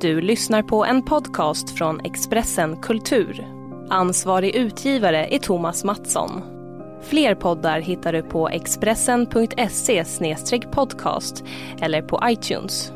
Du 0.00 0.20
lyssnar 0.20 0.62
på 0.62 0.84
en 0.84 1.02
podcast 1.02 1.78
från 1.78 2.00
Expressen 2.00 2.76
Kultur. 2.76 3.46
Ansvarig 3.90 4.54
utgivare 4.54 5.26
är 5.26 5.38
Thomas 5.38 5.84
Mattsson. 5.84 6.42
Fler 7.02 7.34
poddar 7.34 7.80
hittar 7.80 8.12
du 8.12 8.22
på 8.22 8.48
expressen.se 8.48 10.04
podcast 10.72 11.44
eller 11.80 12.02
på 12.02 12.20
iTunes. 12.24 12.92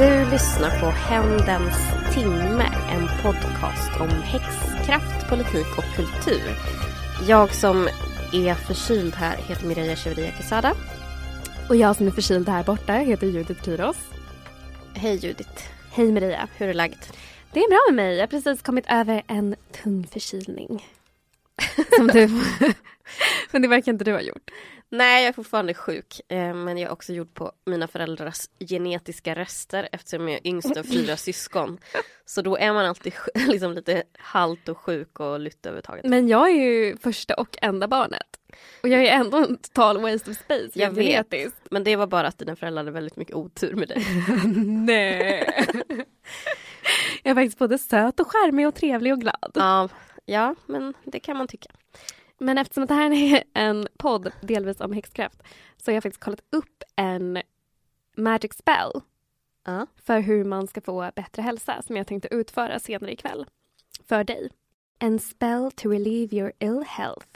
Du 0.00 0.30
lyssnar 0.30 0.80
på 0.80 0.86
Hämndens 0.86 1.76
timme, 2.14 2.64
en 2.90 3.08
podcast 3.22 4.00
om 4.00 4.08
häxkraft, 4.08 5.28
politik 5.28 5.78
och 5.78 5.96
kultur. 5.96 6.56
Jag 7.28 7.54
som 7.54 7.88
är 8.32 8.54
förkyld 8.54 9.14
här 9.14 9.36
heter 9.36 9.66
Mireia 9.66 9.96
Shevriya 9.96 10.30
Quesada. 10.30 10.74
Och 11.68 11.76
jag 11.76 11.96
som 11.96 12.06
är 12.06 12.10
förkyld 12.10 12.48
här 12.48 12.64
borta 12.64 12.92
heter 12.92 13.26
Judith 13.26 13.64
Kyros. 13.64 13.96
Hej 14.94 15.16
Judith. 15.16 15.64
Hej 15.92 16.12
Maria. 16.12 16.48
Hur 16.56 16.68
är 16.68 16.74
läget? 16.74 17.12
Det 17.52 17.60
är 17.60 17.68
bra 17.68 17.80
med 17.88 18.04
mig. 18.04 18.14
Jag 18.14 18.22
har 18.22 18.26
precis 18.26 18.62
kommit 18.62 18.84
över 18.88 19.22
en 19.26 19.56
tung 19.82 20.06
förkylning. 20.06 20.86
Som 21.96 22.06
du... 22.06 22.28
Men 23.50 23.62
det 23.62 23.68
verkar 23.68 23.92
inte 23.92 24.04
du 24.04 24.12
ha 24.12 24.20
gjort. 24.20 24.50
Nej, 24.92 25.22
jag 25.22 25.28
är 25.28 25.32
fortfarande 25.32 25.74
sjuk. 25.74 26.20
Eh, 26.28 26.54
men 26.54 26.78
jag 26.78 26.88
är 26.88 26.92
också 26.92 27.12
gjord 27.12 27.34
på 27.34 27.52
mina 27.66 27.88
föräldrars 27.88 28.48
genetiska 28.60 29.34
rester 29.34 29.88
eftersom 29.92 30.28
jag 30.28 30.36
är 30.36 30.46
yngst 30.46 30.76
av 30.76 30.82
fyra 30.82 31.16
syskon. 31.16 31.78
Så 32.24 32.42
då 32.42 32.56
är 32.56 32.72
man 32.72 32.86
alltid 32.86 33.12
liksom 33.48 33.72
lite 33.72 34.02
halt 34.18 34.68
och 34.68 34.78
sjuk 34.78 35.20
och 35.20 35.40
lytt 35.40 35.66
överhuvudtaget. 35.66 36.04
Men 36.04 36.28
jag 36.28 36.50
är 36.50 36.54
ju 36.54 36.96
första 36.96 37.34
och 37.34 37.58
enda 37.62 37.88
barnet. 37.88 38.26
Och 38.82 38.88
jag 38.88 39.04
är 39.04 39.12
ändå 39.12 39.36
en 39.36 39.56
total 39.56 40.00
waste 40.00 40.30
of 40.30 40.36
space. 40.36 40.70
Jag 40.74 40.90
vet. 40.90 41.34
Men 41.70 41.84
det 41.84 41.96
var 41.96 42.06
bara 42.06 42.26
att 42.26 42.38
dina 42.38 42.56
föräldrar 42.56 42.80
hade 42.80 42.90
väldigt 42.90 43.16
mycket 43.16 43.36
otur 43.36 43.74
med 43.74 43.88
dig. 43.88 44.06
Nej. 44.66 45.66
jag 47.22 47.30
är 47.30 47.34
faktiskt 47.34 47.58
både 47.58 47.78
söt 47.78 48.20
och 48.20 48.32
charmig 48.32 48.68
och 48.68 48.74
trevlig 48.74 49.12
och 49.12 49.20
glad. 49.20 49.50
Ja, 49.54 49.88
ja 50.24 50.54
men 50.66 50.94
det 51.04 51.20
kan 51.20 51.36
man 51.36 51.48
tycka. 51.48 51.70
Men 52.40 52.58
eftersom 52.58 52.86
det 52.86 52.94
här 52.94 53.12
är 53.12 53.44
en 53.54 53.86
podd 53.96 54.32
delvis 54.40 54.80
om 54.80 54.92
häxkraft 54.92 55.42
så 55.76 55.90
har 55.90 55.94
jag 55.94 56.02
faktiskt 56.02 56.24
kollat 56.24 56.42
upp 56.50 56.82
en 56.96 57.42
magic 58.16 58.52
spell 58.52 58.92
uh. 59.68 59.84
för 60.04 60.20
hur 60.20 60.44
man 60.44 60.66
ska 60.66 60.80
få 60.80 61.10
bättre 61.16 61.42
hälsa 61.42 61.82
som 61.82 61.96
jag 61.96 62.06
tänkte 62.06 62.34
utföra 62.34 62.78
senare 62.78 63.12
ikväll. 63.12 63.46
För 64.08 64.24
dig. 64.24 64.50
En 64.98 65.18
spell 65.18 65.70
to 65.74 65.88
relieve 65.88 66.36
your 66.36 66.52
ill 66.58 66.84
health. 66.86 67.28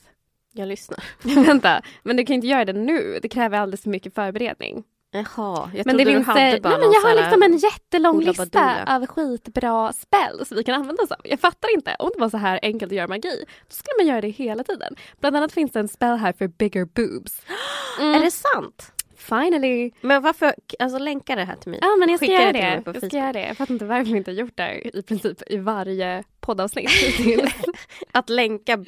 Jag 0.53 0.69
lyssnar. 0.69 1.05
Vänta, 1.47 1.83
men 2.03 2.17
du 2.17 2.27
kan 2.27 2.35
inte 2.35 2.47
göra 2.47 2.65
det 2.65 2.73
nu. 2.73 3.19
Det 3.23 3.29
kräver 3.29 3.59
alldeles 3.59 3.83
för 3.83 3.91
mycket 3.91 4.15
förberedning. 4.15 4.85
Jaha, 5.15 5.71
jag 5.75 5.87
men 5.87 5.97
trodde 5.97 6.05
det 6.05 6.19
du 6.19 6.25
hade 6.25 6.41
nej, 6.41 6.61
bara 6.61 6.79
men 6.79 6.93
Jag 6.93 7.01
har 7.01 7.15
liksom 7.15 7.43
en 7.43 7.57
jättelång 7.57 8.21
lista 8.21 8.47
badula. 8.47 8.97
över 8.97 9.07
skitbra 9.07 9.93
spel 9.93 10.47
som 10.47 10.57
vi 10.57 10.65
kan 10.65 10.75
använda 10.75 11.03
oss 11.03 11.11
av. 11.11 11.21
Jag 11.25 11.41
fattar 11.41 11.75
inte, 11.75 11.97
om 11.99 12.11
det 12.15 12.21
var 12.21 12.31
så 12.31 12.37
här 12.37 12.59
enkelt 12.63 12.93
att 12.93 12.97
göra 12.97 13.09
magi, 13.09 13.45
då 13.69 13.75
skulle 13.75 13.95
man 13.99 14.07
göra 14.07 14.21
det 14.21 14.29
hela 14.29 14.65
tiden. 14.65 14.95
Bland 15.21 15.37
annat 15.37 15.53
finns 15.53 15.73
det 15.73 15.81
en 15.81 15.89
spel 15.89 16.17
här 16.17 16.33
för 16.33 16.49
bigger 16.49 16.85
boobs. 16.85 17.43
Är 18.01 18.21
det 18.21 18.31
sant? 18.31 18.93
Finally! 19.17 19.91
Men 20.01 20.23
varför, 20.23 20.55
alltså 20.79 20.99
länka 20.99 21.37
det 21.37 21.45
här 21.45 21.57
till 21.57 21.71
mig. 21.71 21.79
Ja 21.83 21.97
men 21.99 22.09
jag 22.09 22.19
ska 22.19 22.27
Skicka 22.27 22.43
göra 22.43 22.53
det. 22.53 22.59
Jag 22.59 22.83
ska 22.83 22.93
Facebook. 22.93 23.13
göra 23.13 23.33
det. 23.33 23.47
Jag 23.47 23.57
fattar 23.57 23.73
inte 23.75 23.85
varför 23.85 24.13
vi 24.13 24.19
inte 24.19 24.31
har 24.31 24.37
gjort 24.37 24.57
det 24.57 24.97
i 24.99 25.03
princip 25.03 25.43
i 25.47 25.57
varje 25.57 26.25
poddavsnitt. 26.41 26.91
Att 28.13 28.29
länka 28.31 28.85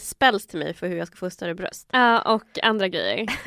spells 0.00 0.46
till 0.46 0.58
mig 0.58 0.74
för 0.74 0.88
hur 0.88 0.96
jag 0.96 1.06
ska 1.06 1.16
få 1.16 1.30
större 1.30 1.54
bröst. 1.54 1.88
Ja, 1.92 2.34
och 2.34 2.58
andra 2.62 2.88
grejer. 2.88 3.26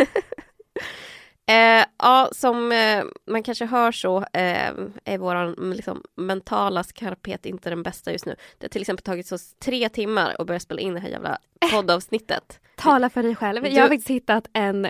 Eh, 1.52 1.86
ja, 1.98 2.30
som 2.32 2.72
eh, 2.72 3.04
man 3.28 3.44
kanske 3.44 3.66
hör 3.66 3.92
så 3.92 4.18
eh, 4.18 4.72
är 5.06 5.18
vår 5.18 5.74
liksom, 5.74 6.04
mentala 6.16 6.84
skarphet 6.84 7.46
inte 7.46 7.70
den 7.70 7.84
bästa 7.84 8.12
just 8.12 8.26
nu. 8.26 8.36
Det 8.58 8.66
har 8.66 8.70
till 8.70 8.82
exempel 8.82 9.04
tagit 9.04 9.32
oss 9.32 9.54
tre 9.60 9.90
timmar 9.90 10.36
att 10.40 10.48
börja 10.48 10.60
spela 10.60 10.82
in 10.82 10.94
det 10.94 11.00
här 11.00 11.10
jävla 11.10 11.38
poddavsnittet. 11.72 12.60
Tala 12.78 13.10
för 13.10 13.24
dig 13.24 13.36
själv. 13.36 13.64
Du- 13.64 13.70
Jag 13.70 13.82
har 13.84 13.90
faktiskt 13.90 14.10
hittat 14.10 14.48
en 14.54 14.88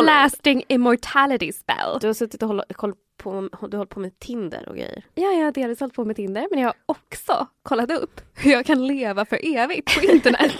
everlasting 0.00 0.62
immortality 0.68 1.52
spell. 1.52 1.98
du 2.00 2.06
har 2.06 2.14
suttit 2.14 2.42
och 2.42 2.48
håll, 2.48 2.62
koll 2.72 2.94
på, 3.16 3.48
du 3.70 3.76
hållit 3.76 3.90
på 3.90 4.00
med 4.00 4.18
Tinder 4.18 4.68
och 4.68 4.74
grejer. 4.74 5.04
Ja, 5.14 5.32
jag 5.32 5.44
har 5.44 5.52
delvis 5.52 5.80
hållit 5.80 5.94
på 5.94 6.04
med 6.04 6.16
Tinder 6.16 6.46
men 6.50 6.60
jag 6.60 6.68
har 6.68 6.74
också 6.86 7.46
kollat 7.62 7.90
upp 7.90 8.20
hur 8.34 8.52
jag 8.52 8.66
kan 8.66 8.86
leva 8.86 9.24
för 9.24 9.56
evigt 9.56 9.94
på 9.94 10.04
internet. 10.04 10.52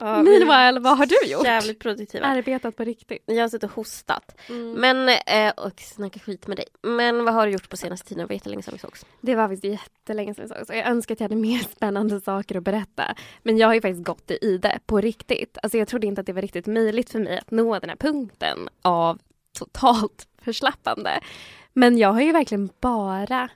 Ja, 0.00 0.22
Meanwhile, 0.22 0.80
vad 0.80 0.98
har 0.98 1.06
du 1.06 1.30
gjort? 1.30 1.44
Jävligt 1.44 1.78
produktiva. 1.78 2.26
Arbetat 2.26 2.76
på 2.76 2.84
riktigt. 2.84 3.22
Jag 3.26 3.40
har 3.40 3.48
suttit 3.48 3.64
och 3.64 3.76
hostat. 3.76 4.40
Mm. 4.48 4.72
Men, 4.72 5.08
eh, 5.08 5.52
och 5.56 5.80
snackat 5.80 6.22
skit 6.22 6.46
med 6.46 6.56
dig. 6.56 6.66
Men 6.82 7.24
vad 7.24 7.34
har 7.34 7.46
du 7.46 7.52
gjort 7.52 7.68
på 7.68 7.76
senaste 7.76 8.08
tiden? 8.08 8.22
Det 8.22 8.28
var 8.28 8.34
jättelänge 8.34 8.62
sedan 8.62 8.74
vi 8.74 8.78
sågs. 8.78 9.06
Det 9.20 9.34
var 9.34 9.48
faktiskt 9.48 9.64
jättelänge 9.64 10.34
sedan 10.34 10.44
vi 10.44 10.54
sågs 10.54 10.70
och 10.70 10.76
jag 10.76 10.86
önskar 10.86 11.14
att 11.14 11.20
jag 11.20 11.24
hade 11.24 11.40
mer 11.40 11.58
spännande 11.58 12.20
saker 12.20 12.58
att 12.58 12.64
berätta. 12.64 13.14
Men 13.42 13.58
jag 13.58 13.66
har 13.66 13.74
ju 13.74 13.80
faktiskt 13.80 14.04
gått 14.04 14.30
i 14.30 14.58
det 14.58 14.78
på 14.86 15.00
riktigt. 15.00 15.58
Alltså 15.62 15.78
jag 15.78 15.88
trodde 15.88 16.06
inte 16.06 16.20
att 16.20 16.26
det 16.26 16.32
var 16.32 16.42
riktigt 16.42 16.66
möjligt 16.66 17.10
för 17.10 17.18
mig 17.18 17.38
att 17.38 17.50
nå 17.50 17.78
den 17.78 17.88
här 17.88 17.96
punkten 17.96 18.68
av 18.82 19.18
totalt 19.58 20.28
förslappande. 20.48 21.20
Men 21.72 21.98
jag 21.98 22.12
har 22.12 22.20
ju 22.20 22.32
verkligen 22.32 22.70
bara 22.80 23.48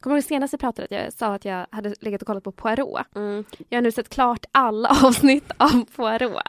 Kommer 0.00 0.16
du 0.16 0.22
senast 0.22 0.54
vi 0.54 0.58
pratade 0.58 0.84
att 0.84 0.90
jag 1.04 1.12
sa 1.12 1.34
att 1.34 1.44
jag 1.44 1.66
hade 1.70 1.94
legat 2.00 2.22
och 2.22 2.26
kollat 2.26 2.44
på 2.44 2.52
Poirot? 2.52 3.00
Mm. 3.14 3.44
Jag 3.68 3.76
har 3.76 3.82
nu 3.82 3.92
sett 3.92 4.08
klart 4.08 4.44
alla 4.52 4.88
avsnitt 5.04 5.50
av 5.56 5.84
Poirot. 5.96 6.42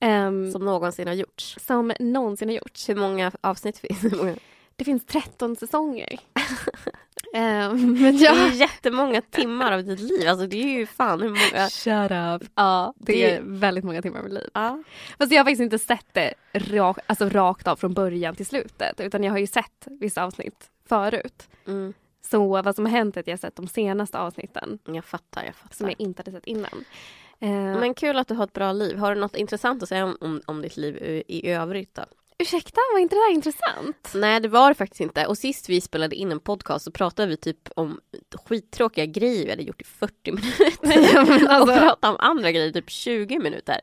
Ehm, 0.00 0.52
Som 0.52 0.64
någonsin 0.64 1.06
har 1.06 1.14
gjorts. 1.14 1.56
som 1.66 1.92
någonsin 2.00 2.48
har 2.48 2.54
gjorts. 2.56 2.88
Hur 2.88 2.94
många 2.96 3.32
avsnitt 3.40 3.78
finns 3.78 4.00
det? 4.00 4.36
Det 4.82 4.84
finns 4.86 5.04
13 5.06 5.56
säsonger. 5.56 6.18
Ehm, 7.34 7.92
men 8.02 8.16
Det 8.16 8.22
jag... 8.24 8.36
är 8.38 8.46
ju 8.48 8.54
jättemånga 8.54 9.20
timmar 9.22 9.72
av 9.72 9.84
ditt 9.84 10.00
liv. 10.00 10.28
Alltså 10.28 10.46
det 10.46 10.56
är 10.62 10.78
ju 10.78 10.86
fan 10.86 11.20
hur 11.22 11.28
många... 11.28 11.68
Shut 11.68 12.10
up. 12.44 12.50
Ja, 12.54 12.94
det, 12.96 13.12
Det- 13.12 13.30
är 13.34 13.40
väldigt 13.42 13.84
många 13.84 14.02
timmar 14.02 14.18
av 14.18 14.24
mitt 14.24 14.32
liv. 14.32 14.48
Ja. 14.54 14.82
Fast 15.18 15.32
jag 15.32 15.38
har 15.40 15.44
faktiskt 15.44 15.60
inte 15.62 15.78
sett 15.78 16.06
det 16.12 16.34
rak, 16.54 16.98
alltså 17.06 17.28
rakt 17.28 17.66
av 17.68 17.76
från 17.76 17.94
början 17.94 18.34
till 18.34 18.46
slutet. 18.46 19.00
Utan 19.00 19.24
jag 19.24 19.32
har 19.32 19.38
ju 19.38 19.46
sett 19.46 19.86
vissa 20.00 20.24
avsnitt 20.24 20.70
förut. 20.88 21.48
Mm. 21.66 21.94
Så 22.30 22.62
vad 22.62 22.74
som 22.76 22.84
har 22.84 22.92
hänt 22.92 23.16
är 23.16 23.20
att 23.20 23.26
jag 23.26 23.32
har 23.32 23.38
sett 23.38 23.56
de 23.56 23.68
senaste 23.68 24.18
avsnitten 24.18 24.78
Jag 24.86 25.04
fattar, 25.04 25.44
jag 25.44 25.54
fattar. 25.54 25.74
som 25.76 25.86
jag 25.88 26.00
inte 26.00 26.20
hade 26.20 26.30
sett 26.30 26.46
innan. 26.46 26.84
Eh, 27.40 27.50
Men 27.80 27.94
kul 27.94 28.18
att 28.18 28.28
du 28.28 28.34
har 28.34 28.44
ett 28.44 28.52
bra 28.52 28.72
liv. 28.72 28.96
Har 28.96 29.14
du 29.14 29.20
något 29.20 29.36
intressant 29.36 29.82
att 29.82 29.88
säga 29.88 30.04
om, 30.04 30.16
om, 30.20 30.40
om 30.46 30.62
ditt 30.62 30.76
liv 30.76 30.96
i, 30.96 31.24
i 31.26 31.50
övrigt 31.50 31.94
då? 31.94 32.02
Ursäkta, 32.38 32.80
var 32.94 33.00
inte 33.00 33.14
det 33.16 33.20
där 33.20 33.34
intressant? 33.34 34.12
Nej 34.14 34.40
det 34.40 34.48
var 34.48 34.68
det 34.68 34.74
faktiskt 34.74 35.00
inte. 35.00 35.26
Och 35.26 35.38
sist 35.38 35.68
vi 35.68 35.80
spelade 35.80 36.16
in 36.16 36.32
en 36.32 36.40
podcast 36.40 36.84
så 36.84 36.90
pratade 36.90 37.28
vi 37.28 37.36
typ 37.36 37.68
om 37.76 38.00
skittråkiga 38.48 39.06
grejer 39.06 39.44
vi 39.44 39.50
hade 39.50 39.62
gjort 39.62 39.80
i 39.80 39.84
40 39.84 40.32
minuter. 40.32 41.48
Alltså- 41.48 41.72
Och 41.72 41.78
pratade 41.78 42.12
om 42.12 42.16
andra 42.18 42.52
grejer 42.52 42.68
i 42.68 42.72
typ 42.72 42.90
20 42.90 43.38
minuter. 43.38 43.80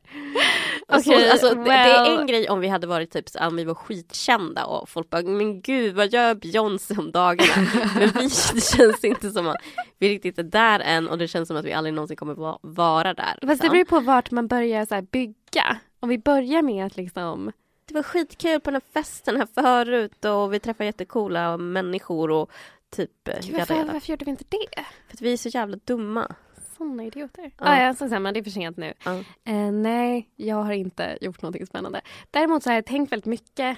Alltså, 0.87 1.11
Okej, 1.11 1.29
alltså, 1.31 1.49
det, 1.55 1.63
det 1.63 1.71
är 1.71 2.03
well. 2.09 2.19
en 2.19 2.27
grej 2.27 2.49
om 2.49 2.59
vi 2.59 2.67
hade 2.67 2.87
varit 2.87 3.11
typ 3.11 3.29
så, 3.29 3.47
om 3.47 3.55
vi 3.55 3.63
var 3.63 3.73
skitkända 3.75 4.65
och 4.65 4.89
folk 4.89 5.09
bara 5.09 5.21
men 5.21 5.61
gud 5.61 5.95
vad 5.95 6.13
gör 6.13 6.35
Beyoncé 6.35 6.95
om 6.97 7.11
dagarna? 7.11 7.67
Men 7.99 8.09
vi, 8.09 8.29
det 8.53 8.63
känns 8.77 9.03
inte 9.03 9.29
som 9.31 9.47
att 9.47 9.57
vi 9.99 10.09
riktigt 10.09 10.39
är 10.39 10.43
där 10.43 10.79
än 10.79 11.07
och 11.07 11.17
det 11.17 11.27
känns 11.27 11.47
som 11.47 11.57
att 11.57 11.65
vi 11.65 11.73
aldrig 11.73 11.93
någonsin 11.93 12.17
kommer 12.17 12.33
va- 12.33 12.59
vara 12.61 13.13
där. 13.13 13.25
Fast 13.25 13.39
det 13.41 13.47
liksom. 13.47 13.67
beror 13.67 13.77
ju 13.77 13.85
på 13.85 13.99
vart 13.99 14.31
man 14.31 14.47
börjar 14.47 14.85
så 14.85 15.01
bygga. 15.11 15.77
Om 15.99 16.09
vi 16.09 16.17
börjar 16.17 16.61
med 16.61 16.85
att 16.85 16.97
liksom 16.97 17.51
Det 17.89 17.95
var 17.95 18.03
skitkul 18.03 18.59
på 18.59 18.71
den 18.71 18.81
här 18.85 19.01
festen 19.01 19.37
här 19.37 19.45
förut 19.53 20.25
och 20.25 20.53
vi 20.53 20.59
träffade 20.59 20.85
jättecoola 20.85 21.57
människor 21.57 22.31
och 22.31 22.51
typ 22.89 23.27
eh, 23.27 23.35
Gud, 23.41 23.55
varför, 23.57 23.85
varför 23.85 24.11
gjorde 24.11 24.25
vi 24.25 24.31
inte 24.31 24.43
det? 24.49 24.83
För 25.07 25.13
att 25.13 25.21
vi 25.21 25.33
är 25.33 25.37
så 25.37 25.49
jävla 25.49 25.77
dumma. 25.85 26.35
Såna 26.77 27.03
idioter. 27.03 27.51
Ja. 27.57 27.77
Ja, 27.77 27.83
ja 27.83 27.93
så 27.95 28.09
samma, 28.09 28.31
det 28.31 28.39
är 28.39 28.43
för 28.43 28.51
sent 28.51 28.77
nu. 28.77 28.93
Ja. 29.05 29.15
Eh, 29.43 29.71
nej, 29.71 30.29
jag 30.35 30.55
har 30.55 30.71
inte 30.71 31.17
gjort 31.21 31.41
någonting 31.41 31.65
spännande. 31.67 32.01
Däremot 32.31 32.63
så 32.63 32.69
har 32.69 32.75
jag 32.75 32.85
tänkt 32.85 33.11
väldigt 33.11 33.25
mycket 33.25 33.77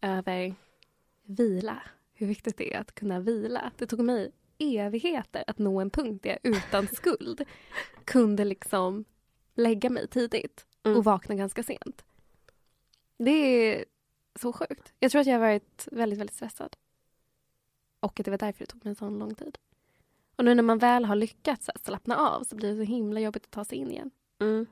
över 0.00 0.54
vila. 1.26 1.82
Hur 2.14 2.26
viktigt 2.26 2.56
det 2.58 2.74
är 2.74 2.80
att 2.80 2.94
kunna 2.94 3.20
vila. 3.20 3.70
Det 3.76 3.86
tog 3.86 4.00
mig 4.00 4.32
evigheter 4.58 5.44
att 5.46 5.58
nå 5.58 5.80
en 5.80 5.90
punkt 5.90 6.22
där 6.22 6.30
jag 6.42 6.56
utan 6.56 6.86
skuld 6.92 7.44
kunde 8.04 8.44
liksom 8.44 9.04
lägga 9.54 9.90
mig 9.90 10.08
tidigt 10.08 10.66
Mm. 10.84 10.98
och 10.98 11.04
vakna 11.04 11.34
ganska 11.34 11.62
sent. 11.62 12.04
Det 13.18 13.30
är 13.30 13.84
så 14.40 14.52
sjukt. 14.52 14.92
Jag 14.98 15.10
tror 15.10 15.20
att 15.20 15.26
jag 15.26 15.34
har 15.34 15.40
varit 15.40 15.88
väldigt, 15.92 16.18
väldigt 16.18 16.36
stressad. 16.36 16.76
Och 18.00 18.20
att 18.20 18.24
det 18.24 18.30
var 18.30 18.38
därför 18.38 18.58
det 18.58 18.66
tog 18.66 18.84
mig 18.84 18.94
så 18.94 19.10
lång 19.10 19.34
tid. 19.34 19.58
Och 20.36 20.44
nu 20.44 20.54
när 20.54 20.62
man 20.62 20.78
väl 20.78 21.04
har 21.04 21.16
lyckats 21.16 21.70
slappna 21.84 22.16
av 22.16 22.44
så 22.44 22.56
blir 22.56 22.70
det 22.70 22.76
så 22.76 22.92
himla 22.92 23.20
jobbigt 23.20 23.44
att 23.44 23.50
ta 23.50 23.64
sig 23.64 23.78
in 23.78 23.90
igen. 23.90 24.10
Mm. 24.40 24.66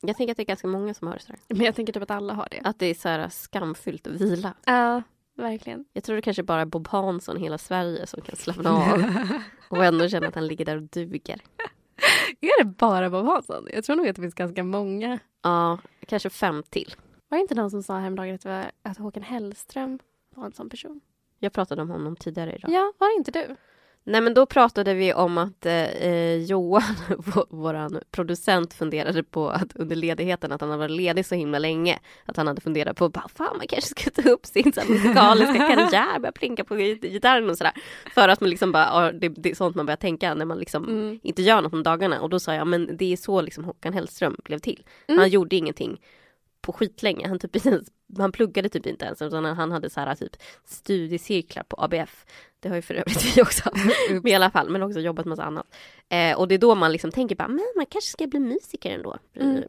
Jag 0.00 0.16
tänker 0.16 0.32
att 0.32 0.36
det 0.36 0.42
är 0.42 0.44
ganska 0.44 0.66
många 0.68 0.94
som 0.94 1.06
har 1.06 1.14
det 1.14 1.20
sådär. 1.20 1.40
Men 1.48 1.60
jag 1.60 1.74
tänker 1.74 1.92
typ 1.92 2.02
att 2.02 2.10
alla 2.10 2.34
har 2.34 2.48
det. 2.50 2.60
Att 2.64 2.78
det 2.78 2.86
är 2.86 2.94
så 2.94 3.08
här 3.08 3.28
skamfyllt 3.28 4.06
att 4.06 4.12
vila. 4.12 4.54
Ja, 4.64 5.02
verkligen. 5.34 5.84
Jag 5.92 6.04
tror 6.04 6.16
det 6.16 6.22
kanske 6.22 6.42
bara 6.42 6.60
är 6.60 6.66
Bob 6.66 6.88
Hansson 6.88 7.36
i 7.36 7.40
hela 7.40 7.58
Sverige 7.58 8.06
som 8.06 8.20
kan 8.20 8.36
slappna 8.36 8.70
av 8.70 9.04
och 9.68 9.84
ändå 9.84 10.08
känna 10.08 10.28
att 10.28 10.34
han 10.34 10.46
ligger 10.46 10.64
där 10.64 10.76
och 10.76 10.82
duger. 10.82 11.40
Är 12.40 12.64
det 12.64 12.70
bara 12.70 13.10
Bob 13.10 13.26
Hansson? 13.26 13.68
Jag 13.72 13.84
tror 13.84 13.96
nog 13.96 14.08
att 14.08 14.16
det 14.16 14.22
finns 14.22 14.34
ganska 14.34 14.64
många. 14.64 15.18
Ja, 15.42 15.78
kanske 16.06 16.30
fem 16.30 16.62
till. 16.62 16.94
Var 17.30 17.38
det 17.38 17.42
inte 17.42 17.54
någon 17.54 17.70
som 17.70 17.82
sa 17.82 17.98
häromdagen 17.98 18.34
att, 18.34 18.44
var, 18.44 18.64
att 18.82 18.98
Håkan 18.98 19.22
Hellström 19.22 19.98
var 20.34 20.44
en 20.46 20.52
sån 20.52 20.70
person? 20.70 21.00
Jag 21.38 21.52
pratade 21.52 21.82
om 21.82 21.90
honom 21.90 22.16
tidigare 22.16 22.56
idag. 22.56 22.70
Ja, 22.72 22.92
var 22.98 23.08
det 23.08 23.18
inte 23.18 23.30
du? 23.30 23.56
Nej 24.04 24.20
men 24.20 24.34
då 24.34 24.46
pratade 24.46 24.94
vi 24.94 25.14
om 25.14 25.38
att 25.38 25.66
eh, 25.66 26.34
Johan, 26.36 26.82
vår 27.50 28.00
producent, 28.10 28.74
funderade 28.74 29.22
på 29.22 29.48
att 29.50 29.76
under 29.76 29.96
ledigheten 29.96 30.52
att 30.52 30.60
han 30.60 30.70
hade 30.70 30.78
varit 30.80 30.90
ledig 30.96 31.26
så 31.26 31.34
himla 31.34 31.58
länge. 31.58 31.98
Att 32.26 32.36
han 32.36 32.46
hade 32.46 32.60
funderat 32.60 32.96
på 32.96 33.10
fan 33.34 33.56
man 33.56 33.66
kanske 33.66 33.90
ska 34.00 34.22
ta 34.22 34.28
upp 34.30 34.46
sin 34.46 34.72
så 34.72 34.80
här, 34.80 34.88
musikaliska 34.88 35.54
karriär, 35.68 36.18
börja 36.18 36.32
plinka 36.32 36.64
på 36.64 36.76
git- 36.76 37.02
gitarren 37.02 37.50
och 37.50 37.58
sådär. 37.58 37.72
För 38.14 38.28
att 38.28 38.40
man 38.40 38.50
liksom 38.50 38.72
bara, 38.72 39.12
det, 39.12 39.28
det 39.28 39.50
är 39.50 39.54
sånt 39.54 39.76
man 39.76 39.86
börjar 39.86 39.96
tänka 39.96 40.34
när 40.34 40.44
man 40.44 40.58
liksom 40.58 40.84
Mm. 40.88 41.20
inte 41.22 41.42
gör 41.42 41.62
något 41.62 41.72
om 41.72 41.82
dagarna. 41.82 42.20
Och 42.20 42.30
då 42.30 42.40
sa 42.40 42.54
jag, 42.54 42.66
men 42.66 42.96
det 42.96 43.12
är 43.12 43.16
så 43.16 43.40
liksom 43.40 43.64
Håkan 43.64 43.92
Hellström 43.92 44.36
blev 44.44 44.58
till. 44.58 44.86
Mm. 45.06 45.18
Han 45.18 45.28
gjorde 45.28 45.56
ingenting 45.56 46.00
på 46.60 46.72
skitlänge. 46.72 47.28
Han, 47.28 47.38
typ, 47.38 47.56
han 48.18 48.32
pluggade 48.32 48.68
typ 48.68 48.86
inte 48.86 49.04
ens 49.04 49.22
utan 49.22 49.44
han 49.44 49.72
hade 49.72 49.90
så 49.90 50.00
här 50.00 50.14
typ 50.14 50.36
studiecirklar 50.64 51.62
på 51.62 51.76
ABF. 51.78 52.24
Det 52.60 52.68
har 52.68 52.76
ju 52.76 52.82
för 52.82 52.94
övrigt 52.94 53.36
vi 53.36 53.42
också. 53.42 53.70
men 54.10 54.26
i 54.26 54.34
alla 54.34 54.50
fall, 54.50 54.70
men 54.70 54.82
också 54.82 55.00
jobbat 55.00 55.26
massa 55.26 55.44
annat. 55.44 55.66
Eh, 56.08 56.38
och 56.38 56.48
det 56.48 56.54
är 56.54 56.58
då 56.58 56.74
man 56.74 56.92
liksom 56.92 57.12
tänker 57.12 57.36
bara, 57.36 57.48
men 57.48 57.72
man 57.76 57.86
kanske 57.86 58.10
ska 58.10 58.26
bli 58.26 58.40
musiker 58.40 58.90
ändå. 58.90 59.18
Mm. 59.36 59.62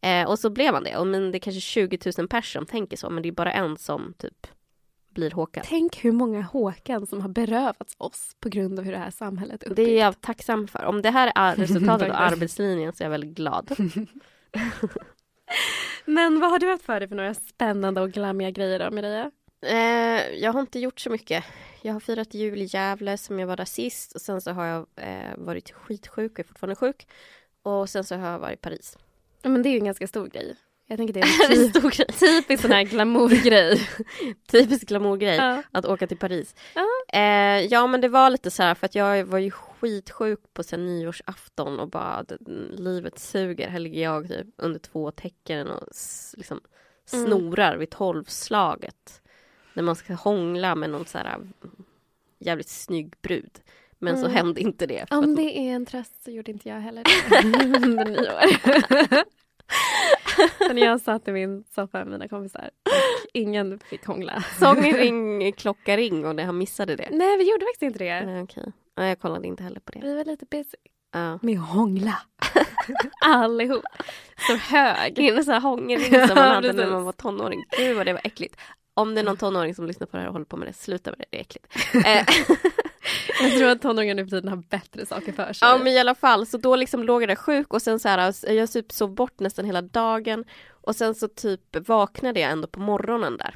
Eh, 0.00 0.30
och 0.30 0.38
så 0.38 0.50
blev 0.50 0.74
han 0.74 0.84
det. 0.84 0.96
Och 0.96 1.06
men 1.06 1.30
det 1.30 1.38
är 1.38 1.40
kanske 1.40 1.60
20 1.60 1.98
000 2.18 2.28
personer 2.28 2.60
som 2.60 2.66
tänker 2.66 2.96
så, 2.96 3.10
men 3.10 3.22
det 3.22 3.28
är 3.28 3.32
bara 3.32 3.52
en 3.52 3.76
som 3.76 4.14
typ 4.18 4.46
blir 5.10 5.30
Håkan. 5.30 5.64
Tänk 5.66 6.04
hur 6.04 6.12
många 6.12 6.42
Håkan 6.42 7.06
som 7.06 7.20
har 7.20 7.28
berövats 7.28 7.94
oss 7.98 8.36
på 8.40 8.48
grund 8.48 8.78
av 8.78 8.84
hur 8.84 8.92
det 8.92 8.98
här 8.98 9.10
samhället 9.10 9.62
är 9.62 9.74
Det 9.74 9.82
är 9.82 10.04
jag 10.04 10.20
tacksam 10.20 10.68
för. 10.68 10.84
Om 10.84 11.02
det 11.02 11.10
här 11.10 11.32
är 11.34 11.56
resultatet 11.56 12.10
av 12.10 12.16
arbetslinjen 12.16 12.92
så 12.92 13.02
är 13.02 13.04
jag 13.04 13.10
väldigt 13.10 13.36
glad. 13.36 13.70
Men 16.04 16.40
vad 16.40 16.50
har 16.50 16.58
du 16.58 16.70
haft 16.70 16.84
för 16.84 17.00
dig 17.00 17.08
för 17.08 17.16
några 17.16 17.34
spännande 17.34 18.00
och 18.00 18.12
glammiga 18.12 18.50
grejer 18.50 18.78
då, 18.78 18.90
Maria? 18.90 19.30
Eh, 19.66 20.34
jag 20.34 20.52
har 20.52 20.60
inte 20.60 20.78
gjort 20.78 21.00
så 21.00 21.10
mycket. 21.10 21.44
Jag 21.82 21.92
har 21.92 22.00
firat 22.00 22.34
jul 22.34 22.62
i 22.62 22.64
Gävle 22.64 23.18
som 23.18 23.38
jag 23.38 23.46
var 23.46 23.56
där 23.56 23.64
sist 23.64 24.14
och 24.14 24.20
sen 24.20 24.40
så 24.40 24.50
har 24.50 24.64
jag 24.64 24.86
eh, 24.96 25.36
varit 25.36 25.70
skitsjuk 25.70 26.32
och 26.32 26.38
är 26.38 26.44
fortfarande 26.44 26.76
sjuk. 26.76 27.06
Och 27.62 27.90
sen 27.90 28.04
så 28.04 28.14
har 28.16 28.30
jag 28.30 28.38
varit 28.38 28.58
i 28.58 28.62
Paris. 28.62 28.98
Men 29.42 29.62
det 29.62 29.68
är 29.68 29.70
ju 29.70 29.78
en 29.78 29.84
ganska 29.84 30.06
stor 30.06 30.26
grej. 30.26 30.56
Jag 30.90 30.96
tänker 30.98 31.14
det 31.14 31.20
är 31.20 31.50
en 31.50 31.70
grej. 31.72 32.06
typisk 32.20 32.62
sån 32.62 32.72
här 32.72 32.82
glamourgrej. 32.82 33.88
Typisk 34.50 34.88
glamourgrej. 34.88 35.36
ja. 35.36 35.62
Att 35.72 35.84
åka 35.86 36.06
till 36.06 36.16
Paris. 36.16 36.54
Ja. 36.74 36.86
Eh, 37.12 37.60
ja 37.66 37.86
men 37.86 38.00
det 38.00 38.08
var 38.08 38.30
lite 38.30 38.50
så 38.50 38.62
här 38.62 38.74
för 38.74 38.86
att 38.86 38.94
jag 38.94 39.24
var 39.24 39.38
ju 39.38 39.50
skitsjuk 39.50 40.40
på 40.54 40.62
sen 40.62 40.86
nyårsafton 40.86 41.80
och 41.80 41.88
bara 41.88 42.24
livet 42.70 43.18
suger. 43.18 43.68
Här 43.68 43.78
ligger 43.78 44.02
jag 44.02 44.28
typ 44.28 44.46
under 44.56 44.78
två 44.78 45.10
tecken 45.10 45.66
och 45.70 45.88
liksom 46.36 46.60
Mm. 47.12 47.26
snorar 47.26 47.76
vid 47.76 47.90
tolvslaget. 47.90 49.22
När 49.74 49.82
man 49.82 49.96
ska 49.96 50.14
hångla 50.14 50.74
med 50.74 50.90
någon 50.90 51.06
så 51.06 51.18
här 51.18 51.38
jävligt 52.38 52.68
snygg 52.68 53.14
brud. 53.22 53.60
Men 53.98 54.16
så 54.18 54.24
Mm. 54.24 54.36
hände 54.36 54.60
inte 54.60 54.86
det. 54.86 55.06
Om 55.10 55.34
det 55.36 55.58
är 55.58 55.72
en 55.74 55.86
tröst 55.86 56.24
så 56.24 56.30
gjorde 56.30 56.50
inte 56.50 56.68
jag 56.68 56.80
heller 56.80 57.04
det 57.30 57.36
under 57.86 58.04
nyår. 58.04 59.24
Så 60.66 60.72
när 60.72 60.82
jag 60.86 61.00
satt 61.00 61.28
i 61.28 61.32
min 61.32 61.64
soffa 61.74 61.98
med 61.98 62.06
mina 62.06 62.28
kompisar 62.28 62.70
och 62.84 62.90
ingen 63.32 63.78
fick 63.78 64.06
hångla. 64.06 64.44
Sången 64.58 64.92
ring, 64.96 65.52
klocka 65.52 65.96
ring 65.96 66.26
och 66.26 66.36
när 66.36 66.44
han 66.44 66.58
missade 66.58 66.96
det. 66.96 67.08
Nej, 67.10 67.36
vi 67.38 67.50
gjorde 67.50 67.64
faktiskt 67.64 67.82
inte 67.82 67.98
det. 67.98 68.26
Nej, 68.26 68.42
okej. 68.42 68.72
Nej, 68.96 69.08
jag 69.08 69.20
kollade 69.20 69.46
inte 69.46 69.62
heller 69.62 69.80
på 69.80 69.92
det. 69.92 70.00
Vi 70.02 70.14
var 70.14 70.24
lite 70.24 70.46
busy 70.50 70.76
Ja. 71.12 71.38
med 71.42 71.58
att 71.58 71.68
hångla. 71.68 72.18
Allihop. 73.24 73.84
Så 74.46 74.54
hög. 74.56 75.14
Det 75.14 75.28
en 75.28 75.44
sån 75.44 75.54
här 75.54 75.60
hångelring 75.60 76.26
som 76.28 76.34
man 76.34 76.54
hade 76.54 76.72
när 76.72 76.90
man 76.90 77.04
var 77.04 77.12
tonåring. 77.12 77.64
Gud 77.78 77.96
vad 77.96 78.06
det 78.06 78.12
var 78.12 78.20
äckligt. 78.24 78.56
Om 78.94 79.14
det 79.14 79.20
är 79.20 79.24
någon 79.24 79.36
tonåring 79.36 79.74
som 79.74 79.86
lyssnar 79.86 80.06
på 80.06 80.16
det 80.16 80.20
här 80.20 80.26
och 80.28 80.32
håller 80.32 80.46
på 80.46 80.56
med 80.56 80.68
det, 80.68 80.72
sluta 80.72 81.10
med 81.10 81.18
det, 81.18 81.24
det 81.30 81.36
är 81.36 81.40
äckligt. 81.40 81.66
Jag 83.40 83.58
tror 83.58 83.68
att 83.68 83.82
tonåringar 83.82 84.14
nu 84.14 84.24
för 84.24 84.30
tiden 84.30 84.48
har 84.48 84.56
bättre 84.56 85.06
saker 85.06 85.32
för 85.32 85.52
sig. 85.52 85.68
ja 85.68 85.78
men 85.78 85.92
i 85.92 85.98
alla 85.98 86.14
fall, 86.14 86.46
så 86.46 86.58
då 86.58 86.76
liksom 86.76 87.02
låg 87.02 87.22
jag 87.22 87.28
där 87.28 87.36
sjuk 87.36 87.74
och 87.74 87.82
sen 87.82 87.98
så 88.00 88.08
här, 88.08 88.52
jag 88.52 88.70
typ 88.70 88.92
sov 88.92 89.14
bort 89.14 89.40
nästan 89.40 89.64
hela 89.64 89.82
dagen. 89.82 90.44
Och 90.70 90.96
sen 90.96 91.14
så 91.14 91.28
typ 91.28 91.88
vaknade 91.88 92.40
jag 92.40 92.50
ändå 92.50 92.68
på 92.68 92.80
morgonen 92.80 93.36
där. 93.36 93.54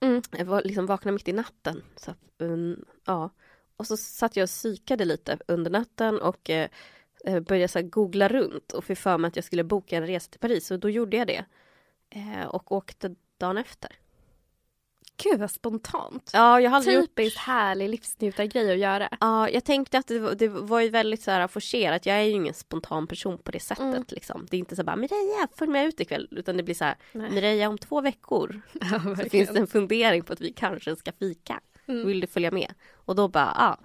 Mm. 0.00 0.22
Jag 0.30 0.44
var, 0.44 0.62
liksom 0.62 0.86
vaknade 0.86 1.12
mitt 1.12 1.28
i 1.28 1.32
natten. 1.32 1.82
Så, 1.96 2.14
um, 2.38 2.84
ja. 3.06 3.30
Och 3.76 3.86
så 3.86 3.96
satt 3.96 4.36
jag 4.36 4.44
och 4.44 4.48
psykade 4.48 5.04
lite 5.04 5.38
under 5.48 5.70
natten 5.70 6.20
och 6.20 6.50
eh, 6.50 6.68
eh, 7.24 7.40
började 7.40 7.68
så 7.68 7.82
googla 7.82 8.28
runt 8.28 8.72
och 8.72 8.84
fick 8.84 8.98
för 8.98 9.18
mig 9.18 9.28
att 9.28 9.36
jag 9.36 9.44
skulle 9.44 9.64
boka 9.64 9.96
en 9.96 10.06
resa 10.06 10.30
till 10.30 10.40
Paris. 10.40 10.70
Och 10.70 10.78
då 10.78 10.90
gjorde 10.90 11.16
jag 11.16 11.26
det. 11.26 11.44
Eh, 12.10 12.46
och 12.46 12.72
åkte 12.72 13.14
dagen 13.38 13.58
efter. 13.58 13.90
Gud 15.22 15.40
vad 15.40 15.50
spontant. 15.50 16.30
Ja, 16.32 16.60
jag 16.60 16.84
gjort... 16.84 16.84
Typiskt 16.84 17.38
härlig 17.38 17.88
livsnjutargrej 17.88 18.72
att 18.72 18.78
göra. 18.78 19.08
Ja, 19.20 19.48
jag 19.48 19.64
tänkte 19.64 19.98
att 19.98 20.06
det 20.06 20.18
var, 20.18 20.34
det 20.34 20.48
var 20.48 20.80
ju 20.80 20.88
väldigt 20.88 21.22
så 21.22 21.30
här 21.30 21.48
forcerat. 21.48 22.06
Jag 22.06 22.16
är 22.16 22.22
ju 22.22 22.30
ingen 22.30 22.54
spontan 22.54 23.06
person 23.06 23.38
på 23.38 23.50
det 23.50 23.60
sättet. 23.60 23.84
Mm. 23.84 24.04
Liksom. 24.08 24.46
Det 24.50 24.56
är 24.56 24.58
inte 24.58 24.76
så 24.76 24.84
bara 24.84 24.96
Mireia, 24.96 25.48
följ 25.56 25.70
med 25.70 25.86
ut 25.86 26.00
ikväll. 26.00 26.28
Utan 26.30 26.56
det 26.56 26.62
blir 26.62 26.74
så 26.74 26.84
här, 26.84 26.96
Nej. 27.12 27.30
Mireia 27.30 27.68
om 27.68 27.78
två 27.78 28.00
veckor 28.00 28.60
Ja, 28.72 29.16
så 29.16 29.28
finns 29.28 29.50
det 29.50 29.58
en 29.58 29.66
fundering 29.66 30.22
på 30.22 30.32
att 30.32 30.40
vi 30.40 30.52
kanske 30.52 30.96
ska 30.96 31.12
fika. 31.12 31.60
Mm. 31.86 32.06
Vill 32.06 32.20
du 32.20 32.26
följa 32.26 32.50
med? 32.50 32.74
Och 32.92 33.16
då 33.16 33.28
bara, 33.28 33.52
ja. 33.54 33.78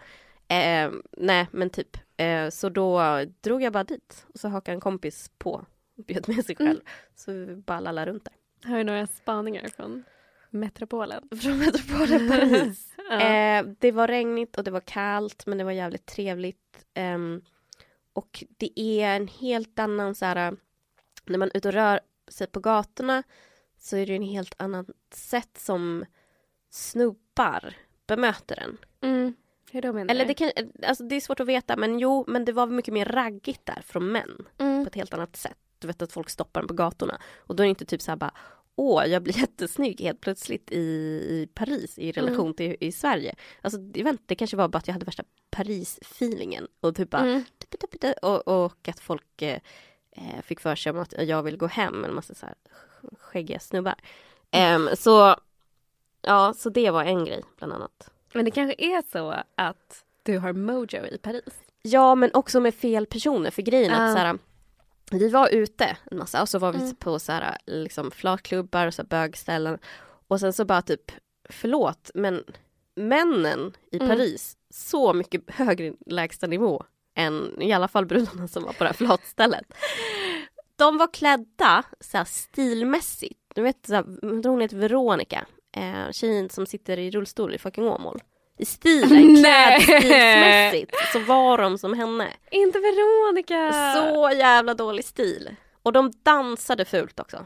Eh, 0.55 0.91
nej, 1.17 1.47
men 1.51 1.69
typ. 1.69 1.97
Eh, 2.17 2.49
så 2.49 2.69
då 2.69 3.21
drog 3.41 3.61
jag 3.61 3.73
bara 3.73 3.83
dit. 3.83 4.25
Och 4.33 4.39
så 4.39 4.47
hakade 4.47 4.75
en 4.75 4.81
kompis 4.81 5.31
på. 5.37 5.65
Bjöd 6.07 6.29
med 6.29 6.45
sig 6.45 6.55
själv. 6.55 6.69
Mm. 6.69 6.83
Så 7.15 7.31
vi 7.31 7.55
bara 7.55 7.79
lallade 7.79 8.11
runt 8.11 8.25
där. 8.25 8.69
Har 8.69 8.77
du 8.77 8.83
några 8.83 9.07
spaningar 9.07 9.67
från 9.67 10.03
metropolen? 10.53 11.29
Från 11.41 11.57
metropolen 11.57 12.29
Paris. 12.29 12.89
Ja. 13.09 13.19
Eh, 13.21 13.65
det 13.79 13.91
var 13.91 14.07
regnigt 14.07 14.57
och 14.57 14.63
det 14.63 14.71
var 14.71 14.79
kallt 14.79 15.45
men 15.45 15.57
det 15.57 15.63
var 15.63 15.71
jävligt 15.71 16.05
trevligt. 16.05 16.85
Ehm, 16.93 17.41
och 18.13 18.43
det 18.57 18.79
är 18.79 19.15
en 19.15 19.27
helt 19.27 19.79
annan 19.79 20.15
så 20.15 20.25
här, 20.25 20.55
när 21.25 21.37
man 21.37 21.49
är 21.53 21.57
ute 21.57 21.67
och 21.67 21.73
rör 21.73 21.99
sig 22.27 22.47
på 22.47 22.59
gatorna 22.59 23.23
så 23.77 23.97
är 23.97 24.05
det 24.05 24.15
en 24.15 24.23
helt 24.23 24.55
annat 24.57 24.87
sätt 25.13 25.57
som 25.57 26.05
snubbar 26.69 27.75
bemöter 28.07 28.59
en. 28.59 28.77
Mm. 29.11 29.33
Hur 29.71 29.81
då 29.81 29.93
menar 29.93 30.11
Eller 30.13 30.25
det, 30.25 30.33
kan, 30.33 30.51
alltså 30.87 31.03
det 31.03 31.15
är 31.15 31.21
svårt 31.21 31.39
att 31.39 31.47
veta 31.47 31.77
men 31.77 31.99
jo, 31.99 32.25
men 32.27 32.45
det 32.45 32.51
var 32.51 32.67
mycket 32.67 32.93
mer 32.93 33.05
raggigt 33.05 33.65
där 33.65 33.81
från 33.85 34.11
män 34.11 34.45
Mm. 34.57 34.83
på 34.83 34.87
ett 34.87 34.95
helt 34.95 35.13
annat 35.13 35.35
sätt. 35.35 35.57
Du 35.79 35.87
vet 35.87 36.01
att 36.01 36.11
folk 36.11 36.29
stoppar 36.29 36.61
en 36.61 36.67
på 36.67 36.73
gatorna 36.73 37.21
och 37.37 37.55
då 37.55 37.63
är 37.63 37.65
det 37.65 37.69
inte 37.69 37.85
typ 37.85 38.01
så 38.01 38.11
här 38.11 38.15
bara 38.15 38.33
Åh, 38.75 39.05
jag 39.05 39.23
blir 39.23 39.37
jättesnygg 39.39 40.01
helt 40.01 40.21
plötsligt 40.21 40.71
i, 40.71 40.77
i 40.77 41.49
Paris 41.53 41.99
i 41.99 42.11
relation 42.11 42.39
Mm. 42.45 42.53
till 42.53 42.75
i 42.79 42.91
Sverige. 42.91 43.35
Alltså, 43.61 43.79
jag 43.79 44.03
vet 44.03 44.11
inte, 44.11 44.23
det 44.27 44.35
kanske 44.35 44.57
var 44.57 44.67
bara 44.67 44.77
att 44.77 44.87
jag 44.87 44.93
hade 44.93 45.05
värsta 45.05 45.23
Paris-feelingen 45.49 46.67
och 46.79 46.95
typ 46.95 47.09
bara 47.09 47.21
Mm. 47.21 47.43
och, 48.21 48.47
och 48.47 48.87
att 48.87 48.99
folk 48.99 49.41
eh, 49.41 49.59
fick 50.43 50.59
för 50.59 50.75
sig 50.75 50.91
om 50.91 50.99
att 50.99 51.13
jag 51.17 51.43
vill 51.43 51.57
gå 51.57 51.67
hem 51.67 51.93
med 52.01 52.09
en 52.09 52.15
massa 52.15 52.33
så 52.35 52.45
här 52.45 52.55
skäggiga 53.19 53.59
snubbar. 53.59 53.95
Ehm, 54.51 54.89
så 54.97 55.35
ja, 56.21 56.53
så 56.57 56.69
det 56.69 56.91
var 56.91 57.03
en 57.03 57.25
grej 57.25 57.43
bland 57.57 57.73
annat. 57.73 58.09
Men 58.33 58.45
det 58.45 58.51
kanske 58.51 58.85
är 58.85 59.03
så 59.11 59.35
att 59.55 60.05
du 60.23 60.37
har 60.37 60.53
mojo 60.53 61.05
i 61.05 61.17
Paris? 61.17 61.43
Ja, 61.81 62.15
men 62.15 62.29
också 62.33 62.59
med 62.59 62.73
fel 62.75 63.05
personer. 63.05 63.51
För 63.51 63.61
grejen 63.61 63.91
Ja. 63.91 63.97
att 64.05 64.11
så 64.13 64.17
här, 64.17 64.37
vi 65.13 65.29
var 65.29 65.49
ute 65.49 65.97
en 66.11 66.17
massa 66.17 66.41
och 66.41 66.49
så 66.49 66.59
var 66.59 66.71
vi 66.71 66.79
Mm. 66.79 66.95
på 66.95 67.19
så 67.19 67.31
här, 67.31 67.57
liksom 67.65 68.11
flatklubbar 68.11 68.87
och 68.87 68.93
så 68.93 69.01
här 69.01 69.07
bögställen. 69.09 69.77
Och 70.27 70.39
sen 70.39 70.53
så 70.53 70.65
bara 70.65 70.81
typ, 70.81 71.11
förlåt, 71.49 72.11
men 72.13 72.43
männen 72.95 73.73
i 73.91 73.95
Mm. 73.97 74.07
Paris, 74.09 74.57
så 74.69 75.13
mycket 75.13 75.41
högre 75.47 75.93
lägstanivå 76.05 76.83
än 77.15 77.61
i 77.61 77.73
alla 77.73 77.87
fall 77.87 78.05
brudarna 78.05 78.47
som 78.47 78.63
var 78.63 78.73
på 78.73 78.83
det 78.83 78.89
här 78.89 78.93
flatstället. 78.93 79.73
De 80.75 80.97
var 80.97 81.13
klädda 81.13 81.83
så 81.99 82.17
här 82.17 82.25
stilmässigt. 82.25 83.39
Du 83.55 83.61
vet, 83.61 83.85
så 83.87 83.93
här, 83.93 84.03
hon 84.49 84.61
heter 84.61 84.77
Veronica, 84.77 85.45
eh, 85.77 86.11
tjejen 86.11 86.49
som 86.49 86.65
sitter 86.65 86.99
i 86.99 87.11
rullstol 87.11 87.53
i 87.53 87.57
fucking 87.57 87.87
Åmål. 87.87 88.21
I 88.57 88.65
stilen, 88.65 89.35
klädstilsmässigt 89.41 90.91
så 91.11 91.19
var 91.19 91.57
de 91.57 91.77
som 91.77 91.93
henne. 91.93 92.27
Inte 92.51 92.79
Veronica! 92.79 93.73
Så 93.93 94.31
jävla 94.37 94.73
dålig 94.73 95.05
stil. 95.05 95.55
Och 95.83 95.93
de 95.93 96.11
dansade 96.23 96.85
fult 96.85 97.19
också. 97.19 97.45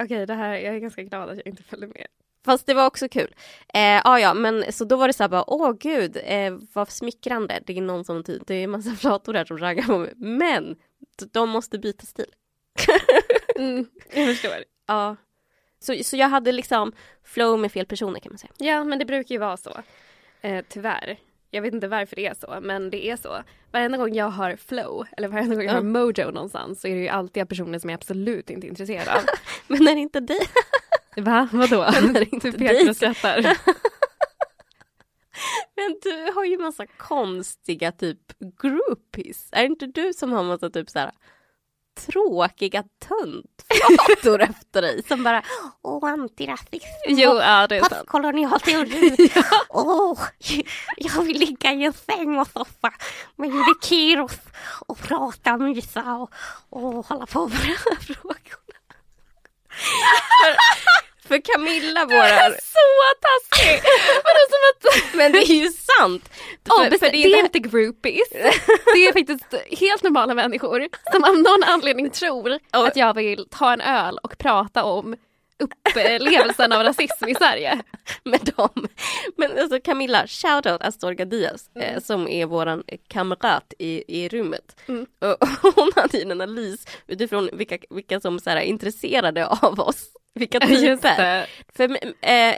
Okej, 0.00 0.26
det 0.26 0.34
här, 0.34 0.54
jag 0.54 0.74
är 0.74 0.78
ganska 0.78 1.02
glad 1.02 1.30
att 1.30 1.36
jag 1.36 1.46
inte 1.46 1.62
följde 1.62 1.86
med. 1.86 2.06
Fast 2.44 2.66
det 2.66 2.74
var 2.74 2.86
också 2.86 3.08
kul. 3.08 3.34
Eh, 3.74 4.00
ah, 4.04 4.18
ja, 4.18 4.34
men 4.34 4.72
så 4.72 4.84
då 4.84 4.96
var 4.96 5.06
det 5.06 5.12
så 5.12 5.22
här 5.22 5.28
bara, 5.28 5.50
åh 5.50 5.72
gud, 5.80 6.18
eh, 6.24 6.58
vad 6.72 6.90
smickrande. 6.90 7.60
Det 7.66 7.78
är 7.78 7.80
någon 7.82 8.04
som, 8.04 8.24
typ- 8.24 8.42
det 8.46 8.54
är 8.54 8.64
en 8.64 8.70
massa 8.70 8.90
flator 8.96 9.32
där 9.32 9.44
som 9.44 9.58
raggar 9.58 9.82
på 9.82 9.98
mig. 9.98 10.12
Men 10.16 10.76
de 11.32 11.48
måste 11.50 11.78
byta 11.78 12.06
stil. 12.06 12.26
Mm, 13.58 13.86
jag 14.14 14.26
förstår. 14.26 14.64
Ja. 14.86 15.16
Så, 15.80 15.94
så 16.04 16.16
jag 16.16 16.28
hade 16.28 16.52
liksom 16.52 16.92
flow 17.24 17.58
med 17.58 17.72
fel 17.72 17.86
personer 17.86 18.20
kan 18.20 18.32
man 18.32 18.38
säga. 18.38 18.52
Ja, 18.58 18.84
men 18.84 18.98
det 18.98 19.04
brukar 19.04 19.34
ju 19.34 19.38
vara 19.38 19.56
så. 19.56 19.70
Eh, 20.40 20.64
tyvärr. 20.68 21.18
Jag 21.50 21.62
vet 21.62 21.74
inte 21.74 21.88
varför 21.88 22.16
det 22.16 22.26
är 22.26 22.34
så, 22.34 22.58
men 22.62 22.90
det 22.90 23.10
är 23.10 23.16
så. 23.16 23.42
Varenda 23.72 23.98
gång 23.98 24.14
jag 24.14 24.30
har 24.30 24.56
flow, 24.56 25.06
eller 25.16 25.28
varenda 25.28 25.54
gång 25.56 25.64
jag 25.64 25.72
har 25.72 25.82
mojo 25.82 26.30
någonstans 26.30 26.80
så 26.80 26.88
är 26.88 26.94
det 26.94 27.00
ju 27.02 27.08
alltid 27.08 27.48
personer 27.48 27.78
som 27.78 27.90
jag 27.90 27.96
absolut 27.98 28.50
inte 28.50 28.66
är 28.66 28.68
intresserad 28.68 29.08
av. 29.08 29.22
Men 29.66 29.84
när 29.84 29.94
det 29.94 30.00
inte 30.00 30.18
är 30.18 30.20
dig. 30.20 30.40
Va? 31.16 31.48
Vadå? 31.52 31.86
Men 32.02 32.16
är 32.16 32.20
det 32.20 32.26
inte 32.32 32.50
Du 32.50 32.58
pekar 32.58 32.74
dig? 32.74 32.88
och 32.90 32.96
skrattar. 32.96 33.56
Men 35.76 35.98
du 36.02 36.32
har 36.34 36.44
ju 36.44 36.58
massa 36.58 36.86
konstiga 36.86 37.92
typ 37.92 38.18
groupies. 38.62 39.48
Är 39.52 39.60
det 39.60 39.66
inte 39.66 39.86
du 39.86 40.12
som 40.12 40.32
har 40.32 40.42
massa 40.44 40.70
typ 40.70 40.90
så 40.90 40.98
här 40.98 41.10
tråkiga 42.06 42.82
töntflator 43.08 44.40
efter 44.42 44.82
dig 44.82 45.02
som 45.08 45.22
bara 45.22 45.42
åh 45.82 46.04
antirasism 46.04 46.86
Jo, 47.08 47.34
ja 47.38 47.66
det 47.66 47.76
är 47.76 47.80
sant. 47.80 47.92
postkolonial 47.92 48.60
teori. 48.60 49.30
Åh, 49.68 50.20
jag 50.96 51.22
vill 51.22 51.38
ligga 51.38 51.72
i 51.72 51.84
en 51.84 51.92
säng 51.92 52.38
och 52.38 52.46
soffa 52.48 52.92
med 53.36 53.50
Judith 53.50 53.88
Kiros 53.88 54.38
och 54.86 54.98
prata 54.98 55.52
och 55.54 55.60
mysa 55.60 56.02
och, 56.14 56.30
och 56.70 57.06
hålla 57.06 57.26
på 57.26 57.46
med 57.48 57.58
de 57.58 57.66
här 57.66 58.00
frågorna. 58.00 58.38
för, 61.28 61.34
för 61.34 61.40
Camilla 61.52 62.04
vårar, 62.04 62.50
Så 62.50 62.88
taskig! 63.26 63.80
Vadå 64.24 64.42
som 64.50 64.60
att... 64.70 65.14
men 65.14 65.32
det 65.32 65.38
är 65.38 65.54
ju 65.54 65.68
sant. 65.70 66.30
Ja, 66.64 66.76
För- 66.84 66.90
det, 66.90 66.98
för 66.98 67.10
det 67.10 67.24
är 67.24 67.38
inte 67.40 67.58
groupies. 67.58 68.28
Det 68.94 69.06
är 69.08 69.12
faktiskt 69.12 69.78
helt 69.80 70.02
normala 70.02 70.34
människor 70.34 70.88
som 71.12 71.24
av 71.24 71.38
någon 71.38 71.64
anledning 71.64 72.10
tror 72.10 72.58
Ja. 72.72 72.86
att 72.88 72.96
jag 72.96 73.14
vill 73.14 73.46
ta 73.50 73.72
en 73.72 73.80
öl 73.80 74.18
och 74.22 74.38
prata 74.38 74.84
om 74.84 75.16
upplevelsen 75.58 76.72
av 76.72 76.82
rasism 76.82 77.28
i 77.28 77.34
Sverige. 77.34 77.82
med 78.24 78.40
dem. 78.56 78.88
Men 79.36 79.58
alltså 79.58 79.80
Camilla, 79.80 80.26
shoutout 80.26 80.82
Astorga 80.82 81.24
Diaz 81.24 81.70
eh, 81.74 82.00
som 82.00 82.28
är 82.28 82.46
våran 82.46 82.82
kamrat 83.08 83.74
i, 83.78 84.22
i 84.22 84.28
rummet. 84.28 84.80
Mm. 84.88 85.06
Och 85.18 85.48
hon 85.74 85.92
hade 85.96 86.22
en 86.22 86.30
analys 86.30 86.86
utifrån 87.06 87.50
vilka, 87.52 87.78
vilka 87.90 88.20
som 88.20 88.40
så 88.40 88.50
här, 88.50 88.56
är 88.56 88.62
intresserade 88.62 89.46
av 89.46 89.80
oss. 89.80 90.08
Vilka 90.34 90.60
typer. 90.66 91.46
För 91.76 91.98
eh, 92.20 92.54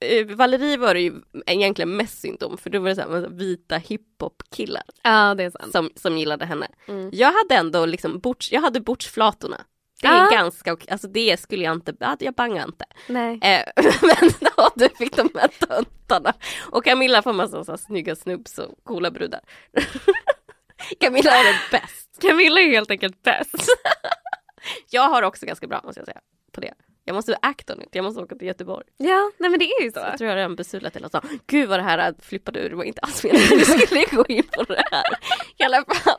eh, 0.00 0.26
Valerie 0.26 0.76
var 0.76 0.94
det 0.94 1.00
ju 1.00 1.12
egentligen 1.46 1.96
mest 1.96 2.20
synd 2.20 2.42
om 2.42 2.58
för 2.58 2.70
då 2.70 2.80
var 2.80 2.88
det 2.88 2.94
så 2.94 3.00
här, 3.00 3.08
massa 3.08 3.28
vita 3.28 3.76
hiphop-killar 3.76 4.82
Ja, 5.02 5.34
det 5.34 5.44
är 5.44 5.50
sant. 5.50 5.72
som, 5.72 5.90
som 5.96 6.18
gillade 6.18 6.44
henne. 6.44 6.68
Mm. 6.88 7.10
Jag 7.12 7.32
hade 7.32 7.54
ändå 7.54 7.86
liksom 7.86 8.18
borts, 8.18 8.52
jag 8.52 8.60
hade 8.60 8.80
bordsflatorna. 8.80 9.64
Det 10.02 10.06
är 10.08 10.16
Ja. 10.24 10.28
ganska 10.30 10.72
okej, 10.72 10.88
alltså 10.90 11.08
det 11.08 11.40
skulle 11.40 11.64
jag 11.64 11.74
inte, 11.74 11.94
ja, 12.00 12.16
jag 12.20 12.34
bangar 12.34 12.64
inte. 12.66 12.84
Nej. 13.06 13.38
Eh, 13.42 13.84
men 14.02 14.30
ja, 14.56 14.70
du 14.74 14.88
fick 14.88 15.16
de 15.16 15.30
här 15.34 15.48
töntarna. 15.66 16.32
Och 16.70 16.84
Camilla 16.84 17.22
får 17.22 17.32
massa 17.32 17.64
så 17.64 17.72
här 17.72 17.76
snygga 17.76 18.16
snubbs 18.16 18.58
och 18.58 18.74
coola 18.84 19.10
brudar. 19.10 19.40
Camilla 21.00 21.30
är 21.30 21.44
det 21.44 21.58
bäst. 21.70 22.18
Camilla 22.20 22.60
är 22.60 22.70
helt 22.70 22.90
enkelt 22.90 23.22
bäst. 23.22 23.54
Jag 24.90 25.08
har 25.08 25.22
också 25.22 25.46
ganska 25.46 25.66
bra 25.66 25.80
måste 25.84 26.00
jag 26.00 26.06
säga 26.06 26.20
på 26.52 26.60
det. 26.60 26.74
Jag 27.08 27.14
måste 27.14 27.38
on 27.70 27.82
it, 27.82 27.88
jag 27.92 28.04
måste 28.04 28.20
åka 28.20 28.34
till 28.34 28.46
Göteborg. 28.46 28.86
Ja, 28.96 29.30
nej 29.38 29.50
men 29.50 29.58
det 29.58 29.64
är 29.64 29.82
ju 29.82 29.92
så. 29.92 29.98
Jag 29.98 30.18
tror 30.18 30.30
jag 30.30 30.36
redan 30.36 30.56
besudlat 30.56 30.96
hela 30.96 31.08
stan. 31.08 31.40
Gud 31.46 31.68
vad 31.68 31.78
det 31.78 31.82
här 31.82 32.14
flippade 32.22 32.60
ur, 32.60 32.70
det 32.70 32.76
var 32.76 32.84
inte 32.84 33.00
alls 33.00 33.24
meningen 33.24 33.46
att 33.52 33.58
vi 33.58 33.64
skulle 33.64 34.04
gå 34.04 34.24
in 34.28 34.42
på 34.52 34.62
det 34.62 34.84
här. 34.90 35.04
I 35.56 35.64
alla 35.64 35.76
fall. 35.76 36.18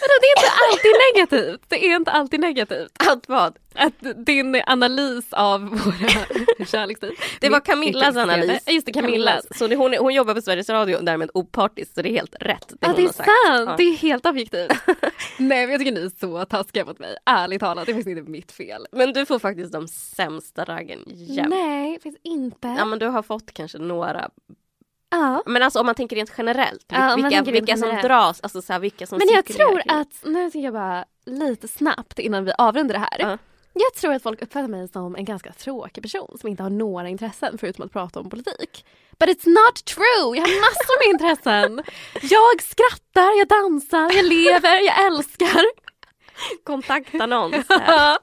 Vadå, 0.00 0.14
det 0.20 0.26
är 0.26 0.38
inte 0.38 0.50
alltid 0.64 0.92
negativt. 1.14 1.60
Det 1.68 1.86
är 1.86 1.96
inte 1.96 2.10
alltid 2.10 2.40
negativt. 2.40 2.92
Allt 3.08 3.28
vad? 3.28 3.58
Att 3.74 4.26
din 4.26 4.62
analys 4.66 5.32
av 5.32 5.60
våra 5.70 6.66
kärleksliv. 6.66 7.12
Det 7.40 7.48
var 7.48 7.60
Camillas 7.60 8.16
analys. 8.16 8.68
Just 8.68 8.86
det, 8.86 8.92
Camillas. 8.92 9.46
Så 9.58 9.66
det, 9.66 9.76
hon, 9.76 9.94
hon 9.94 10.14
jobbar 10.14 10.34
på 10.34 10.42
Sveriges 10.42 10.68
Radio 10.70 10.96
och 10.96 11.04
därmed 11.04 11.30
opartisk 11.34 11.94
så 11.94 12.02
det 12.02 12.08
är 12.08 12.12
helt 12.12 12.34
rätt. 12.40 12.72
Det 12.80 12.86
hon 12.86 12.96
det 12.96 13.02
är 13.02 13.06
sant, 13.08 13.28
Ja. 13.68 13.74
det 13.76 13.82
är 13.82 13.96
helt 13.96 14.26
objektivt. 14.26 14.72
Nej 15.38 15.66
men 15.66 15.70
jag 15.70 15.80
tycker 15.80 15.92
ni 15.92 16.00
är 16.04 16.10
så 16.20 16.44
taskiga 16.44 16.84
mot 16.84 16.98
mig. 16.98 17.16
Ärligt 17.26 17.60
talat, 17.60 17.86
det 17.86 17.92
är 17.92 17.94
faktiskt 17.94 18.18
inte 18.18 18.30
mitt 18.30 18.52
fel. 18.52 18.86
Men 18.92 19.12
du 19.12 19.26
får 19.26 19.38
faktiskt 19.38 19.72
de 19.72 19.88
sämsta 19.88 20.64
raggen 20.64 21.02
jämt. 21.06 21.48
Nej, 21.48 21.92
faktiskt 21.94 22.20
inte. 22.24 22.68
Ja 22.78 22.84
men 22.84 22.98
du 22.98 23.06
har 23.06 23.22
fått 23.22 23.52
kanske 23.52 23.78
några. 23.78 24.30
Ja. 25.10 25.42
Men 25.46 25.62
alltså 25.62 25.80
om 25.80 25.86
man 25.86 25.94
tänker 25.94 26.16
rent 26.16 26.32
generellt. 26.38 26.84
Ja, 26.88 27.16
vilka 27.16 27.42
vilka 27.42 27.76
som 27.76 27.88
generellt. 27.88 28.06
dras, 28.08 28.40
alltså 28.40 28.62
så 28.62 28.72
här, 28.72 28.80
vilka 28.80 29.06
som 29.06 29.18
Men 29.18 29.28
jag 29.34 29.44
tror 29.44 29.82
att, 29.88 30.08
nu 30.24 30.50
tänker 30.50 30.58
jag 30.58 30.74
bara 30.74 31.04
lite 31.26 31.68
snabbt 31.68 32.18
innan 32.18 32.44
vi 32.44 32.52
avrundar 32.58 32.92
det 32.94 32.98
här. 32.98 33.18
Ja. 33.18 33.38
Jag 33.80 33.94
tror 34.00 34.12
att 34.14 34.22
folk 34.22 34.42
uppfattar 34.42 34.68
mig 34.68 34.88
som 34.88 35.16
en 35.16 35.24
ganska 35.24 35.52
tråkig 35.52 36.02
person 36.02 36.36
som 36.40 36.48
inte 36.48 36.62
har 36.62 36.70
några 36.70 37.08
intressen 37.08 37.58
förutom 37.58 37.84
att 37.84 37.92
prata 37.92 38.20
om 38.20 38.30
politik. 38.30 38.84
But 39.18 39.28
it's 39.28 39.46
not 39.48 39.84
true! 39.84 40.36
Jag 40.36 40.42
har 40.42 40.60
massor 40.60 40.98
med 41.04 41.12
intressen. 41.14 41.82
Jag 42.22 42.62
skrattar, 42.62 43.38
jag 43.38 43.48
dansar, 43.48 44.16
jag 44.16 44.24
lever, 44.24 44.80
jag 44.86 45.06
älskar. 45.06 45.64
Kontaktannons. 46.64 47.52
Men 47.68 47.80
här. 47.80 48.18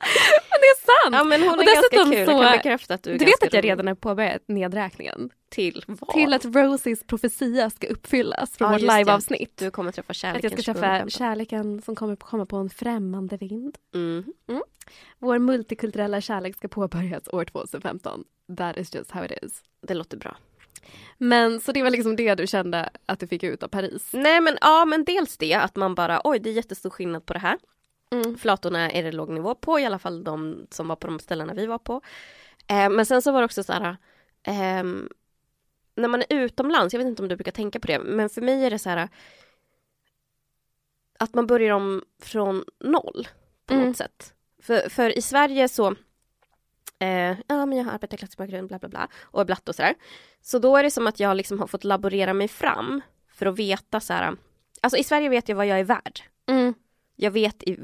det 0.62 0.68
är 0.68 1.04
sant! 1.04 1.16
ja 1.16 1.24
men 1.24 1.42
hon 1.44 1.54
Och 1.54 1.62
är 1.62 1.66
ganska 1.66 1.82
dessutom 1.92 2.12
kul, 2.12 2.20
jag 2.20 2.28
så- 2.30 2.42
kan 2.42 2.52
bekräfta 2.52 2.94
att 2.94 3.04
du 3.04 3.10
är 3.10 3.18
Du 3.20 3.26
ganska 3.26 3.46
vet 3.46 3.48
att 3.48 3.54
jag 3.54 3.60
rolig. 3.64 3.72
redan 3.72 3.88
har 3.88 3.96
påbörjat 3.96 4.42
nedräkningen 4.48 5.30
Till 5.56 5.84
vad? 5.88 6.10
till 6.14 6.34
att 6.34 6.46
Rosies 6.46 7.04
profetia 7.04 7.70
ska 7.70 7.88
uppfyllas 7.88 8.58
från 8.58 8.66
Ja, 8.68 8.72
vårt 8.72 8.82
liveavsnitt. 8.98 9.58
Du 9.58 9.72
kommer 9.72 9.92
träffa 9.92 10.12
Att 10.12 10.18
kärleken 10.18 10.52
jag 10.52 10.64
ska 10.64 10.74
träffa 10.74 10.80
2015. 10.80 11.10
kärleken 11.10 11.82
som 11.82 11.96
kommer 11.96 12.16
komma 12.16 12.46
på 12.46 12.58
en 12.58 12.70
främmande 12.70 13.38
vind. 13.38 13.78
Mm. 13.94 14.24
Vår 15.20 15.40
multikulturella 15.40 16.22
kärlek 16.22 16.56
ska 16.56 16.68
påbörjas 16.68 17.28
år 17.28 17.46
2015. 17.46 18.24
That 18.58 18.78
is 18.78 18.96
just 18.96 19.12
how 19.12 19.26
it 19.26 19.32
is. 19.44 19.64
Det 19.88 19.94
låter 19.94 20.18
bra. 20.18 20.38
Men 21.18 21.60
så 21.62 21.72
det 21.72 21.84
var 21.84 21.90
liksom 21.90 22.16
det 22.16 22.36
du 22.36 22.48
kände 22.48 22.90
att 23.06 23.20
du 23.20 23.28
fick 23.28 23.44
ut 23.44 23.64
av 23.64 23.68
Paris? 23.68 24.10
Nej 24.14 24.42
men 24.42 24.58
ja 24.62 24.86
men 24.86 25.04
dels 25.04 25.38
det 25.38 25.54
att 25.54 25.76
man 25.76 25.96
bara 25.96 26.22
oj 26.24 26.40
det 26.40 26.50
är 26.50 26.54
jättestor 26.54 26.90
skillnad 26.90 27.26
på 27.26 27.34
det 27.34 27.40
här. 27.40 27.58
Mm. 28.12 28.38
Flatorna 28.38 28.92
är 28.92 29.04
det 29.04 29.12
låg 29.12 29.30
nivå 29.30 29.56
på, 29.56 29.80
i 29.80 29.86
alla 29.86 30.00
fall 30.00 30.24
de 30.24 30.68
som 30.72 30.88
var 30.88 30.96
på 30.96 31.08
de 31.08 31.20
ställena 31.20 31.54
vi 31.54 31.66
var 31.66 31.78
på. 31.80 32.02
Eh, 32.68 32.90
men 32.90 33.06
sen 33.06 33.22
så 33.22 33.32
var 33.32 33.40
det 33.42 33.46
också 33.46 33.64
så 33.64 33.74
här, 33.74 33.98
ehm, 34.44 35.10
när 35.96 36.08
man 36.08 36.22
är 36.22 36.26
utomlands, 36.30 36.94
jag 36.94 37.00
vet 37.00 37.08
inte 37.08 37.22
om 37.22 37.28
du 37.28 37.36
brukar 37.36 37.52
tänka 37.52 37.80
på 37.80 37.88
det, 37.88 38.00
men 38.00 38.30
för 38.30 38.42
mig 38.42 38.66
är 38.66 38.70
det 38.70 38.80
så 38.80 38.90
här 38.90 39.10
att 41.20 41.34
man 41.34 41.48
börjar 41.48 41.74
om 41.74 42.04
från 42.22 42.64
noll 42.80 43.28
på 43.66 43.74
Mm. 43.74 43.88
något 43.88 43.98
sätt. 43.98 44.34
För, 44.62 44.90
för 44.90 45.18
i 45.18 45.22
Sverige 45.22 45.70
så, 45.70 45.96
eh, 47.00 47.38
ja 47.48 47.66
men 47.66 47.78
jag 47.78 47.86
har 47.86 47.92
arbetarklassig 47.92 48.38
bakgrund, 48.38 48.68
bla 48.68 48.80
bla 48.80 48.90
bla, 48.90 49.08
och 49.22 49.42
är 49.42 49.46
blatt 49.46 49.70
och 49.70 49.76
sådär. 49.76 49.96
Så 50.42 50.60
då 50.60 50.78
är 50.78 50.84
det 50.84 50.92
som 50.92 51.08
att 51.08 51.20
jag 51.20 51.38
liksom 51.38 51.60
har 51.60 51.68
fått 51.68 51.84
laborera 51.84 52.34
mig 52.34 52.48
fram 52.48 53.02
för 53.34 53.46
att 53.46 53.60
veta 53.60 54.00
så 54.00 54.14
här, 54.14 54.36
alltså 54.82 54.98
i 54.98 55.04
Sverige 55.04 55.30
vet 55.30 55.50
jag 55.50 55.56
vad 55.56 55.68
jag 55.68 55.80
är 55.80 55.84
värd. 55.84 56.22
Mm. 56.48 56.74
Jag 57.16 57.32
vet 57.32 57.64
i, 57.64 57.80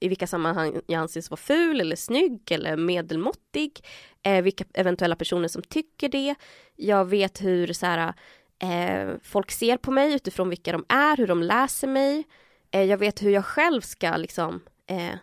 i 0.00 0.08
vilka 0.08 0.26
sammanhang 0.26 0.80
jag 0.86 0.98
anses 1.00 1.30
vara 1.30 1.38
ful 1.38 1.80
eller 1.80 1.96
snygg 1.96 2.52
eller 2.52 2.76
medelmåttig. 2.76 3.84
Eh, 4.22 4.42
vilka 4.42 4.64
eventuella 4.74 5.16
personer 5.16 5.48
som 5.48 5.62
tycker 5.62 6.08
det. 6.08 6.34
Jag 6.76 7.04
vet 7.04 7.42
hur 7.42 7.72
så 7.72 7.86
här, 7.86 8.14
eh, 8.58 9.14
folk 9.22 9.50
ser 9.50 9.76
på 9.76 9.90
mig 9.90 10.14
utifrån 10.14 10.48
vilka 10.48 10.72
de 10.72 10.84
är, 10.88 11.16
hur 11.16 11.26
de 11.26 11.42
läser 11.42 11.88
mig. 11.88 12.24
Eh, 12.70 12.82
jag 12.82 12.98
vet 12.98 13.22
hur 13.22 13.30
jag 13.30 13.44
själv 13.44 13.80
ska 13.80 14.16
liksom 14.16 14.60
eh, 14.86 15.14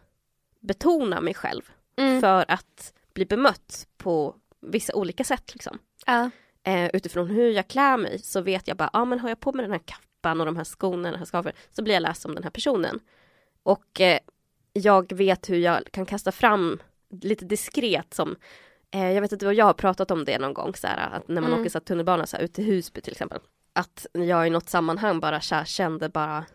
betona 0.60 1.22
mig 1.22 1.34
själv 1.34 1.62
Mm. 1.96 2.22
för 2.22 2.46
att 2.48 2.94
bli 3.14 3.26
bemött 3.26 3.88
på 3.98 4.36
vissa 4.62 4.96
olika 4.96 5.24
sätt. 5.24 5.54
Liksom 5.54 5.80
eh, 6.64 6.90
utifrån 6.94 7.28
hur 7.28 7.52
jag 7.52 7.68
klär 7.68 7.98
mig 7.98 8.20
så 8.20 8.42
vet 8.42 8.68
jag 8.68 8.78
bara, 8.78 8.90
ja 8.94 9.00
ah, 9.00 9.06
men 9.06 9.20
har 9.20 9.30
jag 9.30 9.40
på 9.40 9.54
mig 9.54 9.64
den 9.64 9.72
här 9.72 9.82
kappan 9.86 10.40
och 10.40 10.46
de 10.46 10.58
här 10.58 10.64
skorna, 10.64 11.10
den 11.10 11.20
här 11.20 11.26
scarfen, 11.26 11.54
så 11.72 11.84
blir 11.84 11.94
jag 11.94 12.02
läst 12.02 12.26
om 12.26 12.36
den 12.36 12.44
här 12.44 12.52
personen. 12.52 13.00
Och 13.64 14.02
eh, 14.02 14.20
jag 14.74 15.14
vet 15.14 15.50
hur 15.50 15.58
jag 15.58 15.92
kan 15.92 16.06
kasta 16.06 16.32
fram 16.32 16.80
lite 17.22 17.46
diskret 17.46 18.14
som, 18.14 18.36
eh, 18.92 19.12
jag 19.12 19.22
vet 19.22 19.32
inte 19.32 19.46
vad 19.46 19.56
jag 19.56 19.66
har 19.66 19.74
pratat 19.74 20.12
om 20.12 20.26
det 20.26 20.40
någon 20.40 20.54
gång, 20.54 20.76
så 20.76 20.88
här, 20.88 21.10
att 21.18 21.28
när 21.28 21.42
man 21.42 21.50
Mm. 21.52 21.62
åker 21.62 21.70
så 21.70 21.78
här, 21.78 21.84
tunnelbana 21.86 22.26
så 22.26 22.38
här, 22.38 22.44
ut 22.44 22.54
till 22.54 22.66
Husby 22.66 23.02
till 23.02 23.12
exempel. 23.12 23.40
Att 23.74 24.06
jag 24.12 24.48
i 24.48 24.50
något 24.50 24.70
sammanhang 24.70 25.20
bara 25.20 25.38
här, 25.52 25.66
kände 25.66 26.10
bara 26.10 26.46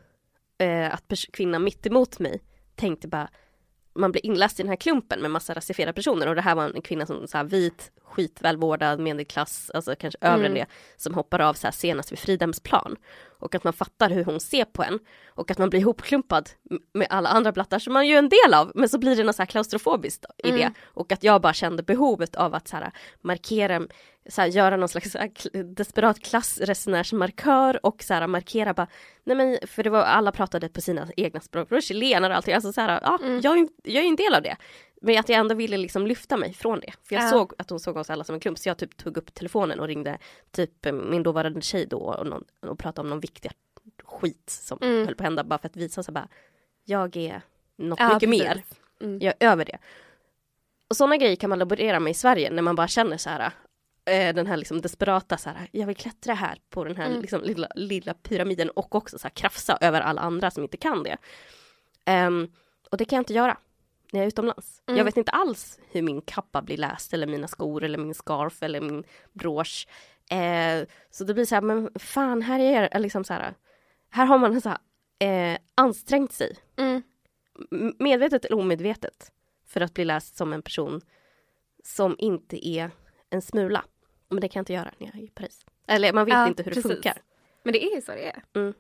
eh, 0.59 0.95
att 0.95 1.13
kvinnan 1.33 1.65
mitt 1.65 1.87
emot 1.87 2.19
mig 2.19 2.43
tänkte 2.75 3.09
bara 3.09 3.29
man 3.99 4.13
blir 4.13 4.27
inläst 4.27 4.61
i 4.61 4.63
den 4.63 4.69
här 4.71 4.77
klumpen 4.77 5.21
med 5.21 5.31
massa 5.31 5.55
rasifierade 5.55 5.93
personer 5.93 6.27
och 6.27 6.35
det 6.35 6.41
här 6.43 6.55
var 6.55 6.65
en 6.75 6.83
kvinna 6.83 7.07
som 7.07 7.27
så 7.29 7.37
här, 7.37 7.45
vit, 7.45 7.91
skitvälvårdad, 8.05 9.01
medelklass, 9.01 9.71
alltså 9.75 9.95
kanske 9.99 10.19
övre 10.21 10.47
Mm. 10.47 10.55
det, 10.59 10.67
som 10.97 11.15
hoppar 11.15 11.41
av 11.41 11.55
så 11.55 11.67
här 11.67 11.73
senast 11.73 12.13
vid 12.13 12.19
Fridhemsplan. 12.19 12.97
Och 13.41 13.55
att 13.55 13.65
man 13.65 13.73
fattar 13.73 14.11
hur 14.11 14.25
hon 14.25 14.41
ser 14.41 14.65
på 14.65 14.83
en 14.83 14.99
och 15.29 15.51
att 15.51 15.59
man 15.59 15.71
blir 15.71 15.81
ihopklumpad 15.81 16.51
med 16.95 17.07
alla 17.11 17.29
andra 17.29 17.53
blattar 17.53 17.79
som 17.79 17.93
man 17.93 18.07
ju 18.07 18.15
är 18.15 18.19
en 18.19 18.29
del 18.29 18.55
av, 18.55 18.73
men 18.75 18.89
så 18.89 18.99
blir 18.99 19.17
det 19.17 19.25
något 19.25 19.37
så 19.37 19.43
här 19.43 19.47
klaustrofobiskt 19.47 20.25
i 20.45 20.49
Mm. 20.49 20.61
det. 20.61 20.73
Och 20.85 21.13
att 21.13 21.25
jag 21.25 21.41
bara 21.41 21.53
kände 21.53 21.83
behovet 21.83 22.37
av 22.37 22.55
att 22.55 22.69
så 22.69 22.77
här, 22.77 22.91
markera, 23.21 23.83
så 24.29 24.41
här, 24.41 24.49
göra 24.49 24.77
någon 24.77 24.89
slags 24.89 25.13
så 25.13 25.19
desperat 25.63 26.21
klassresenärsmarkör 26.21 27.87
och 27.87 28.03
så 28.03 28.15
här, 28.15 28.27
markera 28.27 28.75
bara, 28.75 28.87
nej 29.25 29.37
men 29.37 29.59
för 29.67 29.83
det 29.83 29.91
var, 29.91 30.03
alla 30.03 30.33
pratade 30.33 30.69
på 30.69 30.81
sina 30.81 31.09
egna 31.17 31.41
språk, 31.41 31.71
var 31.71 31.81
chilenare 31.81 32.33
och 32.33 32.37
allting, 32.37 32.55
alltså 32.55 32.73
så 32.73 32.81
här, 32.81 33.01
ja, 33.03 33.19
Mm. 33.23 33.41
jag, 33.41 33.69
jag 33.85 34.05
är 34.05 34.09
en 34.09 34.17
del 34.17 34.35
av 34.35 34.43
det. 34.43 34.57
Men 35.03 35.19
att 35.19 35.29
jag 35.29 35.39
ändå 35.39 35.55
ville 35.55 35.77
liksom 35.77 36.07
lyfta 36.07 36.37
mig 36.37 36.53
från 36.53 36.81
det. 36.81 36.93
För 37.09 37.15
jag 37.15 37.25
Ja. 37.25 37.29
såg 37.31 37.53
att 37.59 37.71
hon 37.71 37.81
såg 37.81 37.97
oss 37.97 38.11
alla 38.11 38.25
som 38.25 38.35
en 38.35 38.41
klump, 38.41 38.59
så 38.59 38.69
jag 38.69 38.79
typ 38.79 38.97
tog 38.97 39.17
upp 39.17 39.35
telefonen 39.35 39.81
och 39.81 39.87
ringde 39.87 40.19
typ 40.51 40.87
eh, 40.87 40.93
min 40.93 41.23
dåvarande 41.23 41.61
tjej 41.61 41.87
då 41.87 41.99
och, 41.99 42.27
någon, 42.27 42.45
och 42.61 42.79
pratade 42.79 43.07
om 43.07 43.11
någon 43.11 43.21
viktig 43.21 43.51
skit 44.05 44.51
som 44.51 44.79
Mm. 44.83 45.07
höll 45.07 45.15
på 45.15 45.23
att 45.23 45.27
hända, 45.27 45.45
bara 45.45 45.59
för 45.59 45.69
att 45.69 45.77
visa 45.77 46.03
sig 46.03 46.15
bara, 46.15 46.29
jag 46.85 47.17
är 47.17 47.43
något 47.77 47.99
Ja, 48.01 48.15
mycket 48.15 48.31
precis. 48.31 48.43
mer. 48.49 48.63
Mm. 49.01 49.19
Jag 49.21 49.35
är 49.41 49.49
över 49.53 49.65
det. 49.65 49.79
Och 50.91 50.97
sådana 50.97 51.17
grejer 51.17 51.37
kan 51.37 51.51
man 51.51 51.59
laborera 51.59 52.01
med 52.01 52.11
i 52.11 52.15
Sverige 52.15 52.51
när 52.51 52.63
man 52.63 52.77
bara 52.77 52.89
känner 52.89 53.17
så 53.17 53.31
här 53.31 53.53
eh, 54.09 54.35
den 54.35 54.47
här 54.47 54.57
liksom 54.57 54.81
desperata 54.81 55.37
så 55.37 55.51
här, 55.51 55.69
jag 55.73 55.87
vill 55.87 55.97
klättra 55.97 56.35
här 56.35 56.59
på 56.71 56.85
den 56.85 56.97
här 56.97 57.07
Mm. 57.07 57.21
liksom 57.21 57.43
lilla, 57.43 57.69
lilla 57.75 58.15
pyramiden 58.15 58.71
och 58.71 58.95
också 58.95 59.19
så 59.19 59.23
här 59.23 59.35
krafsa 59.35 59.79
över 59.81 60.01
alla 60.01 60.21
andra 60.21 60.51
som 60.51 60.63
inte 60.63 60.77
kan 60.77 61.03
det. 61.03 61.17
Ehm, 62.05 62.49
och 62.91 62.97
det 62.99 63.05
kan 63.05 63.17
jag 63.17 63.21
inte 63.21 63.35
göra 63.35 63.57
när 64.13 64.21
jag 64.21 64.25
är 64.25 64.29
utomlands. 64.29 64.83
Mm. 64.87 64.99
Jag 64.99 65.05
vet 65.05 65.17
inte 65.17 65.31
alls 65.33 65.79
hur 65.91 66.03
min 66.03 66.21
kappa 66.21 66.63
blir 66.63 66.77
läst 66.77 67.15
eller 67.15 67.27
mina 67.27 67.49
skor 67.49 67.85
eller 67.85 67.99
min 67.99 68.15
scarf 68.15 68.63
eller 68.63 68.81
min 68.81 69.05
brosch. 69.33 69.87
Eh, 70.31 70.87
så 71.11 71.25
det 71.25 71.35
blir 71.35 71.45
så 71.45 71.55
här, 71.55 71.63
men 71.63 71.91
fan 71.95 72.43
här 72.43 72.59
är 72.61 72.89
det 72.93 72.99
liksom 72.99 73.25
så 73.25 73.33
här, 73.33 73.55
här 74.11 74.27
har 74.27 74.39
man 74.39 74.61
så 74.61 74.69
här, 74.69 75.53
eh, 75.53 75.59
ansträngt 75.75 76.33
sig 76.33 76.57
Mm. 76.77 77.03
medvetet 77.99 78.45
eller 78.45 78.59
omedvetet 78.59 79.33
för 79.67 79.81
att 79.81 79.95
bli 79.95 80.05
läst 80.05 80.37
som 80.37 80.53
en 80.53 80.63
person 80.63 81.01
som 81.85 82.17
inte 82.19 82.69
är 82.69 82.91
en 83.31 83.43
smula. 83.43 83.85
Men 84.29 84.41
det 84.41 84.49
kan 84.49 84.61
jag 84.61 84.63
inte 84.63 84.73
göra 84.73 84.91
när 84.99 85.07
jag 85.07 85.17
är 85.17 85.21
i 85.25 85.29
Paris. 85.29 85.67
Eller 85.87 86.13
man 86.13 86.25
vet 86.25 86.35
Ja, 86.35 86.49
inte 86.49 86.63
hur 86.63 86.71
det 86.71 86.75
precis. 86.75 86.93
funkar. 86.93 87.19
Men 87.63 87.73
det 87.73 87.85
är 87.85 87.95
ju 87.95 88.03
så 88.03 88.13
det 88.13 88.27
är. 88.27 88.43
Mm. 88.55 88.75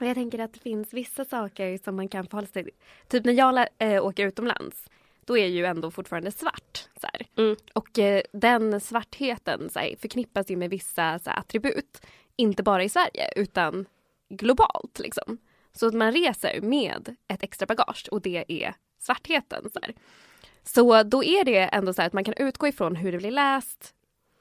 Och 0.00 0.06
jag 0.06 0.14
tänker 0.14 0.38
att 0.38 0.52
det 0.54 0.60
finns 0.60 0.92
vissa 0.92 1.24
saker 1.24 1.78
som 1.84 1.96
man 1.96 2.08
kan 2.08 2.26
förhålla 2.26 2.46
sig 2.46 2.64
till. 2.64 2.72
Typ 3.08 3.24
när 3.24 3.32
jag 3.32 3.66
äh, 3.78 4.04
åker 4.04 4.26
utomlands, 4.26 4.90
då 5.24 5.38
är 5.38 5.46
ju 5.46 5.64
ändå 5.64 5.90
fortfarande 5.90 6.30
svart. 6.30 6.88
Så. 7.00 7.08
Mm. 7.42 7.56
Och 7.72 7.98
eh, 7.98 8.22
den 8.32 8.80
svartheten 8.80 9.70
så 9.70 9.78
här, 9.78 9.96
förknippas 10.00 10.50
ju 10.50 10.56
med 10.56 10.70
vissa 10.70 11.18
så 11.18 11.30
här, 11.30 11.38
attribut. 11.38 12.06
Inte 12.36 12.62
bara 12.62 12.84
i 12.84 12.88
Sverige 12.88 13.32
utan 13.36 13.86
globalt. 14.28 14.98
Liksom. 14.98 15.38
Så 15.72 15.86
att 15.86 15.94
man 15.94 16.12
reser 16.12 16.60
med 16.60 17.16
ett 17.28 17.42
extra 17.42 17.66
bagage 17.66 18.08
och 18.10 18.22
det 18.22 18.44
är 18.48 18.74
svartheten. 18.98 19.70
Så, 19.72 19.80
här. 19.82 19.94
så 20.62 21.02
då 21.02 21.24
är 21.24 21.44
det 21.44 21.58
ändå 21.58 21.92
så 21.92 22.02
här 22.02 22.06
att 22.06 22.12
man 22.12 22.24
kan 22.24 22.34
utgå 22.36 22.68
ifrån 22.68 22.96
hur 22.96 23.12
det 23.12 23.18
blir 23.18 23.30
läst, 23.30 23.94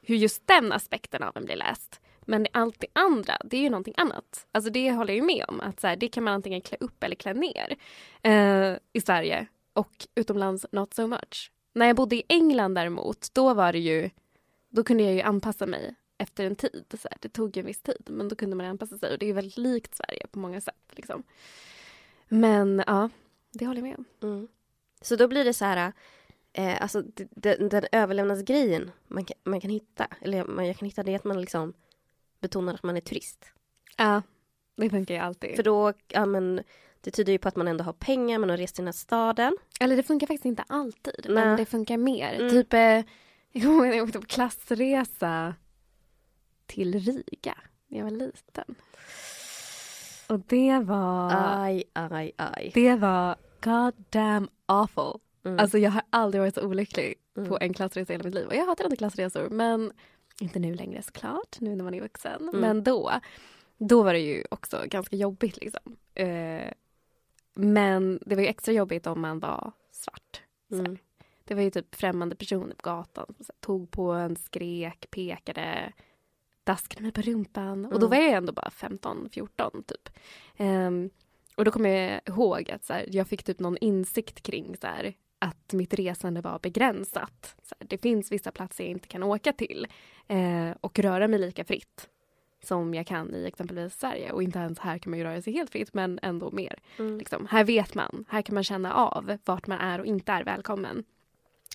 hur 0.05 0.15
just 0.15 0.47
den 0.47 0.71
aspekten 0.71 1.23
av 1.23 1.37
en 1.37 1.45
blir 1.45 1.55
läst. 1.55 2.01
Men 2.25 2.47
allt 2.51 2.79
det 2.79 2.87
andra, 2.93 3.37
det 3.45 3.57
är 3.57 3.61
ju 3.61 3.69
någonting 3.69 3.93
annat. 3.97 4.47
Alltså 4.51 4.71
det 4.71 4.91
håller 4.91 5.13
jag 5.13 5.17
ju 5.17 5.35
med 5.35 5.45
om. 5.47 5.61
Att 5.61 5.79
så 5.79 5.87
här, 5.87 5.95
det 5.95 6.07
kan 6.07 6.23
man 6.23 6.33
antingen 6.33 6.61
klä 6.61 6.77
upp 6.79 7.03
eller 7.03 7.15
klä 7.15 7.33
ner 7.33 7.75
eh, 8.21 8.77
i 8.93 9.01
Sverige. 9.01 9.47
Och 9.73 10.07
utomlands 10.15 10.65
not 10.71 10.93
so 10.93 11.07
much. 11.07 11.51
När 11.73 11.85
jag 11.85 11.95
bodde 11.95 12.15
i 12.15 12.23
England 12.27 12.75
däremot, 12.75 13.29
då 13.33 13.53
var 13.53 13.73
det 13.73 13.79
ju... 13.79 14.09
Då 14.69 14.83
kunde 14.83 15.03
jag 15.03 15.13
ju 15.13 15.21
anpassa 15.21 15.65
mig 15.65 15.95
efter 16.17 16.45
en 16.45 16.55
tid. 16.55 16.85
Så 17.01 17.07
här, 17.11 17.17
det 17.21 17.29
tog 17.29 17.57
ju 17.57 17.59
en 17.59 17.65
viss 17.65 17.81
tid, 17.81 18.03
men 18.05 18.29
då 18.29 18.35
kunde 18.35 18.55
man 18.55 18.65
anpassa 18.65 18.97
sig. 18.97 19.13
Och 19.13 19.19
det 19.19 19.25
är 19.25 19.27
ju 19.27 19.33
väldigt 19.33 19.57
likt 19.57 19.95
Sverige 19.95 20.27
på 20.31 20.39
många 20.39 20.61
sätt. 20.61 20.91
Liksom. 20.91 21.23
Men 22.27 22.83
ja, 22.87 23.09
det 23.51 23.65
håller 23.65 23.81
jag 23.81 23.87
med 23.87 23.97
om. 23.97 24.29
Mm. 24.29 24.47
Så 25.01 25.15
då 25.15 25.27
blir 25.27 25.45
det 25.45 25.53
så 25.53 25.65
här, 25.65 25.93
eh, 26.55 26.81
alltså 26.81 27.03
den, 27.15 27.69
den 27.69 27.83
överlevnadsgrejen 27.91 28.91
man 29.07 29.25
kan, 29.25 29.37
man 29.43 29.61
kan 29.61 29.71
hitta, 29.71 30.07
eller 30.21 30.45
man, 30.45 30.67
jag 30.67 30.77
kan 30.77 30.85
hitta 30.85 31.03
det 31.03 31.15
att 31.15 31.23
man 31.23 31.41
liksom 31.41 31.73
betonar 32.41 32.73
att 32.73 32.83
man 32.83 32.97
är 32.97 33.01
turist. 33.01 33.45
Ja, 33.97 34.21
det 34.75 34.89
funkar 34.89 35.13
ju 35.13 35.19
alltid. 35.19 35.55
För 35.55 35.63
då, 35.63 35.93
ja 36.07 36.25
men 36.25 36.61
det 37.01 37.11
tyder 37.11 37.31
ju 37.33 37.37
på 37.37 37.47
att 37.47 37.55
man 37.55 37.67
ändå 37.67 37.83
har 37.83 37.93
pengar, 37.93 38.39
man 38.39 38.49
har 38.49 38.57
rest 38.57 38.75
till 38.75 38.81
den 38.81 38.87
här 38.87 38.93
staden. 38.93 39.57
Eller 39.79 39.95
det 39.95 40.03
funkar 40.03 40.27
faktiskt 40.27 40.45
inte 40.45 40.63
alltid, 40.67 41.25
Nej. 41.25 41.45
men 41.45 41.57
det 41.57 41.65
funkar 41.65 41.97
mer. 41.97 42.33
Mm. 42.33 42.49
Typ, 42.49 42.73
eh, 42.73 42.79
jag 43.51 43.63
kommer 43.63 43.85
ihåg 43.85 43.95
jag 43.95 44.03
åkte 44.03 44.19
på 44.19 44.25
klassresa 44.25 45.55
till 46.65 46.99
Riga 46.99 47.57
när 47.87 47.97
jag 47.97 48.03
var 48.03 48.11
liten. 48.11 48.75
Och 50.27 50.39
det 50.39 50.79
var... 50.79 51.31
Aj, 51.35 51.83
aj, 51.93 52.31
aj. 52.37 52.71
Det 52.73 52.95
var 52.95 53.35
god 53.61 53.93
damn 54.09 54.49
awful. 54.65 55.19
Mm. 55.45 55.59
Alltså 55.59 55.77
jag 55.77 55.91
har 55.91 56.01
aldrig 56.09 56.41
varit 56.41 56.55
så 56.55 56.61
olycklig 56.67 57.15
Mm. 57.37 57.49
på 57.49 57.57
en 57.61 57.73
klassresa 57.73 58.13
i 58.13 58.15
hela 58.15 58.23
mitt 58.23 58.33
liv. 58.35 58.47
Och 58.47 58.55
jag 58.55 58.65
hatar 58.65 58.83
inte 58.83 58.95
klassresor, 58.95 59.49
men 59.49 59.91
inte 60.39 60.59
nu 60.59 60.73
längre 60.73 61.01
såklart, 61.01 61.59
nu 61.59 61.75
när 61.75 61.83
man 61.83 61.93
är 61.93 62.01
vuxen. 62.01 62.49
Men 62.53 62.83
då, 62.83 63.11
då 63.77 64.03
var 64.03 64.13
det 64.13 64.19
ju 64.19 64.43
också 64.51 64.83
ganska 64.85 65.15
jobbigt 65.15 65.57
liksom. 65.57 65.97
Eh, 66.13 66.71
men 67.53 68.19
det 68.25 68.35
var 68.35 68.41
ju 68.41 68.47
extra 68.47 68.71
jobbigt 68.73 69.07
om 69.07 69.21
man 69.21 69.39
var 69.39 69.71
svart. 69.91 70.41
Mm. 70.71 70.97
Det 71.43 71.53
var 71.55 71.61
ju 71.61 71.69
typ 71.69 71.95
främmande 71.95 72.35
personer 72.35 72.75
på 72.75 72.89
gatan 72.89 73.25
som 73.27 73.35
här, 73.47 73.55
tog 73.59 73.91
på 73.91 74.11
en, 74.11 74.35
skrek, 74.35 75.07
pekade, 75.11 75.93
daskade 76.63 77.01
mig 77.03 77.11
på 77.11 77.21
rumpan. 77.21 77.85
Och 77.85 77.99
då 77.99 78.05
Mm. 78.07 78.09
var 78.09 78.17
jag 78.25 78.33
ändå 78.33 78.53
bara 78.53 78.69
15, 78.69 79.29
14 79.31 79.83
typ. 79.83 80.09
Ehm, 80.57 81.09
och 81.57 81.65
då 81.65 81.71
kommer 81.71 81.89
jag 81.89 82.21
ihåg 82.25 82.71
att 82.71 82.83
så 82.85 82.93
här, 82.93 83.05
jag 83.11 83.27
fick 83.27 83.43
typ 83.43 83.59
någon 83.59 83.77
insikt 83.77 84.41
kring 84.41 84.77
så 84.81 84.87
här, 84.87 85.13
att 85.45 85.73
mitt 85.73 85.93
resande 85.93 86.41
var 86.41 86.59
begränsat. 86.59 87.55
Så 87.63 87.75
det 87.79 87.97
finns 87.97 88.31
vissa 88.31 88.51
platser 88.51 88.83
jag 88.83 88.91
inte 88.91 89.07
kan 89.07 89.23
åka 89.23 89.53
till 89.53 89.87
eh, 90.27 90.71
och 90.81 90.99
röra 90.99 91.27
mig 91.27 91.39
lika 91.39 91.63
fritt 91.63 92.09
som 92.63 92.93
jag 92.93 93.07
kan 93.07 93.35
i 93.35 93.45
exempelvis 93.45 93.99
Sverige. 93.99 94.31
Och 94.31 94.43
inte 94.43 94.59
ens 94.59 94.79
här 94.79 94.97
kan 94.97 95.09
man 95.09 95.19
ju 95.19 95.25
röra 95.25 95.41
sig 95.41 95.53
helt 95.53 95.69
fritt, 95.69 95.93
men 95.93 96.19
ändå 96.21 96.51
mer. 96.51 96.79
Mm. 96.99 97.17
Liksom. 97.17 97.47
Här 97.47 97.63
vet 97.63 97.95
man, 97.95 98.25
här 98.29 98.41
kan 98.41 98.53
man 98.53 98.63
känna 98.63 98.93
av 98.93 99.37
vart 99.45 99.67
man 99.67 99.79
är 99.79 99.99
och 99.99 100.05
inte 100.05 100.31
är 100.31 100.43
välkommen. 100.43 101.03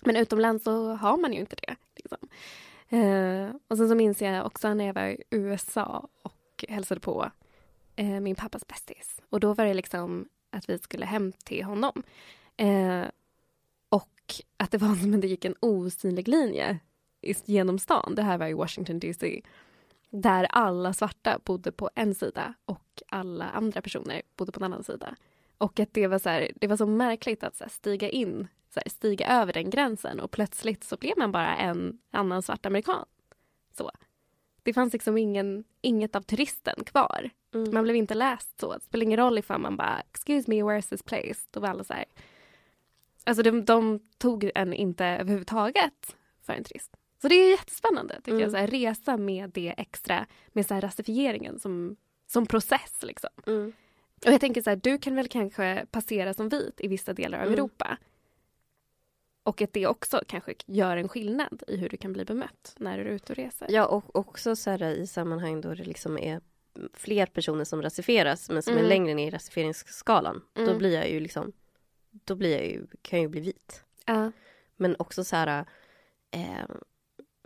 Men 0.03 0.15
utomlands 0.15 0.63
så 0.63 0.93
har 0.93 1.17
man 1.17 1.33
ju 1.33 1.39
inte 1.39 1.55
det. 1.55 1.75
Liksom. 1.95 2.27
Eh, 2.89 3.55
och 3.67 3.77
sen 3.77 3.89
så 3.89 3.95
minns 3.95 4.21
jag 4.21 4.45
också 4.45 4.73
när 4.73 4.85
jag 4.85 4.93
var 4.93 5.07
i 5.07 5.23
USA 5.29 6.07
och 6.21 6.65
hälsade 6.69 7.01
på 7.01 7.31
eh, 7.95 8.19
min 8.19 8.35
pappas 8.35 8.67
bästis. 8.67 9.21
Och 9.29 9.39
då 9.39 9.53
var 9.53 9.65
det 9.65 9.73
liksom 9.73 10.27
att 10.49 10.69
vi 10.69 10.79
skulle 10.79 11.05
hem 11.05 11.31
till 11.31 11.63
honom. 11.63 12.03
Eh, 12.57 13.05
och 14.39 14.63
att 14.63 14.71
det 14.71 14.77
var 14.77 14.95
som 14.95 15.13
att 15.13 15.21
det 15.21 15.27
gick 15.27 15.45
en 15.45 15.55
osynlig 15.59 16.27
linje 16.27 16.79
genom 17.45 17.79
stan. 17.79 18.15
Det 18.15 18.21
här 18.21 18.37
var 18.37 18.47
i 18.47 18.53
Washington 18.53 18.99
DC. 18.99 19.41
Där 20.09 20.43
alla 20.49 20.93
svarta 20.93 21.39
bodde 21.45 21.71
på 21.71 21.89
en 21.95 22.15
sida 22.15 22.53
och 22.65 23.01
alla 23.07 23.49
andra 23.49 23.81
personer 23.81 24.21
bodde 24.35 24.51
på 24.51 24.59
en 24.59 24.63
annan 24.63 24.83
sida. 24.83 25.15
Och 25.57 25.79
att 25.79 25.93
det 25.93 26.07
var 26.07 26.19
så, 26.19 26.29
här, 26.29 26.51
det 26.55 26.67
var 26.67 26.77
så 26.77 26.85
märkligt 26.85 27.43
att 27.43 27.55
så 27.55 27.65
stiga 27.69 28.09
in, 28.09 28.47
så 28.73 28.79
här, 28.85 28.89
stiga 28.89 29.27
över 29.27 29.53
den 29.53 29.69
gränsen 29.69 30.19
och 30.19 30.31
plötsligt 30.31 30.83
så 30.83 30.97
blev 30.97 31.17
man 31.17 31.31
bara 31.31 31.55
en 31.55 31.99
annan 32.11 32.41
svart 32.41 32.65
amerikan. 32.65 33.05
Så. 33.77 33.91
Det 34.63 34.73
fanns 34.73 34.93
liksom 34.93 35.17
ingen, 35.17 35.63
inget 35.81 36.15
av 36.15 36.21
turisten 36.21 36.83
kvar. 36.85 37.29
Mm. 37.53 37.73
Man 37.73 37.83
blev 37.83 37.95
inte 37.95 38.13
läst 38.13 38.59
så. 38.59 38.73
Det 38.73 38.83
spelar 38.83 39.03
ingen 39.03 39.19
roll 39.19 39.37
ifall 39.37 39.61
man 39.61 39.77
bara 39.77 40.01
“excuse 40.11 40.49
me, 40.49 40.55
where's 40.55 40.89
this 40.89 41.03
place?” 41.03 41.47
Då 41.51 41.59
var 41.59 41.69
alla 41.69 41.83
så 41.83 41.93
här. 41.93 42.05
Alltså 43.23 43.43
de, 43.43 43.65
de 43.65 43.99
tog 44.17 44.51
en 44.55 44.73
inte 44.73 45.05
överhuvudtaget 45.05 46.15
för 46.45 46.53
en 46.53 46.63
turist. 46.63 46.95
Så 47.21 47.27
det 47.27 47.35
är 47.35 47.49
jättespännande 47.51 48.15
tycker 48.15 48.31
Mm. 48.31 48.41
jag. 48.41 48.51
Så 48.51 48.57
här, 48.57 48.67
resa 48.67 49.17
med 49.17 49.49
det 49.49 49.73
extra, 49.77 50.25
med 50.47 50.65
så 50.65 50.73
här 50.73 50.81
rasifieringen 50.81 51.59
som, 51.59 51.95
som 52.27 52.45
process 52.45 52.99
liksom. 53.03 53.29
Mm. 53.47 53.73
Och 54.25 54.31
jag 54.31 54.41
tänker 54.41 54.61
så 54.61 54.69
här, 54.69 54.77
du 54.83 54.97
kan 54.97 55.15
väl 55.15 55.27
kanske 55.27 55.85
passera 55.91 56.33
som 56.33 56.49
vit 56.49 56.81
i 56.81 56.87
vissa 56.87 57.13
delar 57.13 57.37
av 57.37 57.43
Mm. 57.43 57.53
Europa. 57.53 57.97
Och 59.43 59.61
att 59.61 59.73
det 59.73 59.87
också 59.87 60.21
kanske 60.27 60.53
gör 60.65 60.97
en 60.97 61.09
skillnad 61.09 61.63
i 61.67 61.77
hur 61.77 61.89
du 61.89 61.97
kan 61.97 62.13
bli 62.13 62.25
bemött 62.25 62.75
när 62.79 62.97
du 62.97 63.03
är 63.03 63.09
ute 63.09 63.33
och 63.33 63.37
reser. 63.37 63.67
Ja 63.69 63.85
och 63.85 64.15
också 64.15 64.55
så 64.55 64.69
här, 64.69 64.83
i 64.83 65.07
sammanhang 65.07 65.61
då 65.61 65.73
det 65.73 65.83
liksom 65.83 66.17
är 66.17 66.41
fler 66.93 67.25
personer 67.25 67.63
som 67.63 67.81
rasifieras 67.81 68.49
men 68.49 68.63
som 68.63 68.73
är 68.73 68.77
Mm. 68.77 68.89
längre 68.89 69.13
ner 69.13 69.27
i 69.27 69.31
rasifieringsskalan. 69.31 70.41
Då 70.53 70.61
Mm. 70.61 70.77
blir 70.77 70.93
jag 70.93 71.09
ju 71.09 71.19
liksom, 71.19 71.51
då 72.11 72.35
blir 72.35 72.51
jag 72.57 72.65
ju, 72.67 72.87
kan 73.01 73.19
jag 73.19 73.23
ju 73.23 73.27
bli 73.29 73.41
vit. 73.41 73.83
Ja. 74.05 74.31
Men 74.75 74.95
också 74.99 75.23
så 75.23 75.35
här, 75.35 75.65
eh, 76.31 76.65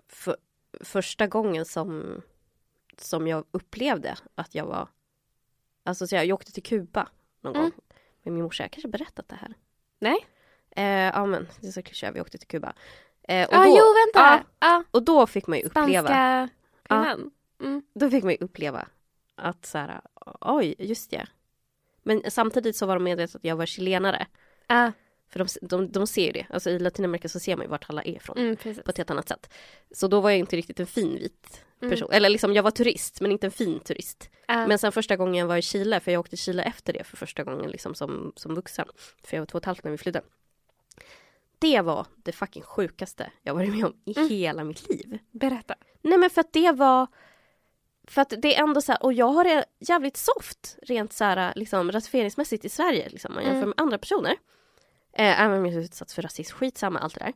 för, 0.08 0.38
första 0.84 1.28
gången 1.28 1.65
som, 1.65 2.21
som 2.97 3.28
jag 3.28 3.45
upplevde 3.51 4.17
att 4.36 4.56
jag 4.56 4.65
var, 4.65 4.88
alltså 5.84 6.08
så 6.08 6.15
jag, 6.15 6.25
jag 6.25 6.36
åkte 6.36 6.51
till 6.51 6.63
Kuba 6.63 7.10
någon 7.41 7.56
Mm. 7.56 7.63
gång 7.69 7.80
med 8.23 8.34
min 8.34 8.43
morsa, 8.43 8.63
jag 8.63 8.71
kanske 8.71 8.88
berättat 8.88 9.30
det 9.30 9.36
här. 9.36 9.54
Nej. 9.99 10.28
Eh, 10.71 10.86
ja 11.15 11.25
men, 11.25 11.47
det 11.62 11.67
är 11.67 11.71
så 11.71 11.82
klyschigt, 11.82 12.15
vi 12.15 12.21
åkte 12.21 12.38
till 12.38 12.47
Kuba. 12.47 12.73
Eh, 13.23 13.47
och, 13.47 13.56
då, 13.56 13.63
jo 13.78 13.84
vänta! 14.06 14.45
Ja, 14.60 14.84
och 14.91 15.04
då 15.04 15.28
fick 15.28 15.47
man 15.47 15.58
ju 15.58 15.63
uppleva, 15.65 16.08
spanska 16.08 16.49
kvinnan. 16.84 17.32
Mm. 17.60 17.84
då 17.93 18.10
fick 18.10 18.23
man 18.23 18.32
ju 18.34 18.38
uppleva 18.41 18.88
att 19.36 19.65
så 19.65 19.78
här, 19.78 20.01
oj, 20.41 20.75
just 20.80 21.12
det. 21.12 21.28
Men 22.04 22.21
samtidigt 22.32 22.75
så 22.75 22.86
var 22.86 22.95
de 22.95 23.04
medvetna 23.04 23.38
att 23.38 23.43
jag 23.43 23.56
var 23.56 23.65
chilenare. 23.65 24.28
Ja, 24.67 24.91
För 25.30 25.39
de, 25.39 25.47
de, 25.62 25.91
de 25.91 26.08
ser 26.08 26.25
ju 26.25 26.32
det, 26.32 26.45
alltså 26.49 26.69
i 26.69 26.80
Latinamerika 26.80 27.30
så 27.30 27.39
ser 27.39 27.56
man 27.56 27.65
ju 27.65 27.69
vart 27.69 27.89
alla 27.89 28.04
är 28.04 28.15
ifrån. 28.15 28.38
mm. 28.38 28.56
På 28.56 28.89
ett 28.91 28.97
helt 28.97 29.10
annat 29.10 29.28
sätt. 29.28 29.54
Så 29.91 30.08
då 30.08 30.19
var 30.21 30.30
jag 30.30 30.39
inte 30.39 30.56
riktigt 30.56 30.80
en 30.80 30.88
fin 30.88 31.15
vit 31.15 31.62
Mm. 31.82 31.91
person. 31.91 32.12
Eller 32.12 32.30
liksom 32.30 32.54
jag 32.54 32.63
var 32.63 32.71
turist 32.71 33.21
men 33.21 33.32
inte 33.32 33.47
en 33.47 33.51
fin 33.51 33.80
turist. 33.80 34.30
Ja. 34.47 34.67
Men 34.67 34.80
sen 34.80 34.91
första 34.91 35.15
gången 35.15 35.36
jag 35.36 35.45
var 35.47 35.58
i 35.58 35.62
Chile, 35.62 35.99
för 35.99 36.12
jag 36.12 36.19
åkte 36.19 36.30
till 36.30 36.38
Chile 36.39 36.63
efter 36.63 36.93
det 36.93 37.04
för 37.04 37.17
första 37.17 37.43
gången 37.43 37.71
liksom 37.71 37.95
som, 37.95 38.34
som 38.36 38.56
vuxen. 38.56 38.88
För 39.23 39.38
jag 39.38 39.41
var 39.41 39.45
två 39.45 39.56
och 39.58 39.62
ett 39.62 39.65
halvt 39.65 39.84
när 39.84 39.91
vi 39.91 39.97
flydde. 39.97 40.21
Det 41.60 41.82
var 41.82 42.06
det 42.15 42.32
fucking 42.32 42.63
sjukaste 42.63 43.32
jag 43.41 43.54
varit 43.54 43.69
med 43.75 43.86
om 43.86 43.93
i 44.06 44.13
Mm. 44.17 44.30
hela 44.30 44.63
mitt 44.63 44.89
liv. 44.89 45.19
Berätta. 45.32 45.75
Nej 46.01 46.17
men 46.17 46.30
för 46.30 46.41
att 46.41 46.54
det 46.54 46.71
var 46.71 47.08
för 48.08 48.21
att 48.21 48.34
det 48.38 48.56
är 48.56 48.63
ändå 48.63 48.82
så 48.82 48.91
här, 48.91 49.04
och 49.04 49.13
jag 49.13 49.28
har 49.28 49.43
det 49.43 49.65
jävligt 49.80 50.17
soft 50.17 50.78
rent 50.82 51.13
så 51.13 51.23
här 51.23 51.54
liksom 51.56 51.91
ratificeringsmässigt 51.91 52.65
i 52.65 52.69
Sverige 52.69 53.10
liksom, 53.10 53.30
om 53.32 53.36
man 53.36 53.43
jämför 53.43 53.58
Mm. 53.58 53.69
med 53.69 53.82
andra 53.82 53.97
personer. 53.97 54.36
Eh, 55.15 55.41
även 55.41 55.58
om 55.58 55.65
jag 55.65 55.84
utsatts 55.84 56.13
för 56.13 56.21
rasism, 56.21 56.56
skitsamma 56.58 56.99
allt 56.99 57.13
det 57.13 57.25
där. 57.25 57.34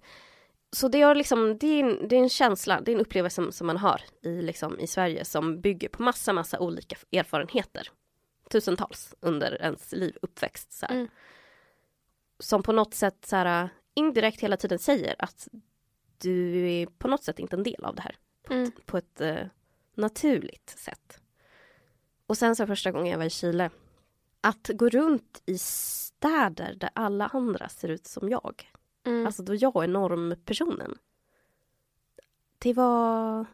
Så 0.72 0.88
det, 0.88 1.02
har 1.02 1.16
liksom, 1.16 1.58
det, 1.58 1.68
är 1.68 1.84
en, 1.84 2.08
det 2.08 2.16
är 2.16 2.20
en 2.20 2.30
känsla, 2.30 2.82
det 2.82 2.92
är 2.92 2.96
en 2.96 3.02
upplevelse 3.02 3.36
som, 3.36 3.52
som 3.52 3.68
man 3.68 3.78
har 3.78 4.02
i, 4.22 4.42
liksom, 4.42 4.80
i 4.80 4.88
Sverige 4.88 5.26
som 5.26 5.62
bygger 5.62 5.90
på 5.90 6.04
massa, 6.04 6.34
massa 6.34 6.60
olika 6.60 6.96
erfarenheter. 7.12 7.88
Tusentals 8.50 9.16
under 9.20 9.62
ens 9.62 9.92
liv, 9.92 10.18
uppväxt. 10.22 10.72
Så. 10.72 10.86
Mm. 10.86 11.08
Som 12.40 12.64
på 12.64 12.72
något 12.72 12.94
sätt 12.94 13.26
så 13.26 13.36
här, 13.36 13.70
indirekt 13.94 14.42
hela 14.42 14.58
tiden 14.58 14.80
säger 14.80 15.16
att 15.20 15.48
du 16.18 16.70
är 16.72 16.86
på 16.86 17.08
något 17.08 17.24
sätt 17.24 17.40
inte 17.40 17.56
en 17.56 17.64
del 17.64 17.86
av 17.86 17.96
det 17.96 18.02
här 18.02 18.16
Mm. 18.50 18.72
på 18.86 18.98
ett 18.98 19.22
eh, 19.22 19.46
naturligt 19.96 20.70
sätt. 20.70 21.22
Och 22.28 22.38
sen 22.38 22.56
så 22.56 22.68
första 22.68 22.92
gången 22.92 23.12
jag 23.12 23.18
var 23.18 23.26
i 23.26 23.30
Chile, 23.30 23.70
att 24.42 24.70
gå 24.74 24.90
runt 24.90 25.42
i 25.46 25.58
städer 25.58 26.76
där 26.76 26.90
alla 26.94 27.28
andra 27.28 27.70
ser 27.70 27.88
ut 27.88 28.08
som 28.08 28.30
jag. 28.30 28.72
Mm. 29.06 29.26
Alltså 29.26 29.44
då 29.44 29.56
jag 29.56 29.84
är 29.84 29.88
normpersonen. 29.88 30.98
Det 32.58 32.74
var 32.74 33.46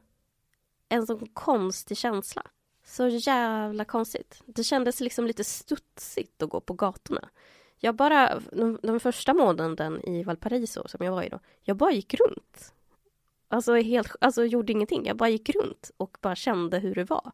en 0.89 1.07
sån 1.07 1.27
konstig 1.27 1.97
känsla. 1.97 2.43
Så 2.83 3.07
jävla 3.07 3.85
konstigt. 3.85 4.41
Det 4.45 4.63
kändes 4.63 4.99
liksom 4.99 5.27
lite 5.27 5.43
studsigt 5.43 6.41
att 6.41 6.49
gå 6.49 6.59
på 6.59 6.73
gatorna. 6.73 7.29
Jag 7.77 7.95
bara, 7.95 8.39
de, 8.51 8.79
de 8.81 8.99
första 8.99 9.33
månaden 9.33 10.01
i 10.09 10.23
Valparaiso 10.23 10.87
som 10.87 11.05
jag 11.05 11.11
var 11.11 11.23
i 11.23 11.29
då, 11.29 11.39
jag 11.61 11.77
bara 11.77 11.91
gick 11.91 12.13
runt. 12.13 12.73
Alltså 13.47 13.75
helt, 13.75 14.15
alltså 14.21 14.45
gjorde 14.45 14.71
ingenting. 14.71 15.05
Jag 15.05 15.17
bara 15.17 15.29
gick 15.29 15.49
runt 15.49 15.91
och 15.97 16.17
bara 16.21 16.35
kände 16.35 16.79
hur 16.79 16.95
det 16.95 17.03
var. 17.03 17.31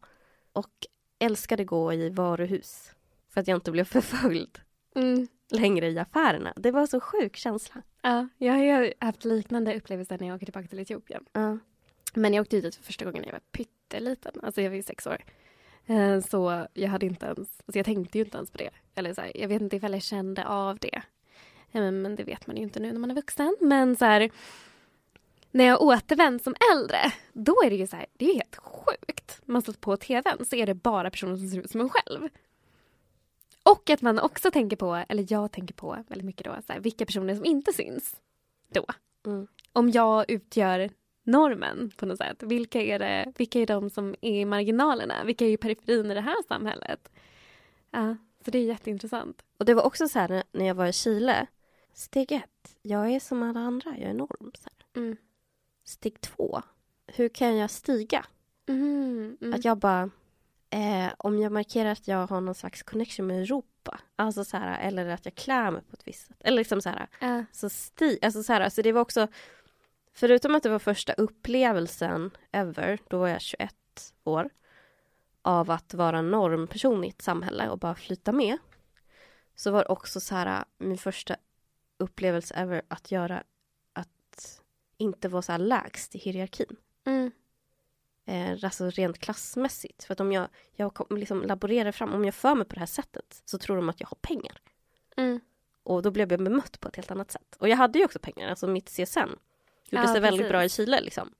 Och 0.52 0.86
älskade 1.18 1.64
gå 1.64 1.92
i 1.92 2.08
varuhus. 2.10 2.92
För 3.34 3.40
att 3.40 3.48
jag 3.48 3.56
inte 3.56 3.70
blev 3.70 3.84
förföljd 3.84 4.58
Mm. 4.94 5.28
längre 5.50 5.88
i 5.90 5.98
affärerna. 5.98 6.52
Det 6.56 6.70
var 6.70 6.86
så 6.86 7.00
sjuk 7.00 7.36
känsla. 7.36 7.82
Ja, 8.02 8.28
jag 8.38 8.52
har 8.52 8.62
ju 8.64 8.92
haft 9.00 9.24
liknande 9.24 9.76
upplevelser 9.76 10.18
när 10.20 10.26
jag 10.26 10.36
åker 10.36 10.46
tillbaka 10.46 10.68
till 10.68 10.78
Etiopien. 10.78 11.24
Ja. 11.32 11.58
Men 12.14 12.34
jag 12.34 12.42
åkte 12.42 12.60
dit 12.60 12.74
för 12.74 12.82
första 12.84 13.04
gången 13.04 13.20
när 13.20 13.28
jag 13.28 13.32
var 13.32 13.40
pytteliten. 13.52 14.32
Alltså 14.42 14.62
jag 14.62 14.70
var 14.70 14.76
ju 14.76 14.82
sex 14.82 15.06
år. 15.06 15.24
Eh, 15.86 16.20
Så 16.20 16.66
jag 16.74 16.88
hade 16.88 17.06
inte 17.06 17.26
ens, 17.26 17.38
alltså 17.38 17.78
jag 17.78 17.84
tänkte 17.84 18.18
ju 18.18 18.24
inte 18.24 18.36
ens 18.36 18.50
på 18.50 18.58
det. 18.58 18.70
Eller 18.94 19.14
så 19.14 19.20
här, 19.20 19.32
jag 19.36 19.48
vet 19.48 19.62
inte 19.62 19.76
ifall 19.76 19.92
jag 19.92 20.02
kände 20.02 20.46
av 20.46 20.78
det. 20.78 21.02
Men 21.72 22.16
det 22.16 22.24
vet 22.24 22.46
man 22.46 22.56
ju 22.56 22.62
inte 22.62 22.80
nu 22.80 22.92
när 22.92 22.98
man 23.00 23.10
är 23.10 23.14
vuxen. 23.14 23.56
Men 23.60 23.96
så 23.96 24.04
här, 24.04 24.30
när 25.50 25.64
jag 25.64 25.82
återvänt 25.82 26.42
som 26.42 26.54
äldre, 26.74 26.98
då 27.32 27.54
är 27.64 27.70
det 27.70 27.76
ju 27.76 27.86
så 27.86 27.96
här, 27.96 28.06
det 28.16 28.30
är 28.30 28.34
helt 28.34 28.56
sjukt. 28.56 29.40
Man 29.44 29.62
slår 29.62 29.74
på 29.74 29.96
tvn 29.96 30.44
så 30.44 30.56
är 30.56 30.66
det 30.66 30.74
bara 30.74 31.10
personer 31.10 31.36
som 31.36 31.48
ser 31.48 31.58
ut 31.60 31.70
som 31.70 31.80
en 31.80 31.88
själv. 31.88 32.28
Och 33.62 33.90
att 33.90 34.02
man 34.02 34.18
också 34.18 34.50
tänker 34.50 34.76
på, 34.76 35.04
eller 35.08 35.26
jag 35.28 35.52
tänker 35.52 35.74
på 35.74 36.04
väldigt 36.08 36.26
mycket 36.26 36.44
då, 36.44 36.56
så 36.66 36.72
här, 36.72 36.80
vilka 36.80 37.06
personer 37.06 37.34
som 37.34 37.44
inte 37.44 37.72
syns 37.72 38.16
då. 38.72 38.86
Mm. 39.26 39.46
Om 39.72 39.90
jag 39.90 40.30
utgör 40.30 40.90
normen 41.24 41.90
på 41.96 42.06
något 42.06 42.18
sätt. 42.18 42.42
Vilka 42.42 42.82
är, 42.82 42.98
det, 42.98 43.32
vilka 43.36 43.58
är 43.60 43.66
de 43.66 43.90
som 43.90 44.14
är 44.20 44.40
i 44.40 44.44
marginalerna? 44.44 45.24
Vilka 45.24 45.44
är 45.44 45.48
i 45.50 45.56
periferin 45.56 46.10
i 46.10 46.14
det 46.14 46.20
här 46.20 46.42
samhället? 46.48 47.10
Ja, 47.90 48.16
så 48.44 48.50
det 48.50 48.58
är 48.58 48.62
jätteintressant. 48.64 49.42
Och 49.58 49.64
det 49.64 49.74
var 49.74 49.82
också 49.82 50.08
så 50.08 50.18
här 50.18 50.42
när- 50.52 50.66
jag 50.66 50.74
var 50.74 50.86
i 50.86 50.92
Chile. 50.92 51.46
Steg 51.94 52.32
ett, 52.32 52.76
jag 52.82 53.10
är 53.10 53.20
som 53.20 53.42
alla 53.42 53.60
andra, 53.60 53.90
jag 53.98 54.10
är 54.10 54.14
norm. 54.14 54.52
Så 54.54 54.68
här. 54.70 55.02
Mm. 55.02 55.16
Steg 55.84 56.20
två, 56.20 56.62
hur 57.06 57.28
kan 57.28 57.56
jag 57.56 57.70
stiga? 57.70 58.26
Mm, 58.66 59.36
mm. 59.40 59.54
Att 59.54 59.64
jag 59.64 59.78
bara, 59.78 60.10
eh, 60.72 61.12
om 61.18 61.38
jag 61.38 61.52
markerar 61.52 61.92
att 61.92 62.08
jag 62.08 62.26
har 62.26 62.40
någon 62.40 62.54
slags 62.54 62.82
connection 62.82 63.26
med 63.26 63.42
Europa, 63.42 64.00
alltså 64.16 64.44
så 64.44 64.56
här, 64.56 64.80
eller 64.80 65.06
att 65.06 65.24
jag 65.24 65.34
klär 65.34 65.70
mig 65.70 65.82
på 65.82 65.92
ett 65.92 66.08
visst 66.08 66.26
sätt, 66.26 66.36
eller 66.40 66.56
liksom 66.56 66.82
så 66.82 66.88
här, 66.88 67.06
Ja, 67.20 67.44
så 67.52 67.68
sti, 67.68 68.18
alltså 68.22 68.42
så 68.42 68.52
här, 68.52 68.60
alltså 68.60 68.82
det 68.82 68.92
var 68.92 69.00
också, 69.00 69.28
förutom 70.12 70.54
att 70.54 70.62
det 70.62 70.68
var 70.68 70.78
första 70.78 71.12
upplevelsen 71.12 72.30
ever, 72.52 72.98
då 73.08 73.18
var 73.18 73.28
jag 73.28 73.40
21 73.40 73.74
år, 74.24 74.50
av 75.42 75.70
att 75.70 75.94
vara 75.94 76.22
normperson 76.22 77.04
i 77.04 77.08
ett 77.08 77.22
samhälle 77.22 77.68
och 77.68 77.78
bara 77.78 77.94
flyta 77.94 78.32
med, 78.32 78.58
så 79.54 79.70
var 79.70 79.90
också 79.90 80.20
så 80.20 80.34
här, 80.34 80.64
min 80.78 80.98
första 80.98 81.36
upplevelse 81.98 82.54
ever 82.54 82.82
att 82.88 83.10
göra, 83.10 83.42
att 83.92 84.62
inte 84.96 85.28
vara 85.28 85.42
så 85.42 85.52
här 85.52 85.58
lägst 85.58 86.14
i 86.14 86.18
hierarkin. 86.18 86.76
mm, 87.06 87.30
Eh, 88.26 88.58
alltså 88.62 88.90
rent 88.90 89.18
klassmässigt. 89.18 90.04
För 90.04 90.12
att 90.12 90.20
om 90.20 90.32
jag, 90.32 90.48
jag 90.76 91.06
liksom 91.10 91.42
laborerar 91.42 91.92
fram, 91.92 92.14
om 92.14 92.24
jag 92.24 92.34
för 92.34 92.54
mig 92.54 92.66
på 92.66 92.74
det 92.74 92.80
här 92.80 92.86
sättet 92.86 93.42
så 93.44 93.58
tror 93.58 93.76
de 93.76 93.88
att 93.88 94.00
jag 94.00 94.06
har 94.06 94.18
pengar. 94.20 94.58
mm. 95.16 95.40
Och 95.84 96.02
då 96.02 96.10
blev 96.10 96.32
jag 96.32 96.44
bemött 96.44 96.80
på 96.80 96.88
ett 96.88 96.96
helt 96.96 97.10
annat 97.10 97.30
sätt. 97.30 97.56
Och 97.58 97.68
jag 97.68 97.76
hade 97.76 97.98
ju 97.98 98.04
också 98.04 98.18
pengar, 98.18 98.48
alltså 98.48 98.66
mitt 98.66 98.88
CSN 98.90 99.18
gjorde 99.18 99.38
Ja, 100.04 100.06
sig 100.06 100.20
väldigt 100.20 100.48
bra 100.48 100.64
i 100.64 100.68
Chile 100.68 101.00
liksom. 101.00 101.34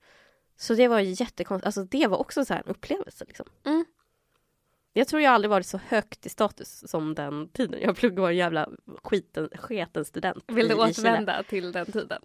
Så 0.57 0.73
det 0.73 0.87
var 0.87 0.99
jättekonstigt, 0.99 1.65
alltså 1.65 1.83
det 1.83 2.07
var 2.07 2.17
också 2.17 2.45
så 2.45 2.53
här 2.53 2.61
en 2.65 2.71
upplevelse 2.71 3.25
liksom. 3.27 3.45
Mm. 3.63 3.85
Jag 4.93 5.07
tror 5.07 5.21
jag 5.21 5.33
aldrig 5.33 5.49
varit 5.49 5.65
så 5.67 5.77
högt 5.87 6.25
i 6.25 6.29
status 6.29 6.83
som 6.89 7.15
den 7.15 7.47
tiden. 7.49 7.81
Jag 7.81 7.95
pluggade 7.95 8.21
var 8.21 8.29
en 8.29 8.35
jävla 8.35 8.69
skiten, 9.03 9.49
sketen 9.55 10.05
student 10.05 10.43
Vill 10.47 10.67
du 10.67 10.75
återvända 10.75 11.43
till 11.43 11.71
den 11.71 11.85
tiden? 11.85 12.21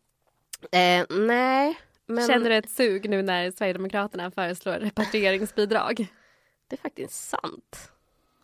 Eh, 0.73 1.07
nej, 1.11 1.79
men 2.09 2.27
Känner 2.27 2.51
du 2.51 2.57
ett 2.57 2.71
sug 2.71 3.11
nu 3.11 3.23
när 3.23 3.51
Sverigedemokraterna 3.51 4.31
föreslår 4.31 4.73
repatrieringsbidrag? 4.73 6.07
det 6.69 6.77
är 6.77 6.81
faktiskt 6.81 7.29
sant. 7.29 7.91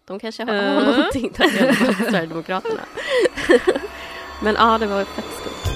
De 0.07 0.19
kanske 0.19 0.45
har 0.45 0.55
Mm. 0.55 0.85
någonting 0.97 1.33
där 1.37 1.57
i 1.57 1.61
alla 1.61 1.73
fall, 1.73 1.95
Sverigedemokraterna. 1.95 2.81
men 4.43 4.55
ja, 4.55 4.79
det 4.79 4.87
var 4.87 5.05
fett 5.05 5.25
skumt. 5.41 5.71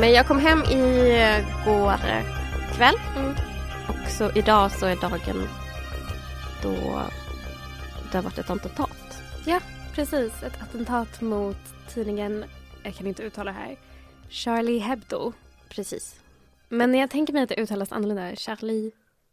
Men 0.00 0.12
jag 0.12 0.26
kom 0.26 0.38
hem 0.38 0.62
igår 0.64 1.96
kväll. 2.76 2.94
Mm. 3.16 3.34
Så 4.10 4.30
idag 4.34 4.72
så 4.72 4.86
är 4.86 4.96
dagen 4.96 5.48
då 6.62 7.02
det 8.12 8.18
har 8.18 8.22
varit 8.22 8.38
ett 8.38 8.50
attentat. 8.50 9.22
Precis, 9.94 10.42
ett 10.42 10.62
attentat 10.62 11.20
mot 11.20 11.56
tidningen, 11.88 12.44
jag 12.82 12.94
kan 12.94 13.06
inte 13.06 13.22
uttala 13.22 13.50
det 13.50 13.56
här, 13.58 13.76
Charlie 14.28 14.78
Hebdo. 14.78 15.32
Precis. 15.68 16.20
Men 16.68 16.94
jag 16.94 17.10
tänker 17.10 17.32
mig 17.32 17.42
att 17.42 17.48
det 17.48 17.60
uttalas 17.60 17.92
annorlunda. 17.92 18.36
Charlie 18.36 18.92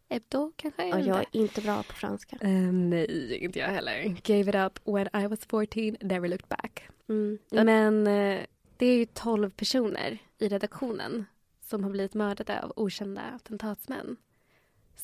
Hebdo 0.10 0.52
kanske? 0.56 0.96
Vet 0.96 1.06
jag 1.06 1.20
är 1.20 1.26
inte. 1.32 1.62
bra 1.62 1.84
på 1.84 1.94
franska. 1.94 2.38
Ehm, 2.42 2.90
nej, 2.90 3.38
inte 3.44 3.60
jag 3.60 3.68
heller. 3.68 4.16
Gave 4.24 4.50
it 4.50 4.56
up 4.56 4.80
when 4.96 5.24
I 5.24 5.28
was 5.28 5.40
14, 5.46 5.98
never 6.02 6.28
looked 6.28 6.48
back. 6.48 6.90
Mm. 7.10 7.38
Men 7.50 8.08
eh, 8.08 8.46
det 8.78 8.86
är 8.86 8.98
ju 8.98 9.06
12 9.06 9.50
personer 9.50 10.18
i 10.38 10.48
redaktionen 10.48 11.26
som 11.62 11.84
har 11.84 11.92
blivit 11.92 12.14
mördade 12.14 12.62
av 12.62 12.74
okända 12.76 13.22
attentatsmän. 13.22 14.18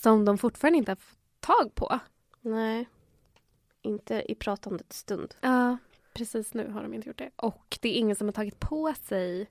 Som 0.01 0.25
de 0.25 0.37
fortfarande 0.37 0.77
inte 0.77 0.91
har 0.91 0.95
fått 0.95 1.17
tag 1.39 1.75
på. 1.75 1.99
Nej. 2.41 2.89
Inte 3.81 4.31
i 4.31 4.35
pratandets 4.35 4.97
stund. 4.97 5.35
Ja, 5.41 5.77
precis 6.13 6.53
nu 6.53 6.71
har 6.71 6.83
de 6.83 6.93
inte 6.93 7.07
gjort 7.07 7.17
det. 7.17 7.31
Och 7.35 7.77
det 7.81 7.89
är 7.89 7.93
ingen 7.99 8.15
som 8.15 8.27
har 8.27 8.31
tagit 8.31 8.59
på 8.59 8.93
sig 9.03 9.49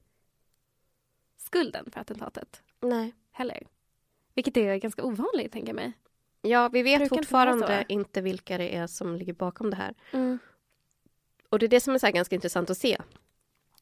skulden 1.36 1.90
för 1.90 2.00
attentatet 2.00 2.62
Nej. 2.80 3.14
heller. 3.30 3.66
Vilket 4.34 4.56
är 4.56 4.76
ganska 4.76 5.04
ovanligt, 5.04 5.52
tänker 5.52 5.68
jag 5.68 5.76
mig. 5.76 5.92
Ja, 6.42 6.68
vi 6.68 6.82
vet 6.82 7.02
inte 7.02 7.16
fortfarande 7.16 7.84
så. 7.88 7.92
inte 7.92 8.20
vilka 8.20 8.58
det 8.58 8.76
är 8.76 8.86
som 8.86 9.16
ligger 9.16 9.32
bakom 9.32 9.70
det 9.70 9.76
här. 9.76 9.94
Mm. 10.12 10.38
Och 11.48 11.58
det 11.58 11.66
är 11.66 11.68
det 11.68 11.80
som 11.80 11.94
är 11.94 11.98
så 11.98 12.06
här 12.06 12.12
ganska 12.12 12.34
intressant 12.34 12.70
att 12.70 12.78
se. 12.78 12.98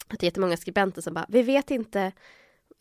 Att 0.08 0.20
det 0.20 0.24
är 0.24 0.28
jättemånga 0.28 0.56
skribenter 0.56 1.02
som 1.02 1.14
bara, 1.14 1.26
vi 1.28 1.42
vet 1.42 1.70
inte 1.70 2.12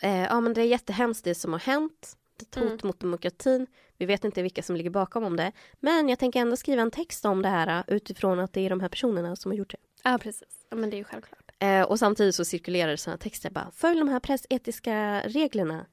eh, 0.01 0.23
ja 0.23 0.41
men 0.41 0.53
det 0.53 0.61
är 0.61 0.65
jättehemskt 0.65 1.23
det 1.23 1.35
som 1.35 1.53
har 1.53 1.59
hänt. 1.59 2.17
Ett 2.41 2.55
hot 2.55 2.63
Mm. 2.63 2.79
mot 2.83 2.99
demokratin. 2.99 3.67
Vi 3.97 4.05
vet 4.05 4.23
inte 4.25 4.41
vilka 4.41 4.63
som 4.63 4.75
ligger 4.75 4.89
bakom 4.89 5.23
om 5.23 5.35
det. 5.35 5.51
Men 5.79 6.09
jag 6.09 6.19
tänker 6.19 6.39
ändå 6.39 6.55
skriva 6.55 6.81
en 6.81 6.91
text 6.91 7.25
om 7.25 7.41
det 7.41 7.49
här 7.49 7.77
eh, 7.87 7.95
utifrån 7.95 8.39
att 8.39 8.53
det 8.53 8.61
är 8.65 8.69
de 8.69 8.79
här 8.79 8.89
personerna 8.89 9.35
som 9.35 9.51
har 9.51 9.57
gjort 9.57 9.71
det. 9.71 9.77
Ja, 10.03 10.17
precis. 10.21 10.47
Ja, 10.69 10.77
men 10.77 10.89
det 10.89 10.95
är 10.95 10.97
ju 10.97 11.03
självklart. 11.03 11.51
Eh, 11.59 11.81
och 11.81 11.99
samtidigt 11.99 12.35
så 12.35 12.45
cirkulerar 12.45 12.91
det 12.91 12.97
sådana 12.97 13.17
texter 13.17 13.49
bara, 13.49 13.71
följ 13.73 13.99
de 13.99 14.07
här 14.09 14.19
pressetiska 14.19 15.21
reglerna 15.25 15.85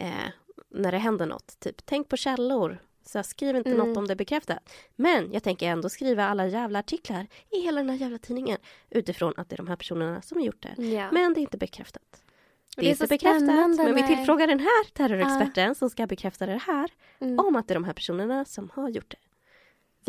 eh, 0.00 0.10
när 0.70 0.92
det 0.92 0.98
händer 0.98 1.26
något. 1.26 1.60
Typ, 1.60 1.86
tänk 1.86 2.08
på 2.08 2.16
källor. 2.16 2.78
Så 3.06 3.22
skriv 3.22 3.56
inte 3.56 3.70
Mm. 3.72 3.88
något 3.88 3.96
om 3.96 4.06
det 4.06 4.14
är 4.14 4.16
bekräftat. 4.16 4.58
Men 4.96 5.32
jag 5.32 5.42
tänker 5.42 5.66
ändå 5.68 5.88
skriva 5.88 6.24
alla 6.24 6.46
jävla 6.46 6.78
artiklar 6.78 7.26
i 7.50 7.60
hela 7.60 7.80
den 7.80 7.90
här 7.90 7.96
jävla 7.96 8.18
tidningen 8.18 8.58
utifrån 8.90 9.32
att 9.36 9.48
det 9.48 9.54
är 9.54 9.56
de 9.56 9.68
här 9.68 9.76
personerna 9.76 10.22
som 10.22 10.38
har 10.38 10.44
gjort 10.46 10.62
det. 10.76 10.82
Ja. 10.82 11.08
Men 11.12 11.34
det 11.34 11.40
är 11.40 11.42
inte 11.42 11.58
bekräftat. 11.58 12.22
Det, 12.78 12.82
det 12.82 12.88
är 12.88 12.90
inte 12.90 13.06
så 13.06 13.10
bekräftat, 13.14 13.76
men 13.86 13.94
vi 13.94 14.02
tillfrågar 14.06 14.46
den 14.46 14.60
här 14.60 14.84
terrorexperten 14.92 15.74
som 15.74 15.90
ska 15.90 16.06
bekräfta 16.06 16.46
det 16.46 16.60
här 16.66 16.90
Mm. 17.20 17.38
om 17.38 17.56
att 17.56 17.68
det 17.68 17.72
är 17.72 17.76
de 17.76 17.84
här 17.84 17.92
personerna 17.92 18.44
som 18.44 18.70
har 18.74 18.88
gjort 18.88 19.10
det. 19.10 19.16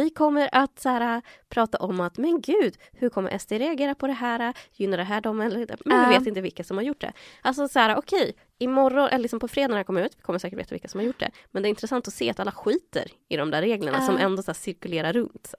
Vi 0.04 0.10
kommer 0.10 0.50
att 0.52 0.80
så 0.80 0.90
här, 0.90 1.22
prata 1.50 1.78
om 1.78 2.00
att, 2.00 2.18
men 2.18 2.42
gud, 2.42 2.78
hur 2.94 3.10
kommer 3.10 3.38
SD 3.38 3.52
reagera 3.52 3.96
på 3.96 4.08
det 4.08 4.14
här? 4.14 4.54
Gynnar 4.74 4.98
det 4.98 5.04
här 5.04 5.22
dem? 5.22 5.38
Men 5.38 5.52
Ja. 5.86 6.06
vi 6.10 6.18
vet 6.18 6.28
inte 6.28 6.42
vilka 6.42 6.64
som 6.64 6.78
har 6.78 6.84
gjort 6.84 7.02
det. 7.02 7.14
Alltså 7.42 7.68
så 7.68 7.80
här, 7.80 7.98
okej, 7.98 8.34
imorgon, 8.58 9.08
eller 9.10 9.20
liksom 9.22 9.40
på 9.40 9.48
fredag 9.48 9.68
när 9.68 9.78
det 9.78 9.84
kommer 9.84 10.06
ut, 10.06 10.14
vi 10.18 10.22
kommer 10.22 10.40
säkert 10.40 10.60
veta 10.60 10.76
vilka 10.76 10.88
som 10.88 11.00
har 11.00 11.06
gjort 11.06 11.20
det. 11.20 11.32
Men 11.52 11.64
det 11.64 11.68
är 11.68 11.70
intressant 11.70 12.08
att 12.08 12.14
se 12.14 12.30
att 12.30 12.40
alla 12.40 12.52
skiter 12.52 13.12
i 13.30 13.38
de 13.38 13.52
där 13.52 13.62
reglerna 13.62 13.98
Ja. 13.98 14.06
som 14.06 14.18
ändå 14.18 14.44
så 14.44 14.52
här, 14.52 14.54
cirkulerar 14.54 15.14
runt. 15.14 15.54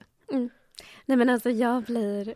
Nej 1.05 1.17
men 1.17 1.29
alltså 1.29 1.49
jag 1.49 1.83
blir 1.83 2.35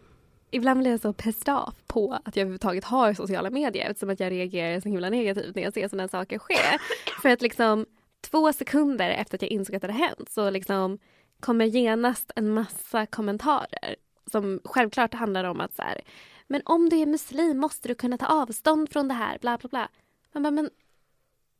Ibland 0.56 0.80
blir 0.80 0.92
jag 0.92 1.00
så 1.00 1.14
pissed 1.14 1.56
off 1.56 1.76
på 1.88 2.14
att 2.14 2.36
jag 2.36 2.42
överhuvudtaget 2.42 2.84
har 2.84 3.14
sociala 3.14 3.50
medier 3.50 3.90
eftersom 3.90 4.10
att 4.10 4.20
jag 4.20 4.32
reagerar 4.32 4.80
så 4.80 4.90
himla 4.90 5.10
negativt 5.10 5.56
när 5.56 5.64
jag 5.64 5.74
ser 5.74 5.88
sådana 5.88 6.08
saker 6.08 6.40
ske. 6.40 6.58
För 7.22 7.30
att 7.30 7.42
liksom 7.42 7.86
två 8.22 8.54
sekunder 8.54 9.10
efter 9.10 9.38
att 9.38 9.42
jag 9.42 9.52
insåg 9.52 9.76
att 9.76 9.82
det 9.82 9.88
hade 9.92 10.06
hänt 10.06 10.30
så 10.30 10.50
liksom 10.50 11.00
kommer 11.40 11.66
genast 11.66 12.32
en 12.36 12.54
massa 12.54 13.06
kommentarer 13.06 13.96
som 14.32 14.62
självklart 14.64 15.14
handlar 15.14 15.44
om 15.44 15.62
att 15.62 15.76
så 15.76 15.82
här, 15.82 16.02
men 16.48 16.62
om 16.66 16.90
du 16.90 16.98
är 17.00 17.06
muslim 17.06 17.58
måste 17.58 17.88
du 17.88 17.96
kunna 17.96 18.18
ta 18.18 18.26
avstånd 18.26 18.90
från 18.90 19.08
det 19.08 19.14
här, 19.14 19.38
bla 19.40 19.58
bla 19.58 19.70
bla. 19.70 19.90
Man 20.34 20.44
bara, 20.44 20.52
men 20.52 20.70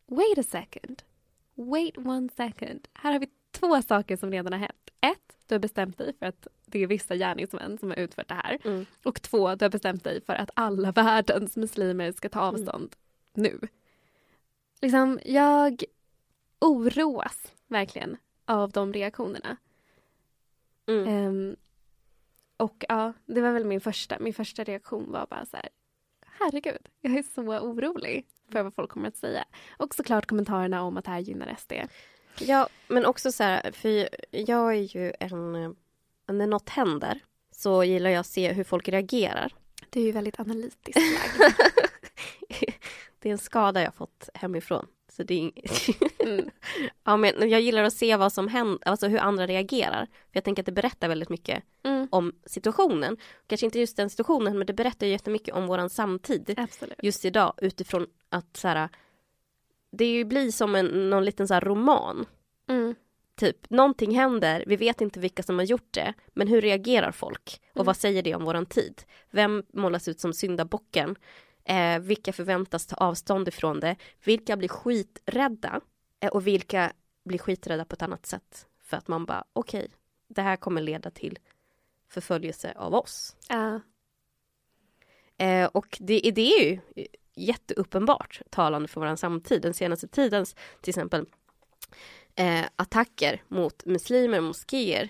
wait 0.08 0.38
a 0.38 0.44
second. 0.44 1.04
Wait 1.56 1.98
one 1.98 2.30
second. 2.38 2.88
Här 2.94 3.12
har 3.12 3.20
vi 3.20 3.28
två 3.52 3.82
saker 3.82 4.18
som 4.18 4.32
redan 4.32 4.54
har 4.54 4.60
hänt. 4.60 4.90
Ett, 5.02 5.35
du 5.48 5.56
har 5.56 5.60
bestämt 5.60 5.98
dig 5.98 6.14
för 6.20 6.26
att 6.26 6.48
det 6.66 6.80
är 6.80 6.88
vissa 6.88 7.16
gärningsmän 7.16 7.78
som 7.78 7.90
har 7.90 8.00
utfört 8.00 8.28
det 8.28 8.34
här. 8.34 8.58
Mm. 8.66 8.86
Och 9.04 9.22
två, 9.22 9.56
du 9.56 9.66
har 9.66 9.70
bestämt 9.70 10.04
dig 10.04 10.22
för 10.22 10.34
att 10.34 10.50
alla 10.54 10.92
världens 10.96 11.58
muslimer 11.58 12.12
ska 12.12 12.30
ta 12.30 12.40
avstånd 12.40 12.96
nu. 13.34 13.60
Liksom, 14.82 15.20
jag 15.26 15.84
oroas 16.60 17.54
verkligen 17.68 18.18
av 18.46 18.72
de 18.72 18.94
reaktionerna. 18.94 19.58
Mm. 20.88 21.08
Ehm, 21.08 21.56
och 22.58 22.86
ja, 22.90 23.14
det 23.26 23.42
var 23.42 23.52
väl 23.52 23.66
min 23.66 23.82
första, 23.82 24.20
min 24.20 24.34
första 24.34 24.64
reaktion 24.64 25.12
var 25.12 25.28
bara 25.30 25.46
så 25.46 25.58
här, 25.58 25.70
herregud, 26.40 26.88
jag 27.02 27.18
är 27.18 27.24
så 27.24 27.42
orolig 27.42 28.26
för 28.52 28.64
vad 28.64 28.74
folk 28.74 28.92
kommer 28.92 29.08
att 29.08 29.18
säga. 29.18 29.46
Och 29.78 29.96
såklart 29.96 30.26
kommentarerna 30.26 30.84
om 30.84 30.98
att 30.98 31.06
det 31.06 31.12
här 31.12 31.20
gynnar 31.20 31.56
SD. 31.60 31.74
Ja, 32.40 32.70
men 32.88 33.06
också 33.06 33.32
så 33.32 33.44
här, 33.44 33.72
för 33.72 34.10
jag 34.32 34.70
är 34.76 34.98
ju 34.98 35.14
en... 35.20 35.76
När 36.28 36.48
något 36.48 36.70
händer 36.70 37.20
så 37.52 37.84
gillar 37.84 38.10
jag 38.10 38.20
att 38.20 38.28
se 38.28 38.52
hur 38.54 38.64
folk 38.64 38.88
reagerar. 38.90 39.54
Du 39.90 40.00
är 40.00 40.04
ju 40.04 40.12
väldigt 40.12 40.40
analytiskt 40.40 40.96
lagd. 41.40 41.54
det 43.20 43.30
är 43.30 43.32
en 43.32 43.38
skada 43.38 43.82
jag 43.84 43.96
fått 43.96 44.30
hemifrån. 44.34 44.88
Så 45.12 45.24
det 45.24 45.34
är 45.34 45.38
ing- 45.40 46.12
Mm. 46.26 46.50
ja, 47.04 47.18
men 47.18 47.50
jag 47.50 47.62
gillar 47.62 47.84
att 47.84 47.94
se 47.94 48.16
vad 48.16 48.34
som 48.34 48.48
händer, 48.48 48.80
alltså 48.90 49.08
hur 49.08 49.18
andra 49.20 49.48
reagerar. 49.48 50.06
För 50.06 50.30
jag 50.32 50.44
tänker 50.44 50.62
att 50.62 50.66
det 50.66 50.72
berättar 50.72 51.08
väldigt 51.08 51.30
mycket 51.30 51.64
Mm. 51.84 52.08
om 52.12 52.34
situationen. 52.46 53.18
Kanske 53.48 53.66
inte 53.66 53.80
just 53.80 53.98
den 53.98 54.10
situationen, 54.10 54.58
men 54.58 54.68
det 54.68 54.74
berättar 54.74 55.06
ju 55.08 55.12
jättemycket 55.12 55.56
om 55.56 55.68
våran 55.68 55.90
samtid. 55.90 56.54
Absolut. 56.58 57.00
Just 57.04 57.26
idag 57.26 57.54
utifrån 57.58 58.08
att 58.30 58.58
så 58.58 58.68
här, 58.68 58.90
det 59.98 60.26
blir 60.26 60.52
som 60.52 60.76
en, 60.76 61.10
någon 61.10 61.26
liten 61.26 61.48
så 61.48 61.60
roman. 61.60 62.26
Mm. 62.68 62.96
Typ, 63.36 63.70
någonting 63.70 64.16
händer, 64.16 64.64
vi 64.68 64.76
vet 64.76 65.02
inte 65.02 65.20
vilka 65.20 65.44
som 65.44 65.58
har 65.58 65.66
gjort 65.66 65.94
det, 65.94 66.14
men 66.34 66.48
hur 66.48 66.62
reagerar 66.62 67.12
folk? 67.12 67.62
Och 67.70 67.76
Mm. 67.76 67.86
vad 67.86 67.98
säger 67.98 68.24
det 68.24 68.36
om 68.36 68.46
våran 68.46 68.66
tid? 68.66 69.04
Vem 69.32 69.64
målas 69.74 70.08
ut 70.08 70.20
som 70.20 70.34
syndabocken? 70.34 71.16
Eh, 71.64 72.00
vilka 72.00 72.34
förväntas 72.34 72.86
ta 72.88 72.96
avstånd 72.96 73.48
ifrån 73.48 73.80
det? 73.80 73.96
Vilka 74.24 74.58
blir 74.58 74.68
skiträdda? 74.70 75.82
Eh, 76.20 76.30
och 76.30 76.48
vilka 76.48 76.94
blir 77.26 77.40
skiträdda 77.40 77.86
på 77.86 77.94
ett 77.94 78.02
annat 78.02 78.26
sätt? 78.26 78.68
För 78.84 78.98
att 78.98 79.08
man 79.08 79.26
bara, 79.26 79.44
okej, 79.54 79.88
det 80.28 80.42
här 80.42 80.56
kommer 80.56 80.82
leda 80.82 81.12
till 81.12 81.40
förföljelse 82.10 82.74
av 82.78 82.94
oss. 82.96 83.36
Ja. 83.50 83.80
Eh, 85.38 85.66
och 85.74 85.98
det, 86.02 86.32
det 86.36 86.42
är 86.42 86.64
ju 86.64 86.80
jätteuppenbart 87.36 88.42
talande 88.50 88.88
för 88.88 89.02
vår 89.02 89.16
samtid. 89.16 89.62
Den 89.62 89.74
senaste 89.74 90.08
tidens 90.08 90.56
till 90.82 90.90
exempel 90.92 91.26
eh, 92.36 92.66
attacker 92.76 93.44
mot 93.48 93.86
muslimer, 93.86 94.42
moskéer, 94.42 95.10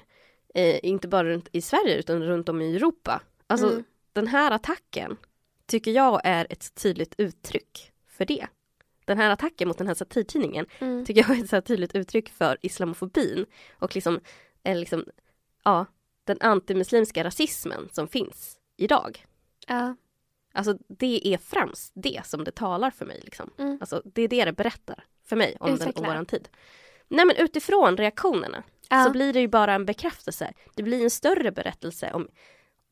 eh, 0.56 0.80
inte 0.86 1.08
bara 1.08 1.24
runt 1.24 1.50
i 1.52 1.62
Sverige 1.62 1.96
utan 1.98 2.24
runt 2.24 2.50
om 2.50 2.62
i 2.62 2.76
Europa. 2.76 3.22
Alltså 3.48 3.68
Mm. 3.72 3.84
den 4.14 4.28
här 4.28 4.52
attacken 4.52 5.18
tycker 5.66 5.92
jag 5.92 6.22
är 6.24 6.48
ett 6.50 6.76
tydligt 6.76 7.16
uttryck 7.18 7.92
för 8.08 8.26
det. 8.26 8.48
Den 9.06 9.18
här 9.18 9.30
attacken 9.30 9.68
mot 9.68 9.78
den 9.78 9.88
här 9.88 9.94
satirtidningen 9.94 10.66
Mm. 10.80 11.06
tycker 11.06 11.22
jag 11.30 11.38
är 11.40 11.44
ett 11.44 11.50
så 11.50 11.62
tydligt 11.62 11.96
uttryck 11.96 12.30
för 12.30 12.58
islamofobin 12.62 13.46
och 13.80 13.96
liksom, 13.96 14.20
eh, 14.64 14.78
liksom 14.78 15.06
ja, 15.64 15.86
den 16.24 16.38
antimuslimska 16.42 17.24
rasismen 17.24 17.90
som 17.92 18.08
finns 18.08 18.58
idag. 18.78 19.26
Ja. 19.68 19.96
Alltså 20.56 20.78
det 20.88 21.28
är 21.34 21.38
främst 21.38 21.92
det 21.96 22.22
som 22.26 22.44
det 22.44 22.52
talar 22.52 22.92
för 22.92 23.06
mig. 23.06 23.22
Liksom. 23.24 23.50
Mm. 23.58 23.78
Alltså, 23.82 24.02
det 24.06 24.22
är 24.22 24.28
det 24.28 24.46
det 24.46 24.54
berättar 24.54 25.04
för 25.26 25.36
mig 25.36 25.58
om, 25.60 25.66
den, 25.68 25.76
om 25.76 25.82
Utveckla. 25.82 26.08
våran 26.08 26.26
tid. 26.26 26.50
Nej 27.08 27.26
men 27.26 27.36
utifrån 27.36 27.98
reaktionerna 27.98 28.64
Ja. 28.90 29.04
så 29.04 29.12
blir 29.12 29.34
det 29.34 29.40
ju 29.40 29.48
bara 29.48 29.74
en 29.74 29.86
bekräftelse. 29.86 30.54
Det 30.76 30.84
blir 30.84 31.04
en 31.04 31.10
större 31.10 31.52
berättelse 31.52 32.12
om, 32.14 32.28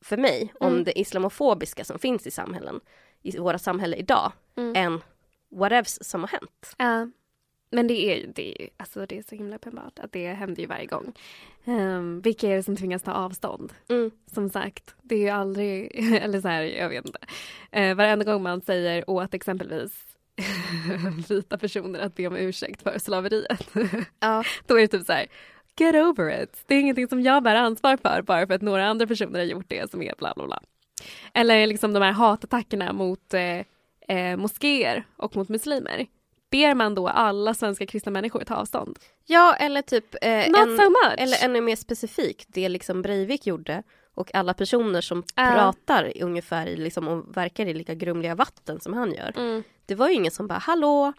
för 0.04 0.16
mig 0.16 0.52
om 0.60 0.72
Mm. 0.72 0.84
det 0.84 0.98
islamofobiska 1.00 1.84
som 1.84 1.98
finns 1.98 2.26
i 2.26 2.30
samhällen, 2.30 2.80
i 3.22 3.38
våra 3.38 3.58
samhälle 3.58 3.96
idag, 3.96 4.32
Mm. 4.56 4.76
än 4.76 5.02
whatevs 5.50 5.98
som 6.02 6.20
har 6.20 6.28
hänt. 6.28 6.74
Ja. 6.78 7.10
Men 7.74 7.86
det 7.86 7.94
är, 7.94 8.26
det, 8.34 8.62
är, 8.62 8.68
alltså 8.76 9.06
det 9.06 9.18
är 9.18 9.22
så 9.22 9.34
himla 9.34 9.56
uppenbart 9.56 9.98
att 9.98 10.12
det 10.12 10.32
händer 10.32 10.60
ju 10.60 10.66
varje 10.66 10.86
gång. 10.86 11.12
Um, 11.64 12.20
vilka 12.20 12.48
är 12.48 12.56
det 12.56 12.62
som 12.62 12.76
tvingas 12.76 13.02
ta 13.02 13.12
avstånd? 13.12 13.72
Mm. 13.88 14.10
Som 14.34 14.50
sagt, 14.50 14.94
det 15.02 15.14
är 15.14 15.18
ju 15.18 15.28
aldrig, 15.28 15.90
eller 16.22 16.40
så 16.40 16.48
här, 16.48 16.62
jag 16.62 16.88
vet 16.88 17.06
inte. 17.06 17.18
Uh, 17.76 17.94
varenda 17.94 18.24
gång 18.24 18.42
man 18.42 18.60
säger 18.60 19.10
åt 19.10 19.34
exempelvis 19.34 19.92
vita 21.28 21.58
personer 21.58 22.00
att 22.00 22.14
be 22.14 22.26
om 22.26 22.36
ursäkt 22.36 22.82
för 22.82 22.98
slaveriet. 22.98 23.70
Ja. 24.20 24.44
Då 24.66 24.76
är 24.76 24.80
det 24.80 24.88
typ 24.88 25.06
så 25.06 25.12
här, 25.12 25.26
get 25.78 25.94
over 25.94 26.42
it. 26.42 26.62
Det 26.66 26.74
är 26.74 26.80
ingenting 26.80 27.08
som 27.08 27.22
jag 27.22 27.42
bär 27.42 27.54
ansvar 27.54 27.96
för 27.96 28.22
bara 28.22 28.46
för 28.46 28.54
att 28.54 28.62
några 28.62 28.86
andra 28.86 29.06
personer 29.06 29.38
har 29.38 29.46
gjort 29.46 29.68
det 29.68 29.90
som 29.90 30.02
är 30.02 30.14
bla 30.18 30.32
bla 30.36 30.46
bla. 30.46 30.62
Eller 31.32 31.66
liksom 31.66 31.92
de 31.92 32.02
här 32.02 32.12
hatattackerna 32.12 32.92
mot 32.92 33.34
eh, 33.34 33.60
eh, 34.08 34.36
moskéer 34.36 35.04
och 35.16 35.36
mot 35.36 35.48
muslimer. 35.48 36.06
Ber 36.54 36.74
man 36.74 36.94
då 36.94 37.08
alla 37.08 37.54
svenska 37.54 37.86
kristna 37.86 38.12
människor 38.12 38.40
ta 38.44 38.54
avstånd? 38.54 38.98
ja, 39.26 39.54
eller 39.54 39.82
typ 39.82 40.14
eh, 40.22 40.50
Not 40.50 40.58
en, 40.60 40.76
so 40.76 40.82
much! 40.90 41.14
eller 41.18 41.44
ännu 41.44 41.60
mer 41.60 41.76
specifikt, 41.76 42.48
det 42.48 42.68
liksom 42.68 43.02
Breivik 43.02 43.46
gjorde 43.46 43.82
och 44.14 44.34
alla 44.34 44.54
personer 44.54 45.00
som 45.00 45.22
Ja. 45.34 45.50
pratar 45.54 46.12
ungefär 46.22 46.66
i, 46.66 46.76
liksom, 46.76 47.08
och 47.08 47.36
verkar 47.36 47.66
i 47.66 47.74
lika 47.74 47.94
grumliga 47.94 48.34
vatten 48.34 48.80
som 48.80 48.92
han 48.94 49.12
gör. 49.14 49.32
Mm. 49.36 49.62
Det 49.86 49.94
var 49.94 50.08
ju 50.08 50.14
ingen 50.14 50.30
som 50.32 50.46
bara 50.46 50.58
hallå, 50.58 51.12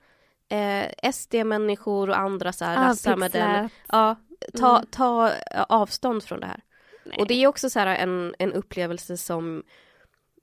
eh, 0.50 1.12
SD-människor 1.13 2.10
och 2.10 2.17
andra 2.19 2.54
så 2.54 2.65
här 2.65 2.78
Ah, 2.78 2.89
rassar 2.89 3.15
med 3.15 3.32
den. 3.32 3.69
Ja, 3.91 4.15
ta, 4.60 4.76
Mm. 4.78 4.88
ta 4.91 5.32
avstånd 5.69 6.24
från 6.24 6.39
det 6.39 6.45
här. 6.48 6.62
Nej. 7.06 7.17
Och 7.19 7.28
det 7.28 7.34
är 7.43 7.48
också 7.48 7.69
så 7.69 7.80
här 7.80 7.88
en, 7.95 8.36
en 8.39 8.54
upplevelse 8.54 9.17
som 9.17 9.63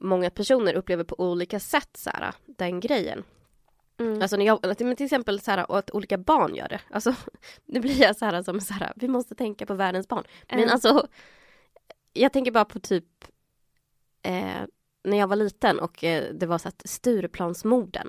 många 0.00 0.30
personer 0.30 0.74
upplever 0.74 1.04
på 1.04 1.20
olika 1.20 1.60
sätt, 1.60 1.90
så 1.96 2.10
här, 2.10 2.32
den 2.46 2.80
grejen. 2.80 3.22
Mm. 4.06 4.22
Alltså 4.22 4.36
när 4.36 4.44
jag, 4.46 4.64
eller 4.64 4.74
till 4.74 5.04
exempel 5.04 5.40
så 5.40 5.50
här, 5.50 5.70
och 5.70 5.78
att 5.78 5.90
olika 5.90 6.18
barn 6.18 6.54
gör 6.54 6.68
det. 6.68 6.80
Alltså, 6.90 7.14
nu 7.66 7.80
blir 7.80 8.00
jag 8.02 8.16
så 8.16 8.24
här 8.24 8.42
som 8.42 8.60
så 8.60 8.74
här, 8.74 8.92
vi 8.96 9.08
måste 9.08 9.34
tänka 9.34 9.66
på 9.66 9.74
världens 9.74 10.08
barn. 10.08 10.24
Men 10.50 10.58
Mm. 10.58 10.70
alltså, 10.72 11.06
jag 12.12 12.32
tänker 12.32 12.52
bara 12.52 12.64
på 12.64 12.80
typ 12.80 13.04
eh, 14.22 14.62
när 15.04 15.18
jag 15.18 15.26
var 15.26 15.36
liten 15.36 15.80
och 15.80 16.04
eh, 16.04 16.32
det 16.34 16.46
var 16.46 16.58
så 16.58 16.68
att 16.68 16.82
Stureplansmorden. 16.84 18.08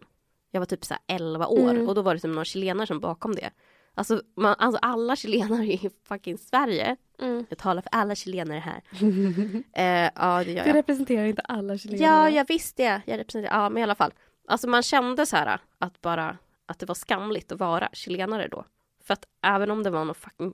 Jag 0.52 0.62
var 0.62 0.66
typ 0.66 0.86
så 0.86 0.94
här 0.94 1.16
11 1.16 1.48
år 1.48 1.70
Mm. 1.70 1.90
och 1.90 1.96
då 1.96 2.02
var 2.02 2.14
det 2.14 2.20
som 2.20 2.32
några 2.32 2.46
chilenare 2.46 2.88
som 2.88 3.00
bakom 3.00 3.36
det. 3.36 3.50
Alltså, 3.96 4.22
man, 4.36 4.56
alltså 4.58 4.80
alla 4.82 5.16
chilenare 5.16 5.66
i 5.66 5.90
fucking 6.08 6.38
Sverige. 6.38 6.96
Mm. 7.22 7.46
Jag 7.50 7.58
talar 7.58 7.82
för 7.82 7.90
alla 7.92 8.16
chilenare 8.16 8.60
här. 8.60 8.82
Eh, 9.74 10.12
ja, 10.16 10.44
det 10.44 10.52
gör 10.52 10.64
Du 10.64 10.70
jag. 10.70 10.76
representerar 10.76 11.26
inte 11.26 11.42
alla 11.42 11.78
chilenare. 11.78 12.04
Ja, 12.12 12.30
jag 12.30 12.48
visste 12.48 12.84
det. 12.84 13.02
Jag 13.06 13.18
representerar, 13.20 13.54
ja, 13.64 13.70
men 13.70 13.80
i 13.80 13.84
alla 13.84 13.96
fall. 13.96 14.14
Alltså 14.48 14.68
man 14.70 14.84
kände 14.84 15.26
så 15.26 15.36
här 15.36 15.60
att 15.84 16.02
bara 16.02 16.38
att 16.66 16.80
det 16.80 16.86
var 16.86 16.96
skamligt 16.96 17.52
att 17.52 17.60
vara 17.60 17.90
chilenare 17.94 18.48
då. 18.48 18.66
För 19.04 19.14
att 19.14 19.26
även 19.42 19.72
om 19.72 19.84
det 19.84 19.90
var 19.90 20.06
någon 20.06 20.16
fucking 20.16 20.54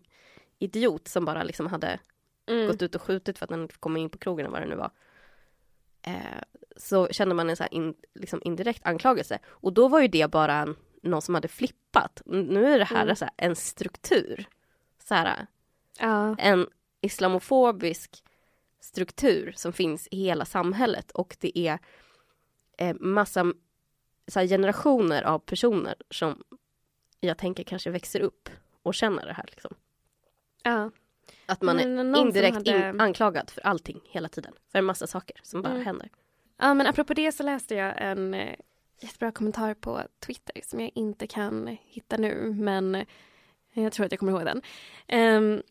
idiot 0.60 1.08
som 1.08 1.26
bara 1.26 1.44
liksom 1.44 1.68
hade 1.68 2.00
Mm. 2.50 2.68
gått 2.68 2.82
ut 2.82 2.96
och 2.96 3.02
skjutit 3.02 3.38
för 3.40 3.54
att 3.54 3.72
fick 3.72 3.80
komma 3.82 4.00
in 4.00 4.10
på 4.10 4.18
krogen 4.18 4.46
eller 4.46 4.54
vad 4.54 4.62
det 4.62 4.70
nu 4.70 4.76
var. 4.76 4.92
Eh, 6.02 6.42
så 6.78 7.08
kände 7.08 7.36
man 7.36 7.50
en 7.50 7.56
så 7.56 7.64
här 7.64 7.74
in, 7.74 7.94
liksom 8.16 8.42
indirekt 8.46 8.86
anklagelse. 8.86 9.40
Och 9.48 9.74
då 9.74 9.88
var 9.88 10.02
ju 10.02 10.08
det 10.08 10.32
bara 10.32 10.54
en, 10.56 10.76
någon 11.04 11.22
som 11.22 11.36
hade 11.36 11.48
flippat. 11.48 12.22
Nu 12.26 12.74
är 12.74 12.80
det 12.80 12.86
här, 12.86 13.04
Mm. 13.04 13.16
så 13.16 13.26
här 13.26 13.34
en 13.38 13.56
struktur. 13.56 14.46
Så 15.04 15.14
här, 15.14 15.48
Ja. 16.00 16.36
en 16.40 16.68
islamofobisk 17.02 18.24
struktur 18.80 19.54
som 19.56 19.74
finns 19.74 20.08
i 20.12 20.18
hela 20.24 20.46
samhället 20.46 21.12
och 21.12 21.38
det 21.40 21.58
är 21.60 21.80
eh, 22.78 22.96
massa 23.00 23.54
så 24.30 24.40
generationer 24.40 25.24
av 25.24 25.40
personer 25.40 25.96
som 26.10 26.44
jag 27.20 27.38
tänker 27.38 27.64
kanske 27.64 27.90
växer 27.90 28.20
upp 28.20 28.50
och 28.84 28.94
känner 28.94 29.26
det 29.26 29.34
här. 29.34 29.46
Liksom. 29.52 29.76
ja. 30.64 30.92
Att 31.46 31.62
man 31.62 31.76
Men 31.76 32.16
är 32.16 32.20
indirekt 32.22 32.56
hade- 32.56 32.90
in, 32.90 33.02
anklagad 33.02 33.50
för 33.50 33.62
allting 33.68 34.00
hela 34.04 34.30
tiden. 34.30 34.54
För 34.72 34.80
en 34.80 34.86
massa 34.86 35.08
saker 35.08 35.38
som 35.44 35.62
bara 35.62 35.74
Mm. 35.74 35.86
händer. 35.86 36.10
Ja, 36.58 36.74
men 36.74 36.88
apropå 36.88 37.14
det 37.14 37.32
så 37.32 37.44
läste 37.44 37.76
jag 37.76 37.94
en 37.98 38.34
eh, 38.34 38.56
jättebra 39.00 39.32
kommentar 39.32 39.74
på 39.74 40.02
Twitter 40.26 40.62
som 40.64 40.80
jag 40.80 40.92
inte 40.96 41.28
kan 41.28 41.78
hitta 41.82 42.18
nu, 42.18 42.54
men 42.58 42.96
eh, 42.96 43.06
jag 43.74 43.94
tror 43.94 44.06
att 44.06 44.12
jag 44.12 44.20
kommer 44.20 44.32
ihåg 44.32 44.46
den. 44.46 44.62
Ehm, 45.08 45.62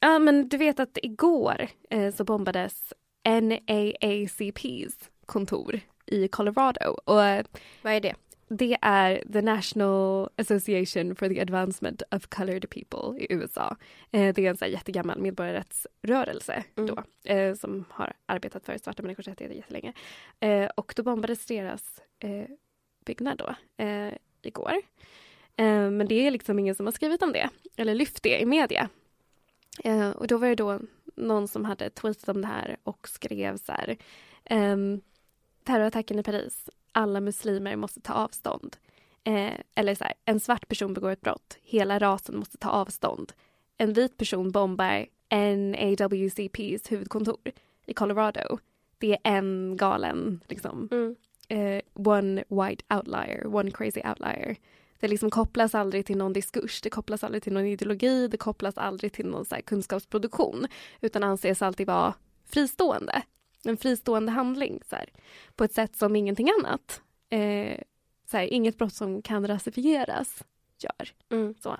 ja, 0.00 0.18
men 0.18 0.48
du 0.48 0.56
vet 0.56 0.80
att 0.80 0.98
igår 1.02 1.68
eh, 1.90 2.14
så 2.14 2.24
bombades 2.24 2.92
NAACPs 3.24 5.10
kontor 5.26 5.80
i 6.10 6.28
Colorado 6.28 6.96
och 7.04 7.24
eh, 7.24 7.44
Vad 7.82 7.92
är 7.92 8.00
det? 8.00 8.14
det 8.48 8.76
är 8.82 9.24
The 9.32 9.42
National 9.42 10.28
Association 10.36 11.16
for 11.16 11.28
the 11.28 11.40
Advancement 11.40 12.02
of 12.10 12.26
Colored 12.26 12.70
People 12.70 13.20
i 13.24 13.26
USA. 13.32 13.76
Eh, 14.10 14.34
det 14.34 14.46
är 14.46 14.50
en 14.50 14.56
så 14.56 14.64
här 14.64 14.72
jättegammal 14.72 15.18
medborgarrättsrörelse 15.20 16.64
Mm. 16.76 16.94
då, 16.94 17.30
eh, 17.32 17.54
som 17.54 17.84
har 17.90 18.12
arbetat 18.26 18.66
för 18.66 18.78
svarta 18.78 19.02
människors 19.02 19.28
rättigheter 19.28 19.56
jättelänge. 19.56 19.92
Eh, 20.40 20.64
och 20.76 20.92
då 20.96 21.02
bombades 21.02 21.46
deras 21.46 22.00
byggnad 23.04 23.38
då, 23.38 23.54
igår. 24.42 24.72
Men 25.90 26.08
det 26.08 26.26
är 26.26 26.30
liksom 26.30 26.58
ingen 26.58 26.74
som 26.74 26.86
har 26.86 26.92
skrivit 26.92 27.22
om 27.22 27.32
det, 27.32 27.48
eller 27.76 27.94
lyft 27.94 28.22
det 28.22 28.40
i 28.40 28.46
media. 28.46 28.88
Och 30.14 30.26
då 30.26 30.36
var 30.38 30.48
det 30.48 30.54
då 30.54 30.80
någon 31.16 31.48
som 31.48 31.64
hade 31.64 31.90
tweetat 31.90 32.28
om 32.28 32.40
det 32.40 32.46
här 32.46 32.76
och 32.82 33.08
skrev 33.08 33.56
så 33.56 33.72
här. 33.72 33.96
ehm, 34.44 35.00
terrorattacken 35.70 36.18
i 36.18 36.22
Paris, 36.22 36.68
alla 36.92 37.20
muslimer 37.20 37.76
måste 37.76 38.00
ta 38.00 38.12
avstånd. 38.12 38.76
Eh, 39.24 39.52
eller 39.74 39.94
så 39.94 40.04
här, 40.04 40.12
en 40.24 40.40
svart 40.40 40.68
person 40.68 40.94
begår 40.94 41.10
ett 41.10 41.20
brott, 41.20 41.58
hela 41.62 41.98
rasen 41.98 42.36
måste 42.36 42.58
ta 42.58 42.68
avstånd. 42.70 43.32
En 43.76 43.92
vit 43.92 44.16
person 44.16 44.50
bombar 44.50 45.06
NAWCPs 45.30 46.92
huvudkontor 46.92 47.38
i 47.86 47.94
Colorado. 47.94 48.58
Det 48.98 49.12
är 49.12 49.18
en 49.24 49.76
galen, 49.76 50.40
liksom, 50.48 50.88
Mm. 50.90 51.16
eh, 51.48 51.82
one 51.94 52.44
white 52.48 52.84
outlier, 52.94 53.46
one 53.54 53.70
crazy 53.70 54.00
outlier. 54.08 54.56
Det 55.00 55.08
liksom 55.08 55.30
kopplas 55.30 55.74
aldrig 55.74 56.06
till 56.06 56.16
någon 56.16 56.32
diskurs, 56.32 56.80
det 56.80 56.90
kopplas 56.90 57.24
aldrig 57.24 57.42
till 57.42 57.52
någon 57.52 57.66
ideologi, 57.66 58.28
det 58.28 58.36
kopplas 58.36 58.78
aldrig 58.78 59.12
till 59.12 59.26
någon 59.26 59.44
så 59.44 59.54
här 59.54 59.62
kunskapsproduktion, 59.62 60.66
utan 61.00 61.22
anses 61.24 61.62
alltid 61.62 61.86
vara 61.86 62.14
fristående. 62.44 63.22
En 63.64 63.76
fristående 63.76 64.32
handling 64.32 64.80
så 64.90 64.96
här, 64.96 65.12
på 65.56 65.64
ett 65.64 65.72
sätt 65.72 65.96
som 65.96 66.16
ingenting 66.16 66.48
annat. 66.50 67.02
Eh, 67.28 67.80
så 68.30 68.36
här, 68.36 68.44
inget 68.44 68.78
brott 68.78 68.94
som 68.94 69.22
kan 69.22 69.46
rasifieras 69.46 70.44
gör. 70.78 71.14
Mm. 71.30 71.54
Så, 71.62 71.76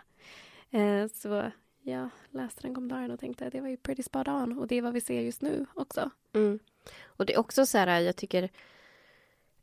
eh, 0.71 1.07
så 1.15 1.51
jag 1.83 2.09
läste 2.31 2.63
den 2.63 2.75
kommentaren 2.75 3.11
och 3.11 3.21
tänkte 3.21 3.51
det 3.51 3.61
var 3.61 3.69
ju 3.69 3.77
pretty 3.77 4.03
spot 4.03 4.29
on 4.29 4.59
och 4.59 4.67
det 4.67 4.77
är 4.77 4.83
vad 4.83 4.93
vi 4.93 5.01
ser 5.01 5.21
just 5.21 5.43
nu 5.43 5.67
också. 5.75 6.11
Mm. 6.33 6.59
Och 7.05 7.27
det 7.27 7.35
är 7.35 7.39
också 7.39 7.67
så 7.67 7.79
här, 7.79 8.01
jag 8.01 8.17
tycker 8.17 8.51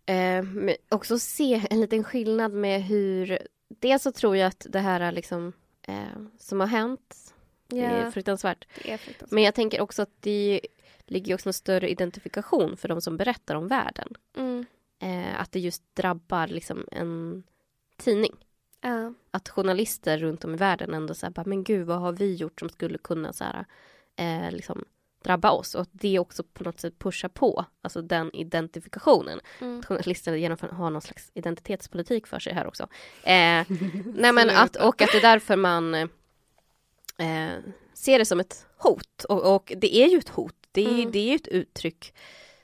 eh, 0.06 0.44
också 0.90 1.20
se 1.20 1.68
en 1.70 1.82
liten 1.82 2.04
skillnad 2.04 2.54
med 2.54 2.84
hur 2.84 3.40
Dels 3.70 4.04
så 4.04 4.12
tror 4.12 4.38
jag 4.38 4.48
att 4.48 4.68
det 4.70 4.80
här 4.80 5.00
är 5.00 5.12
liksom 5.12 5.54
eh, 5.82 6.22
som 6.40 6.60
har 6.60 6.68
hänt 6.68 7.34
det 7.68 7.80
är 7.80 7.90
det 7.90 8.02
är 8.02 8.12
fruktansvärt. 8.12 8.68
Men 9.30 9.44
jag 9.44 9.56
tänker 9.56 9.82
också 9.82 10.02
att 10.02 10.12
det 10.20 10.62
ligger 11.08 11.34
också 11.34 11.50
en 11.50 11.54
större 11.54 11.90
identifikation 11.90 12.78
för 12.78 12.88
de 12.88 13.02
som 13.02 13.18
berättar 13.18 13.56
om 13.56 13.68
världen. 13.68 14.14
Mm. 14.38 14.66
Eh, 15.00 15.42
att 15.42 15.52
det 15.52 15.60
just 15.60 15.84
drabbar 15.96 16.48
liksom 16.48 16.88
en 16.92 17.44
tidning. 17.98 18.36
Ja. 18.82 19.14
Att 19.32 19.50
journalister 19.50 20.18
runt 20.18 20.44
om 20.44 20.54
i 20.54 20.58
världen 20.58 20.94
ändå 20.94 21.14
säger 21.14 21.32
bara, 21.32 21.46
men 21.46 21.64
gud 21.64 21.88
vad 21.88 22.00
har 22.00 22.12
vi 22.12 22.36
gjort 22.36 22.60
som 22.60 22.70
skulle 22.70 22.98
kunna 22.98 23.34
så 23.34 23.44
här, 23.44 23.66
eh, 24.16 24.52
liksom 24.52 24.86
drabba 25.24 25.52
oss 25.52 25.76
och 25.76 25.82
att 25.82 25.90
det 25.92 26.20
också 26.20 26.44
på 26.44 26.64
något 26.64 26.80
sätt 26.80 27.00
pushar 27.00 27.30
på, 27.30 27.66
alltså 27.82 28.02
den 28.02 28.36
identifikationen. 28.36 29.40
Mm. 29.60 29.80
Att 29.80 29.86
journalister 29.86 30.36
genomför, 30.36 30.68
har 30.68 30.90
någon 30.90 31.02
slags 31.02 31.32
identitetspolitik 31.34 32.28
för 32.28 32.40
sig 32.40 32.54
här 32.54 32.68
också. 32.68 32.84
Eh, 33.24 33.66
nej 34.06 34.32
men 34.32 34.50
att, 34.50 34.76
och 34.76 35.02
att 35.02 35.10
det 35.12 35.18
är 35.18 35.22
därför 35.22 35.56
man 35.56 35.94
eh, 35.94 36.08
ser 37.94 38.20
det 38.20 38.26
som 38.26 38.40
ett 38.40 38.66
hot 38.78 39.24
och, 39.30 39.56
och 39.56 39.74
det 39.78 39.96
är 39.96 40.08
ju 40.08 40.18
ett 40.18 40.30
hot. 40.30 40.56
Det 40.78 40.86
är, 40.86 41.00
Mm. 41.00 41.12
det 41.12 41.20
är 41.20 41.30
ju 41.30 41.36
ett 41.36 41.48
uttryck 41.48 42.14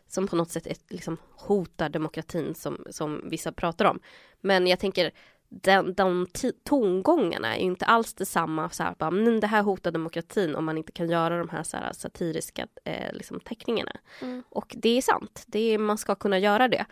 som 0.07 0.27
på 0.27 0.35
något 0.35 0.51
sätt 0.51 0.67
är, 0.67 0.75
liksom, 0.89 1.17
hotar 1.31 1.89
demokratin 1.89 2.55
som, 2.55 2.85
som 2.89 3.29
vissa 3.29 3.51
pratar 3.51 3.85
om. 3.85 3.99
Men 4.41 4.67
jag 4.67 4.79
tänker 4.79 5.11
den, 5.49 5.93
de 5.93 6.27
tongångarna 6.63 7.55
är 7.55 7.59
ju 7.59 7.65
inte 7.65 7.85
alls 7.85 8.13
detsamma, 8.13 8.69
så 8.69 8.83
här, 8.83 8.95
bara, 8.99 9.11
men 9.11 9.39
det 9.39 9.47
här 9.47 9.63
hotar 9.63 9.91
demokratin 9.91 10.55
om 10.55 10.65
man 10.65 10.77
inte 10.77 10.91
kan 10.91 11.09
göra 11.09 11.37
de 11.37 11.49
här, 11.49 11.63
så 11.63 11.77
här 11.77 11.93
satiriska 11.93 12.67
eh, 12.83 13.13
liksom, 13.13 13.39
teckningarna. 13.39 13.91
Mm. 14.21 14.43
Och 14.49 14.75
det 14.77 14.97
är 14.97 15.01
sant, 15.01 15.43
det 15.47 15.59
är, 15.59 15.77
man 15.77 15.97
ska 15.97 16.15
kunna 16.15 16.39
göra 16.39 16.67
det. 16.67 16.85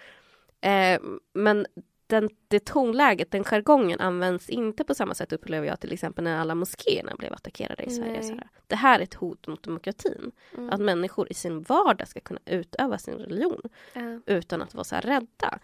Eh, 0.62 1.02
men 1.34 1.66
den, 2.12 2.30
det 2.47 2.60
tonläget, 2.60 3.32
den 3.32 3.43
jargongen 3.43 4.00
används 4.00 4.50
inte 4.50 4.84
på 4.84 4.95
samma 4.95 5.13
sätt 5.15 5.34
upplever 5.34 5.67
jag 5.67 5.80
till 5.80 5.93
exempel 5.93 6.24
när 6.24 6.39
alla 6.39 6.56
moskéerna 6.56 7.15
blev 7.15 7.34
attackerade 7.34 7.84
i 7.84 7.89
Sverige. 7.89 8.24
Så 8.24 8.34
här. 8.34 8.50
Det 8.67 8.76
här 8.76 9.00
är 9.00 9.04
ett 9.04 9.13
hot 9.13 9.47
mot 9.47 9.63
demokratin. 9.63 10.32
Mm. 10.58 10.69
Att 10.69 10.82
människor 10.82 11.32
i 11.32 11.34
sin 11.34 11.62
vardag 11.62 12.08
ska 12.08 12.19
kunna 12.19 12.39
utöva 12.45 12.97
sin 12.97 13.13
religion 13.13 13.62
Ja. 13.93 14.19
utan 14.26 14.62
att 14.62 14.74
vara 14.74 14.84
så 14.84 14.95
här 14.95 15.02
rädda. 15.02 15.60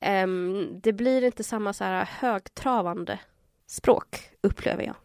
Ehm, 0.00 0.80
det 0.82 0.92
blir 0.92 1.24
inte 1.24 1.44
samma 1.44 1.72
så 1.72 1.84
här 1.84 2.04
högtravande 2.04 3.18
språk 3.66 4.30
upplever 4.40 4.82
jag. 4.82 4.96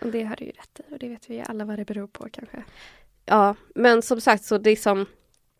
Och 0.00 0.10
det 0.10 0.22
har 0.24 0.36
du 0.36 0.44
ju 0.44 0.50
rätt 0.50 0.80
i 0.80 0.94
och 0.94 0.98
det 0.98 1.08
vet 1.08 1.30
vi 1.30 1.44
alla 1.46 1.64
vad 1.64 1.78
det 1.78 1.84
beror 1.84 2.06
på 2.06 2.28
kanske. 2.32 2.64
Ja, 3.24 3.54
men 3.74 4.02
som 4.02 4.20
sagt 4.20 4.44
så 4.44 4.58
det 4.58 4.70
är 4.70 4.76
som 4.76 5.06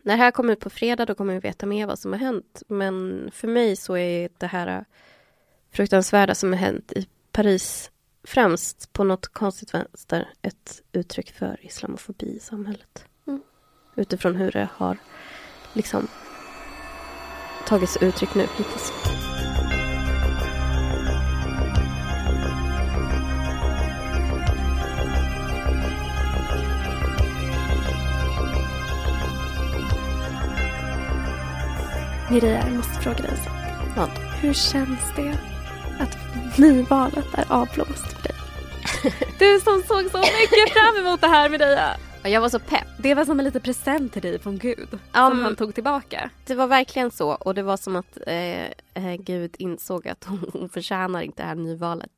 när 0.05 0.17
det 0.17 0.23
här 0.23 0.31
kommer 0.31 0.53
ut 0.53 0.59
på 0.59 0.69
fredag 0.69 1.05
då 1.05 1.15
kommer 1.15 1.33
vi 1.33 1.39
veta 1.39 1.65
mer 1.65 1.87
vad 1.87 1.99
som 1.99 2.11
har 2.11 2.19
hänt. 2.19 2.63
Men 2.67 3.29
för 3.33 3.47
mig 3.47 3.75
så 3.75 3.97
är 3.97 4.29
det 4.37 4.47
här 4.47 4.85
fruktansvärda 5.71 6.35
som 6.35 6.51
har 6.51 6.59
hänt 6.59 6.91
i 6.91 7.07
Paris 7.31 7.91
främst 8.23 8.93
på 8.93 9.03
något 9.03 9.27
konstigt 9.27 9.73
vänster 9.73 10.29
ett 10.41 10.81
uttryck 10.91 11.31
för 11.31 11.65
islamofobi 11.65 12.35
i 12.35 12.39
samhället. 12.39 13.05
Mm. 13.27 13.41
Utifrån 13.95 14.35
hur 14.35 14.51
det 14.51 14.69
har 14.73 14.97
liksom 15.73 16.07
tagit 17.67 17.89
sig 17.89 18.07
uttryck 18.07 18.35
nu 18.35 18.41
hittills. 18.41 18.91
Mireia, 32.31 32.67
jag 32.67 32.75
måste 32.75 32.93
fråga 33.01 33.17
dig 33.17 33.31
en 33.31 33.37
sak. 33.37 33.53
Vad? 33.97 34.09
Hur 34.41 34.53
känns 34.53 34.99
det 35.15 35.37
att 35.99 36.17
nyvalet 36.59 37.25
är 37.33 37.51
avblåst 37.51 38.13
för 38.13 38.23
dig? 38.23 38.31
Du 39.39 39.59
som 39.59 39.83
såg 39.87 40.11
så 40.11 40.17
mycket 40.17 40.73
fram 40.73 41.05
emot 41.05 41.21
det 41.21 41.27
här 41.27 41.49
Mireia. 41.49 41.97
Ja, 42.23 42.29
Jag 42.29 42.41
var 42.41 42.49
så 42.49 42.59
pepp. 42.59 42.87
Det 42.99 43.13
var 43.15 43.25
som 43.25 43.39
en 43.39 43.45
liten 43.45 43.61
present 43.61 44.13
till 44.13 44.21
dig 44.21 44.39
från 44.39 44.57
Gud. 44.57 44.99
Ja, 45.13 45.29
som 45.29 45.39
han 45.39 45.55
tog 45.55 45.75
tillbaka. 45.75 46.29
Det 46.45 46.55
var 46.55 46.67
verkligen 46.67 47.11
så 47.11 47.29
och 47.31 47.55
det 47.55 47.63
var 47.63 47.77
som 47.77 47.95
att 47.95 48.17
eh, 48.27 48.63
eh, 48.93 49.15
Gud 49.19 49.55
insåg 49.59 50.07
att 50.07 50.23
hon, 50.23 50.49
hon 50.53 50.69
förtjänar 50.69 51.21
inte 51.21 51.43
det 51.43 51.47
här 51.47 51.55
nyvalet. 51.55 52.11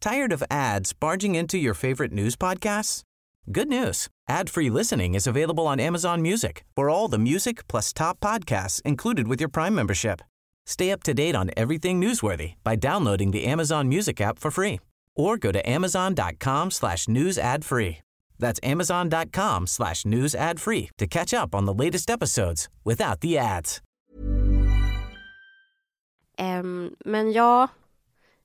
Tired 0.00 0.32
of 0.32 0.42
ads 0.50 1.00
barging 1.00 1.36
into 1.38 1.56
your 1.56 1.74
favorite 1.74 2.14
news 2.14 2.36
podcasts? 2.36 3.02
Good 3.46 3.68
news. 3.68 4.08
Ad-free 4.28 4.70
listening 4.70 5.14
is 5.14 5.26
available 5.26 5.68
on 5.68 5.78
Amazon 5.78 6.20
Music 6.20 6.64
for 6.74 6.90
all 6.90 7.06
the 7.06 7.18
music 7.18 7.68
plus 7.68 7.92
top 7.92 8.18
podcasts 8.18 8.82
included 8.82 9.28
with 9.28 9.40
your 9.40 9.48
Prime 9.48 9.74
membership. 9.74 10.20
Stay 10.66 10.90
up 10.90 11.02
to 11.04 11.14
date 11.14 11.36
on 11.36 11.50
everything 11.56 12.00
newsworthy 12.00 12.54
by 12.64 12.74
downloading 12.74 13.30
the 13.30 13.44
Amazon 13.44 13.88
Music 13.88 14.20
app 14.20 14.38
for 14.40 14.50
free 14.50 14.80
or 15.14 15.36
go 15.36 15.52
to 15.52 15.60
amazon.com 15.68 16.72
slash 16.72 17.06
news 17.06 17.38
ad 17.38 17.64
free. 17.64 17.98
That's 18.38 18.58
amazon.com 18.64 19.66
slash 19.68 20.04
news 20.04 20.34
ad 20.34 20.60
free 20.60 20.90
to 20.98 21.06
catch 21.06 21.32
up 21.32 21.54
on 21.54 21.64
the 21.64 21.72
latest 21.74 22.10
episodes 22.10 22.68
without 22.84 23.20
the 23.20 23.38
ads. 23.38 23.80
Ehm, 26.38 26.94
men 27.04 27.32
ja, 27.32 27.68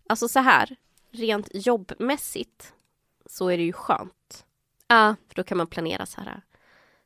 alltså 0.09 0.27
så 0.27 0.39
här, 0.39 0.75
rent 1.11 1.49
jobbmässigt 1.53 2.73
så 3.29 3.49
är 3.49 3.57
det 3.57 3.63
ju 3.63 3.73
skönt. 3.73 4.13
Ja, 4.91 5.15
För 5.27 5.35
då 5.35 5.43
kan 5.43 5.57
man 5.57 5.67
planera 5.67 6.05
så 6.05 6.21
här. 6.21 6.41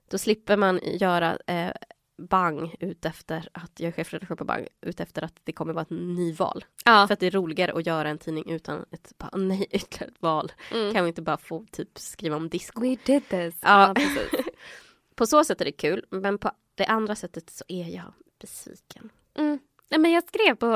Då 0.09 0.17
slipper 0.17 0.57
man 0.57 0.79
göra 0.83 1.37
eh, 1.47 1.71
bang 2.17 2.75
ut 2.79 3.05
efter 3.05 3.49
att, 3.53 3.71
jag 3.79 3.87
är 3.87 3.91
chefredaktör 3.91 4.35
på 4.35 4.45
bang, 4.45 4.67
ut 4.81 4.99
efter 4.99 5.21
att 5.21 5.33
det 5.43 5.51
kommer 5.51 5.73
vara 5.73 5.81
ett 5.81 5.89
nyval. 5.89 6.65
ja. 6.85 7.07
För 7.07 7.13
att 7.13 7.19
det 7.19 7.27
är 7.27 7.31
roligare 7.31 7.73
att 7.73 7.85
göra 7.85 8.09
en 8.09 8.17
tidning 8.17 8.51
utan 8.51 8.85
ett, 8.91 9.13
bara, 9.17 9.37
nej, 9.37 9.67
ytterligare 9.71 10.11
ett 10.11 10.21
val. 10.21 10.51
Mm. 10.71 10.93
Kan 10.93 11.03
vi 11.03 11.07
inte 11.07 11.21
bara 11.21 11.37
få 11.37 11.65
typ 11.71 11.99
skriva 11.99 12.35
om 12.35 12.49
disco? 12.49 12.81
We 12.81 12.97
did 13.05 13.29
this. 13.29 13.59
Ja. 13.61 13.93
Ja. 13.95 14.39
På 15.15 15.27
så 15.27 15.43
sätt 15.43 15.61
är 15.61 15.65
det 15.65 15.71
kul, 15.71 16.05
men 16.09 16.37
på 16.37 16.51
det 16.75 16.85
andra 16.85 17.15
sättet 17.15 17.49
så 17.49 17.63
är 17.67 17.87
jag 17.87 18.13
besviken. 18.41 19.09
Mm. 19.37 19.59
Nej, 19.89 19.99
men 19.99 20.11
jag, 20.11 20.23
skrev 20.23 20.55
på, 20.55 20.67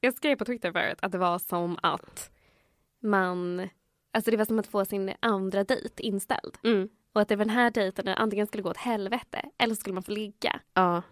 jag 0.00 0.14
skrev 0.14 0.36
på 0.36 0.44
Twitter 0.44 0.72
förut 0.72 0.98
att 1.02 1.12
det 1.12 1.18
var 1.18 1.38
som 1.38 1.78
att 1.82 2.30
man... 3.02 3.68
Alltså 4.14 4.30
det 4.30 4.36
var 4.36 4.44
som 4.44 4.58
att 4.58 4.66
få 4.66 4.84
sin 4.84 5.12
andra 5.20 5.64
dejt 5.64 6.02
inställd. 6.02 6.56
Mm. 6.64 6.88
Och 7.12 7.20
att 7.20 7.28
det 7.28 7.36
var 7.36 7.44
den 7.44 7.54
här 7.54 7.70
dejten 7.70 8.08
antingen 8.08 8.46
skulle 8.46 8.62
gå 8.62 8.70
åt 8.70 8.76
helvete 8.76 9.42
eller 9.58 9.74
så 9.74 9.80
skulle 9.80 9.94
man 9.94 10.02
få 10.02 10.12
ligga. 10.12 10.60
Ja. 10.74 11.02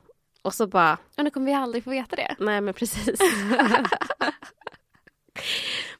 Och 0.42 0.54
så 0.54 0.66
bara, 0.66 0.98
Och 1.16 1.24
nu 1.24 1.30
kommer 1.30 1.46
vi 1.46 1.54
aldrig 1.54 1.84
få 1.84 1.90
veta 1.90 2.16
det. 2.16 2.36
nej 2.38 2.60
men 2.60 2.74
precis. 2.74 3.20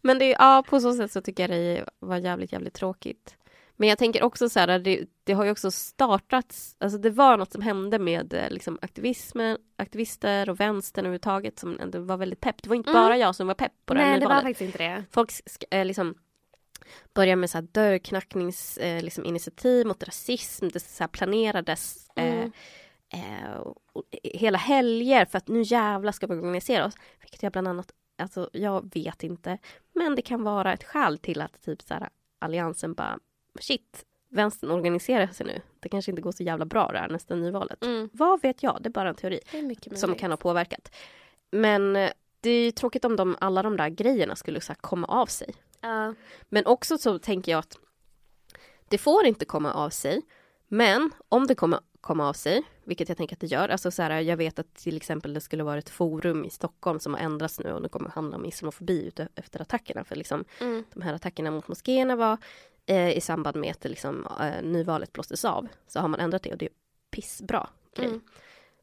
men 0.01 0.19
det, 0.19 0.31
ja, 0.31 0.65
på 0.69 0.81
så 0.81 0.95
sätt 0.95 1.13
så 1.13 1.21
tycker 1.21 1.49
jag 1.49 1.51
det 1.51 1.85
var 1.99 2.17
jävligt, 2.17 2.53
jävligt 2.53 2.75
tråkigt. 2.75 3.37
Men 3.77 3.89
jag 3.89 3.99
tänker 3.99 4.23
också 4.23 4.49
så 4.49 4.61
här, 4.61 4.79
det, 4.79 5.05
det 5.25 5.33
har 5.33 5.45
ju 5.45 5.51
också 5.51 5.71
startats, 5.71 6.77
alltså 6.81 6.99
det 6.99 7.11
var 7.11 7.37
något 7.37 7.53
som 7.53 7.63
hände 7.63 7.99
med 7.99 8.35
eh, 8.35 8.51
liksom 8.51 8.79
aktivismen, 8.83 9.59
aktivister 9.77 10.51
och 10.51 10.61
vänstern 10.61 11.05
överhuvudtaget 11.07 11.59
som 11.59 11.81
ändå 11.81 11.99
var 12.01 12.17
väldigt 12.17 12.41
pepp. 12.41 12.63
Det 12.63 12.69
var 12.69 12.77
inte 12.77 12.91
Mm. 12.91 13.03
bara 13.03 13.17
jag 13.17 13.35
som 13.35 13.47
var 13.47 13.55
pepp 13.55 13.73
på 13.87 13.95
det 13.95 14.01
Nej, 14.01 14.21
det 14.21 14.27
var 14.27 14.35
faktiskt 14.35 14.61
inte 14.61 14.79
det. 14.79 15.05
Folk 15.11 15.33
eh, 15.71 15.85
liksom 15.85 16.15
började 17.15 17.37
med 17.37 17.51
så 17.51 17.59
här 17.59 17.67
dörrknackningsinitiativ 17.73 18.97
eh, 18.99 19.03
liksom 19.05 19.25
initiativ 19.25 19.87
mot 19.87 20.03
rasism. 20.05 20.69
Det 20.69 20.81
så 20.81 21.09
planerades 21.09 22.09
eh, 22.17 22.25
Mm. 22.25 22.53
eh, 23.45 23.57
och 23.93 24.05
hela 24.23 24.59
helger 24.59 25.25
för 25.25 25.39
att 25.39 25.49
nu 25.49 25.63
jävlar 25.63 26.13
ska 26.13 26.27
vi 26.27 26.35
organisera 26.35 26.87
oss. 26.87 26.95
Vilket 27.21 27.43
jag 27.43 27.53
bland 27.53 27.69
annat, 27.69 27.93
alltså 28.19 28.51
jag 28.53 28.95
vet 28.95 29.23
inte. 29.23 29.59
Men 29.95 30.15
det 30.15 30.23
kan 30.23 30.43
vara 30.43 30.73
ett 30.73 30.85
skäl 30.85 31.19
till 31.19 31.41
att 31.41 31.63
typ 31.63 31.83
så 31.83 31.95
här 31.95 32.09
alliansen 32.39 32.95
bara 32.95 33.19
shit, 33.61 34.05
vänstern 34.31 34.71
organiserar 34.71 35.27
sig 35.27 35.47
nu. 35.47 35.61
Det 35.81 35.89
kanske 35.89 36.11
inte 36.13 36.23
går 36.23 36.33
så 36.33 36.43
jävla 36.43 36.65
bra 36.65 36.93
det 36.93 36.99
här 36.99 37.09
nästa 37.09 37.35
nyvalet. 37.35 37.85
Mm. 37.85 38.09
Vad 38.13 38.43
vet 38.43 38.63
jag? 38.63 38.79
Det 38.81 38.89
är 38.89 38.91
bara 38.91 39.09
en 39.09 39.15
teori 39.15 39.41
som 39.97 40.15
kan 40.15 40.31
ha 40.31 40.37
påverkat. 40.37 40.95
Men 41.51 41.97
eh, 41.97 42.11
det 42.41 42.51
är 42.51 42.71
tråkigt 42.73 43.05
om 43.05 43.17
de, 43.17 43.37
alla 43.41 43.63
de 43.63 43.77
där 43.77 43.89
grejerna 43.89 44.37
skulle 44.37 44.61
så 44.61 44.75
komma 44.75 45.07
av 45.07 45.27
sig. 45.27 45.55
Ja. 45.83 46.15
Men 46.49 46.67
också 46.67 46.99
så 46.99 47.19
tänker 47.19 47.53
jag 47.53 47.59
att 47.59 47.79
det 48.89 48.99
får 48.99 49.27
inte 49.27 49.45
komma 49.45 49.73
av 49.73 49.91
sig. 49.91 50.23
Men 50.69 51.11
om 51.29 51.47
det 51.47 51.55
kommer 51.55 51.81
komma 52.01 52.29
av 52.29 52.33
sig, 52.33 52.63
vilket 52.85 53.09
jag 53.09 53.19
tänker 53.19 53.37
att 53.37 53.41
det 53.41 53.47
gör. 53.47 53.69
Alltså 53.69 53.91
så 53.91 54.03
här, 54.03 54.21
jag 54.21 54.37
vet 54.37 54.59
att 54.59 54.75
till 54.75 54.97
exempel 54.97 55.35
det 55.35 55.41
skulle 55.41 55.63
vara 55.63 55.79
ett 55.79 55.91
forum 55.91 56.45
i 56.45 56.51
Stockholm 56.51 57.01
som 57.01 57.15
har 57.15 57.21
ändrats 57.21 57.61
nu 57.61 57.73
och 57.73 57.83
det 57.83 57.89
kommer 57.89 58.11
handla 58.11 58.37
om 58.37 58.45
islamofobi 58.47 59.07
ute 59.07 59.29
efter 59.35 59.63
attackerna. 59.63 60.05
För 60.05 60.17
liksom, 60.17 60.45
Mm. 60.61 60.85
de 60.95 61.03
här 61.03 61.15
attackerna 61.15 61.51
mot 61.51 61.69
moskéerna 61.69 62.17
var 62.17 62.39
eh, 62.87 63.11
i 63.17 63.21
samband 63.21 63.57
med 63.57 63.71
att 63.71 63.85
liksom, 63.85 64.27
eh, 64.41 64.63
nyvalet 64.63 65.13
blåstes 65.13 65.45
av. 65.45 65.69
Så 65.87 66.01
har 66.01 66.09
man 66.09 66.21
ändrat 66.21 66.43
det 66.43 66.53
och 66.53 66.59
det 66.59 66.67
är 66.67 66.73
pissbra 67.11 67.69
grej. 67.95 68.07
Mm. 68.07 68.21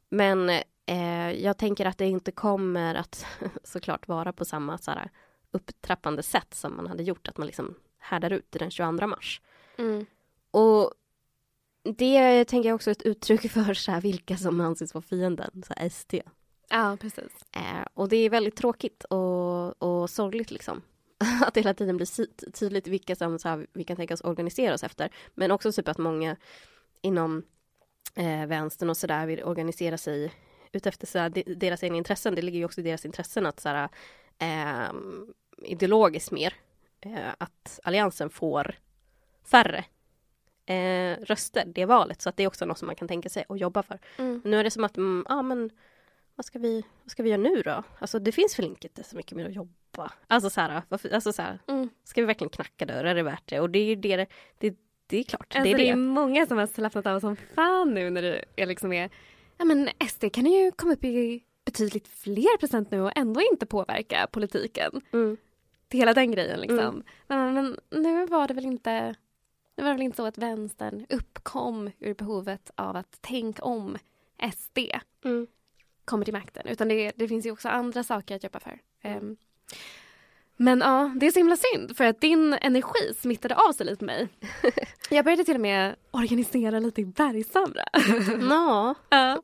Men 0.09 0.49
eh, 0.85 1.31
jag 1.31 1.57
tänker 1.57 1.85
att 1.85 1.97
det 1.97 2.05
inte 2.05 2.31
kommer 2.31 2.95
att 2.95 3.25
såklart 3.63 4.07
vara 4.07 4.33
på 4.33 4.45
samma 4.45 4.77
så 4.77 4.91
här, 4.91 5.09
upptrappande 5.51 6.23
sätt 6.23 6.53
som 6.53 6.75
man 6.75 6.87
hade 6.87 7.03
gjort, 7.03 7.27
att 7.27 7.37
man 7.37 7.47
liksom 7.47 7.75
härdar 7.97 8.33
ut 8.33 8.51
den 8.51 8.71
22 8.71 9.07
mars. 9.07 9.41
Mm. 9.77 10.05
Och 10.51 10.93
det 11.83 12.45
tänker 12.45 12.69
jag 12.69 12.75
också 12.75 12.89
är 12.89 12.91
ett 12.91 13.01
uttryck 13.01 13.51
för 13.51 13.73
så 13.73 13.91
här, 13.91 14.01
vilka 14.01 14.37
som 14.37 14.61
anses 14.61 14.93
vara 14.93 15.01
fienden, 15.01 15.63
så 15.67 15.73
här, 15.77 15.89
SD. 15.89 16.13
Ja, 16.69 16.97
precis. 17.01 17.45
Eh, 17.51 17.87
och 17.93 18.09
det 18.09 18.17
är 18.17 18.29
väldigt 18.29 18.55
tråkigt 18.55 19.03
och, 19.03 19.83
och 19.83 20.09
sorgligt 20.09 20.51
liksom. 20.51 20.81
Att 21.45 21.53
det 21.53 21.59
hela 21.59 21.73
tiden 21.73 21.97
blir 21.97 22.51
tydligt 22.51 22.87
vilka 22.87 23.15
som 23.15 23.39
så 23.39 23.49
här, 23.49 23.67
vi 23.73 23.83
kan 23.83 23.95
tänka 23.95 24.13
oss 24.13 24.21
organisera 24.21 24.73
oss 24.73 24.83
efter. 24.83 25.09
Men 25.35 25.51
också 25.51 25.71
typ 25.71 25.87
att 25.87 25.97
många 25.97 26.35
inom 27.01 27.43
eh, 28.15 28.45
vänstern 28.45 28.89
och 28.89 28.97
sådär 28.97 29.25
vill 29.25 29.43
organisera 29.43 29.97
sig 29.97 30.33
utefter 30.71 31.07
så 31.07 31.19
här, 31.19 31.29
de, 31.29 31.43
deras 31.43 31.83
egna 31.83 31.97
intressen. 31.97 32.35
Det 32.35 32.41
ligger 32.41 32.59
ju 32.59 32.65
också 32.65 32.81
i 32.81 32.83
deras 32.83 33.05
intressen 33.05 33.45
att 33.45 33.59
så 33.59 33.69
här, 33.69 33.89
eh, 34.39 34.91
ideologiskt 35.63 36.31
mer 36.31 36.53
eh, 37.01 37.29
att 37.37 37.79
alliansen 37.83 38.29
får 38.29 38.75
färre 39.43 39.85
eh, 40.65 41.17
röster 41.25 41.63
det 41.65 41.85
valet. 41.85 42.21
Så 42.21 42.29
att 42.29 42.37
det 42.37 42.43
är 42.43 42.47
också 42.47 42.65
något 42.65 42.77
som 42.77 42.85
man 42.85 42.95
kan 42.95 43.07
tänka 43.07 43.29
sig 43.29 43.43
och 43.49 43.57
jobba 43.57 43.83
för. 43.83 43.99
Mm. 44.17 44.41
Nu 44.45 44.59
är 44.59 44.63
det 44.63 44.71
som 44.71 44.83
att, 44.83 44.97
mm, 44.97 45.25
ja 45.29 45.41
men 45.41 45.69
vad 46.35 46.45
ska, 46.45 46.59
vi, 46.59 46.83
vad 47.03 47.11
ska 47.11 47.23
vi 47.23 47.29
göra 47.29 47.41
nu 47.41 47.61
då? 47.61 47.83
Alltså 47.99 48.19
det 48.19 48.31
finns 48.31 48.59
väl 48.59 48.65
inte 48.65 49.03
så 49.03 49.15
mycket 49.15 49.37
mer 49.37 49.45
att 49.45 49.53
jobba. 49.55 50.11
Alltså 50.27 50.49
så 50.49 50.61
här, 50.61 50.81
varför, 50.89 51.09
alltså 51.09 51.33
så 51.33 51.41
här 51.41 51.59
Mm. 51.67 51.89
ska 52.03 52.21
vi 52.21 52.25
verkligen 52.27 52.49
knacka 52.49 52.85
dörrar? 52.85 53.03
Är 53.05 53.15
det 53.15 53.23
värt 53.23 53.43
det? 53.49 53.59
Och 53.59 53.69
det 53.69 53.79
är 53.79 53.85
ju 53.85 53.95
det, 53.95 54.25
det, 54.57 54.75
det 55.07 55.17
är 55.17 55.23
klart, 55.23 55.55
Alltså, 55.55 55.63
det 55.63 55.69
är 55.73 55.77
det 55.77 55.83
är 55.89 55.95
det. 55.95 55.95
många 56.01 56.45
som 56.45 56.57
har 56.57 56.67
slappnat 56.67 57.05
av 57.05 57.19
som 57.19 57.35
fan 57.35 57.93
nu 57.93 58.09
när 58.09 58.21
det 58.21 58.45
är 58.55 58.65
liksom 58.65 58.93
är 58.93 59.09
Ja 59.57 59.65
men 59.65 59.89
SD 60.09 60.25
kan 60.33 60.45
ju 60.45 60.71
komma 60.71 60.93
upp 60.93 61.03
i 61.03 61.43
betydligt 61.71 62.07
fler 62.07 62.57
procent 62.57 62.91
nu 62.91 63.01
och 63.01 63.11
ändå 63.15 63.41
inte 63.41 63.65
påverka 63.65 64.27
politiken. 64.31 65.01
Mm. 65.13 65.37
Till 65.87 65.99
hela 65.99 66.13
den 66.13 66.31
grejen 66.31 66.59
liksom. 66.59 66.79
Mm. 66.79 67.03
Men, 67.27 67.53
men 67.53 67.79
nu 68.03 68.25
var 68.25 68.47
det 68.47 68.53
väl 68.53 68.65
inte 68.65 69.15
Nu 69.75 69.83
var 69.83 69.89
det 69.89 69.95
väl 69.95 70.01
inte 70.05 70.17
så 70.17 70.25
att 70.25 70.37
vänstern 70.37 71.05
uppkom 71.09 71.91
ur 71.99 72.13
behovet 72.13 72.71
av 72.75 72.95
att 72.95 73.21
tänka 73.21 73.63
om 73.63 73.97
SD 74.53 74.79
Mm. 75.25 75.47
kommer 76.05 76.25
till 76.25 76.33
makten. 76.33 76.67
Utan 76.67 76.87
det, 76.87 77.11
det 77.15 77.27
finns 77.27 77.45
ju 77.45 77.51
också 77.51 77.69
andra 77.69 78.03
saker 78.03 78.35
att 78.35 78.43
jobba 78.43 78.59
för. 78.59 78.79
Ehm, 79.01 79.37
men 80.61 80.79
ja, 80.79 81.11
det 81.15 81.27
är 81.27 81.31
så 81.31 81.39
himla 81.39 81.57
synd 81.57 81.97
för 81.97 82.05
att 82.05 82.21
din 82.21 82.53
energi 82.53 83.13
smittade 83.17 83.55
av 83.55 83.73
sig 83.73 83.85
lite 83.85 83.97
på 83.97 84.05
mig. 84.05 84.27
Jag 85.09 85.25
började 85.25 85.43
till 85.43 85.55
och 85.55 85.61
med 85.61 85.95
organisera 86.11 86.79
lite 86.79 87.01
i 87.01 87.05
Bergshamra. 87.05 87.83
Ja, 88.49 88.95
ja. 89.09 89.41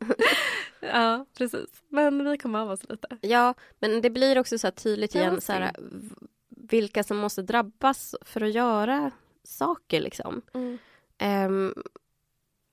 ja, 0.80 1.26
precis. 1.38 1.84
Men 1.90 2.32
vi 2.32 2.38
kom 2.38 2.56
av 2.56 2.72
oss 2.72 2.90
lite. 2.90 3.08
ja, 3.22 3.54
men 3.80 4.02
det 4.02 4.10
blir 4.10 4.40
också 4.40 4.58
så 4.58 4.72
tydligt 4.72 5.16
igen 5.16 5.42
så 5.42 5.54
här, 5.54 5.72
vilka 6.50 7.04
som 7.04 7.18
måste 7.18 7.42
drabbas 7.42 8.16
för 8.22 8.42
att 8.42 8.54
göra 8.54 9.12
saker 9.44 10.02
liksom. 10.02 10.42
Ehm, 11.18 11.74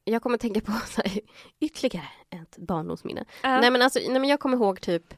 jag 0.05 0.23
kommer 0.23 0.39
tänka 0.39 0.61
på 0.61 0.73
så 0.73 1.03
här, 1.05 1.21
ytterligare 1.61 2.09
ett 2.31 2.59
barndomsminne. 2.59 3.25
Ja. 3.43 3.61
Nej 3.61 3.71
men 3.71 3.83
alltså, 3.83 3.99
nej, 3.99 4.21
men 4.21 4.31
jag 4.31 4.41
kommer 4.41 4.57
ihåg 4.57 4.81
typ 4.81 5.15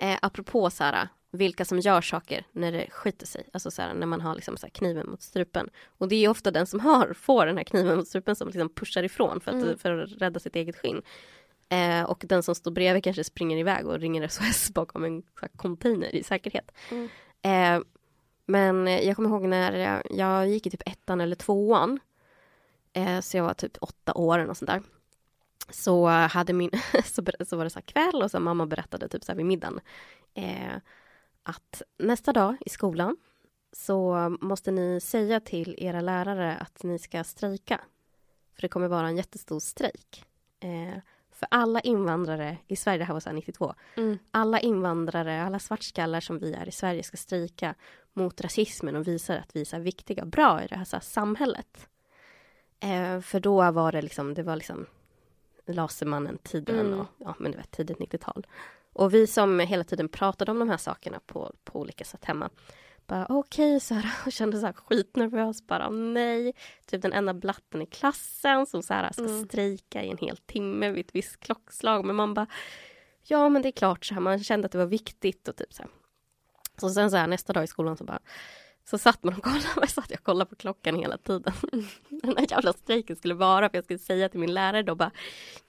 eh, 0.00 0.18
apropå 0.22 0.70
så 0.70 0.84
här, 0.84 1.08
vilka 1.32 1.64
som 1.64 1.78
gör 1.78 2.00
saker 2.00 2.44
när 2.52 2.72
det 2.72 2.90
skiter 2.90 3.26
sig. 3.26 3.48
Alltså 3.52 3.70
så 3.70 3.82
här, 3.82 3.94
när 3.94 4.06
man 4.06 4.20
har 4.20 4.34
liksom 4.34 4.56
så 4.56 4.66
kniven 4.70 5.10
mot 5.10 5.22
strupen. 5.22 5.70
Och 5.98 6.08
det 6.08 6.24
är 6.24 6.28
ofta 6.28 6.50
den 6.50 6.66
som 6.66 6.80
har, 6.80 7.12
får 7.12 7.46
den 7.46 7.56
här 7.56 7.64
kniven 7.64 7.96
mot 7.96 8.08
strupen 8.08 8.36
som 8.36 8.48
liksom 8.48 8.68
pushar 8.68 9.02
ifrån 9.02 9.40
för 9.40 9.50
att, 9.50 9.62
Mm. 9.62 9.78
för 9.78 9.98
att 9.98 10.10
rädda 10.22 10.40
sitt 10.40 10.56
eget 10.56 10.76
skinn. 10.76 11.02
Eh, 11.68 12.02
och 12.02 12.24
den 12.28 12.42
som 12.42 12.54
står 12.54 12.70
bredvid 12.70 13.04
kanske 13.04 13.24
springer 13.24 13.56
iväg 13.58 13.86
och 13.86 13.98
ringer 14.00 14.28
SOS 14.28 14.70
bakom 14.74 15.04
en 15.04 15.22
container 15.56 16.14
i 16.14 16.22
säkerhet. 16.22 16.72
Mm. 16.90 17.08
Eh, 17.42 17.82
men 18.46 18.86
jag 18.86 19.16
kommer 19.16 19.28
ihåg 19.30 19.42
när 19.42 19.72
jag, 19.78 20.02
jag 20.10 20.48
gick 20.48 20.66
i 20.66 20.70
typ 20.70 20.88
ettan 20.88 21.20
eller 21.20 21.36
tvåan. 21.36 22.00
Eh, 22.92 23.20
så 23.20 23.36
jag 23.36 23.44
var 23.44 23.54
typ 23.54 23.76
åtta 23.80 24.14
år 24.14 24.38
något 24.38 24.58
sånt 24.58 24.70
där. 24.70 24.82
Så 25.68 26.06
hade 26.06 26.52
min, 26.52 26.70
så, 27.04 27.22
så 27.48 27.56
var 27.56 27.64
det 27.64 27.70
så 27.70 27.78
här 27.78 27.86
kväll 27.86 28.22
och 28.22 28.30
så 28.30 28.40
mamma 28.40 28.66
berättade 28.66 29.08
typ 29.08 29.24
så 29.24 29.32
här 29.32 29.36
vid 29.36 29.46
middagen. 29.46 29.80
Eh, 30.34 30.76
att 31.42 31.82
nästa 31.98 32.32
dag 32.32 32.56
i 32.66 32.68
skolan 32.70 33.16
så 33.72 34.28
måste 34.40 34.70
ni 34.70 35.00
säga 35.00 35.40
till 35.40 35.74
era 35.78 36.00
lärare 36.00 36.56
att 36.56 36.82
ni 36.82 36.98
ska 36.98 37.24
strejka. 37.24 37.80
För 38.54 38.62
det 38.62 38.68
kommer 38.68 38.88
vara 38.88 39.08
en 39.08 39.16
jättestor 39.16 39.60
strejk. 39.60 40.24
Eh, 40.60 40.98
för 41.32 41.48
alla 41.50 41.80
invandrare 41.80 42.56
i 42.66 42.76
Sverige, 42.76 42.98
det 42.98 43.04
här 43.04 43.12
var 43.12 43.20
så 43.20 43.28
här 43.28 43.36
92, 43.36 43.74
Mm. 43.96 44.18
alla 44.30 44.60
invandrare, 44.60 45.42
alla 45.42 45.58
svartskallar 45.58 46.20
som 46.20 46.38
vi 46.38 46.52
är 46.52 46.68
i 46.68 46.72
Sverige 46.72 47.02
ska 47.02 47.16
strejka 47.16 47.74
mot 48.12 48.40
rasismen 48.40 48.96
och 48.96 49.08
visa 49.08 49.38
att 49.38 49.56
vi 49.56 49.60
är 49.60 49.80
viktiga 49.80 50.22
och 50.22 50.28
bra 50.28 50.62
i 50.64 50.66
det 50.66 50.76
här, 50.76 50.84
så 50.84 50.96
här 50.96 51.02
samhället. 51.02 51.88
Eh, 52.80 53.20
för 53.20 53.40
då 53.40 53.70
var 53.70 53.92
det 53.92 54.02
liksom, 54.02 54.34
det 54.34 54.42
var 54.42 54.56
liksom 54.56 54.86
Lasermannen-tiden 55.74 56.86
Mm. 56.86 57.00
och 57.00 57.06
ja, 57.18 57.34
men 57.38 57.52
du 57.52 57.58
vet, 57.58 57.70
tidigt 57.70 57.98
90-tal. 57.98 58.46
Och 58.92 59.14
vi 59.14 59.26
som 59.26 59.60
hela 59.60 59.84
tiden 59.84 60.08
pratade 60.08 60.50
om 60.50 60.58
de 60.58 60.68
här 60.70 60.76
sakerna 60.76 61.20
på, 61.26 61.52
på 61.64 61.80
olika 61.80 62.04
sätt 62.04 62.24
hemma. 62.24 62.50
Bara 63.06 63.26
okej, 63.28 63.80
så 63.80 63.94
här, 63.94 64.12
och 64.26 64.32
kände 64.32 64.60
så 64.60 64.66
här 64.66 64.72
skitnervös. 64.72 65.66
Bara 65.66 65.88
nej. 65.90 66.52
Typ 66.86 67.02
den 67.02 67.12
enda 67.12 67.34
blatten 67.34 67.82
i 67.82 67.86
klassen 67.86 68.66
som 68.66 68.82
så 68.82 68.94
här 68.94 69.12
ska 69.12 69.22
Mm. 69.24 69.44
strejka 69.44 70.02
i 70.02 70.10
en 70.10 70.18
hel 70.18 70.36
timme 70.36 70.90
vid 70.90 71.06
ett 71.06 71.14
visst 71.14 71.40
klockslag. 71.40 72.04
Men 72.04 72.16
man 72.16 72.34
bara 72.34 72.46
ja 73.22 73.48
men 73.48 73.62
det 73.62 73.68
är 73.68 73.72
klart 73.72 74.04
så 74.04 74.14
här, 74.14 74.20
man 74.20 74.44
kände 74.44 74.66
att 74.66 74.72
det 74.72 74.78
var 74.78 74.86
viktigt 74.86 75.48
och 75.48 75.56
typ 75.56 75.72
så 75.74 75.82
här. 75.82 75.90
Så 76.80 76.90
sen 76.90 77.10
så 77.10 77.16
här 77.16 77.26
nästa 77.26 77.52
dag 77.52 77.64
i 77.64 77.66
skolan 77.66 77.96
så 77.96 78.04
bara 78.04 78.18
så 78.90 78.98
satt 78.98 79.24
man 79.24 79.34
och 79.34 79.42
kollade, 79.42 79.64
jag 79.76 79.90
satt 79.90 80.10
och 80.10 80.22
kollade 80.22 80.50
på 80.50 80.56
klockan 80.56 80.98
hela 80.98 81.18
tiden. 81.18 81.52
Den 82.08 82.36
här 82.36 82.46
jävla 82.50 82.72
strejken 82.72 83.16
skulle 83.16 83.34
vara 83.34 83.68
för 83.68 83.76
jag 83.76 83.84
skulle 83.84 83.98
säga 83.98 84.28
till 84.28 84.40
min 84.40 84.54
lärare 84.54 84.82
då 84.82 84.94
bara 84.94 85.10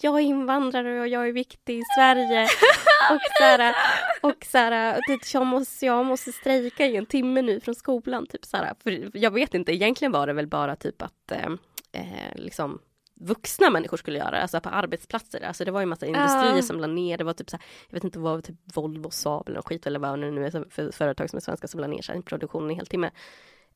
Jag 0.01 0.15
är 0.15 0.23
invandrare 0.23 0.99
och 0.99 1.07
jag 1.07 1.27
är 1.27 1.31
viktig 1.31 1.79
i 1.79 1.81
Sverige. 1.95 2.43
och 3.11 3.21
så 3.37 3.43
här, 3.43 3.75
och 4.21 4.45
så 4.45 4.57
här, 4.57 4.99
jag, 5.33 5.45
måste, 5.45 5.85
jag 5.85 6.05
måste 6.05 6.31
strejka 6.31 6.85
i 6.85 6.95
en 6.95 7.05
timme 7.05 7.41
nu 7.41 7.59
från 7.59 7.75
skolan. 7.75 8.27
Typ 8.27 8.45
så 8.45 8.57
här, 8.57 8.73
för 8.83 9.17
jag 9.17 9.31
vet 9.31 9.53
inte, 9.53 9.73
egentligen 9.73 10.11
var 10.11 10.27
det 10.27 10.33
väl 10.33 10.47
bara 10.47 10.75
typ 10.75 11.01
att 11.01 11.31
eh, 11.31 11.51
eh 11.91 12.35
liksom 12.35 12.79
vuxna 13.21 13.69
människor 13.69 13.97
skulle 13.97 14.17
göra, 14.17 14.41
alltså 14.41 14.59
på 14.59 14.69
arbetsplatser. 14.69 15.41
Alltså 15.41 15.65
det 15.65 15.71
var 15.71 15.79
ju 15.79 15.85
massa 15.85 16.05
industrier 16.05 16.55
ja. 16.55 16.61
som 16.61 16.79
la 16.79 16.87
ner, 16.87 17.17
det 17.17 17.23
var 17.23 17.33
typ 17.33 17.49
så 17.49 17.57
här, 17.57 17.65
jag 17.89 17.95
vet 17.95 18.03
inte 18.03 18.19
vad, 18.19 18.43
typ 18.43 18.55
Volvo, 18.73 19.09
Saab 19.09 19.49
eller 19.49 19.61
skit 19.61 19.87
eller 19.87 19.99
vad 19.99 20.19
det 20.19 20.31
nu 20.31 20.45
är 20.45 20.69
för 20.69 20.91
företag 20.91 21.29
som 21.29 21.37
är 21.37 21.41
svenska 21.41 21.67
som 21.67 21.79
la 21.79 21.87
ner 21.87 22.01
sig 22.01 22.21
produktionen 22.21 22.71
i 22.71 22.73
hel 22.73 22.87
timme. 22.87 23.11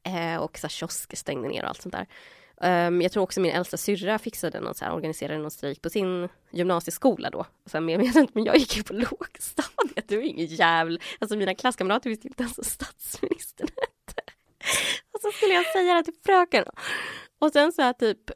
Eh, 0.03 0.37
och 0.37 0.57
så 0.57 0.67
här, 0.67 0.69
kiosker 0.69 1.17
stängde 1.17 1.47
ner 1.47 1.63
och 1.63 1.69
allt 1.69 1.81
sånt 1.81 1.95
där. 1.95 2.07
Um, 2.57 3.01
jag 3.01 3.11
tror 3.11 3.23
också 3.23 3.41
min 3.41 3.51
äldsta 3.51 3.77
syrra 3.77 4.19
fixade 4.19 4.59
någon 4.59 4.75
så 4.75 4.85
här, 4.85 4.93
organiserade 4.93 5.39
någon 5.39 5.51
strejk 5.51 5.81
på 5.81 5.89
sin 5.89 6.29
gymnasieskola 6.51 7.29
då. 7.29 7.45
Så 7.65 7.77
här, 7.77 7.81
men, 7.81 8.27
men 8.33 8.45
jag 8.45 8.57
gick 8.57 8.77
ju 8.77 8.83
på 8.83 8.93
lågstadiet, 8.93 10.07
det 10.07 10.15
var 10.15 10.23
ingen 10.23 10.45
jävla... 10.45 10.99
Alltså 11.19 11.37
mina 11.37 11.55
klasskamrater 11.55 12.09
visste 12.09 12.27
inte 12.27 12.43
ens 12.43 12.57
vad 12.57 12.65
statsministern 12.65 13.67
hette. 13.67 14.21
Och 15.13 15.21
så 15.21 15.31
skulle 15.31 15.53
jag 15.53 15.65
säga 15.65 15.93
det 15.93 16.03
till 16.03 16.13
fröken. 16.25 16.65
Och 17.39 17.51
sen 17.51 17.71
så 17.71 17.81
här 17.81 17.93
typ, 17.93 18.31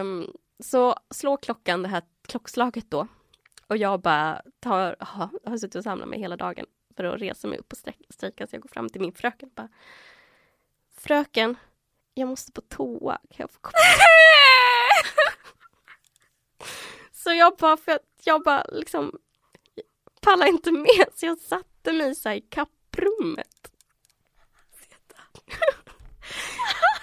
um, 0.00 0.32
så 0.60 0.94
slår 1.10 1.36
klockan 1.36 1.82
det 1.82 1.88
här 1.88 2.02
klockslaget 2.22 2.90
då. 2.90 3.06
Och 3.66 3.76
jag 3.76 4.00
bara 4.00 4.42
tar, 4.60 4.96
aha, 5.00 5.30
har 5.44 5.58
suttit 5.58 5.74
och 5.74 5.84
samlat 5.84 6.08
mig 6.08 6.20
hela 6.20 6.36
dagen 6.36 6.66
för 6.96 7.04
att 7.04 7.20
resa 7.20 7.48
mig 7.48 7.58
upp 7.58 7.72
och 7.72 7.78
strejka. 8.10 8.46
Så 8.46 8.54
jag 8.54 8.62
går 8.62 8.68
fram 8.68 8.88
till 8.88 9.00
min 9.00 9.12
fröken 9.12 9.48
och 9.48 9.54
bara 9.54 9.68
Fröken, 10.96 11.56
jag 12.14 12.28
måste 12.28 12.52
på 12.52 12.60
toa. 12.60 13.14
Kan 13.14 13.36
jag 13.36 13.50
få 13.50 13.60
komma? 13.60 13.72
så 17.12 17.32
jag 17.32 17.56
bara, 17.56 17.76
för 17.76 17.92
att 17.92 18.20
jag 18.24 18.42
bara 18.42 18.64
liksom 18.72 19.18
pallar 20.20 20.46
inte 20.46 20.72
med 20.72 21.06
så 21.14 21.26
jag 21.26 21.38
satte 21.38 21.92
mig 21.92 22.14
så 22.14 22.30
i 22.30 22.40
kapprummet 22.40 23.72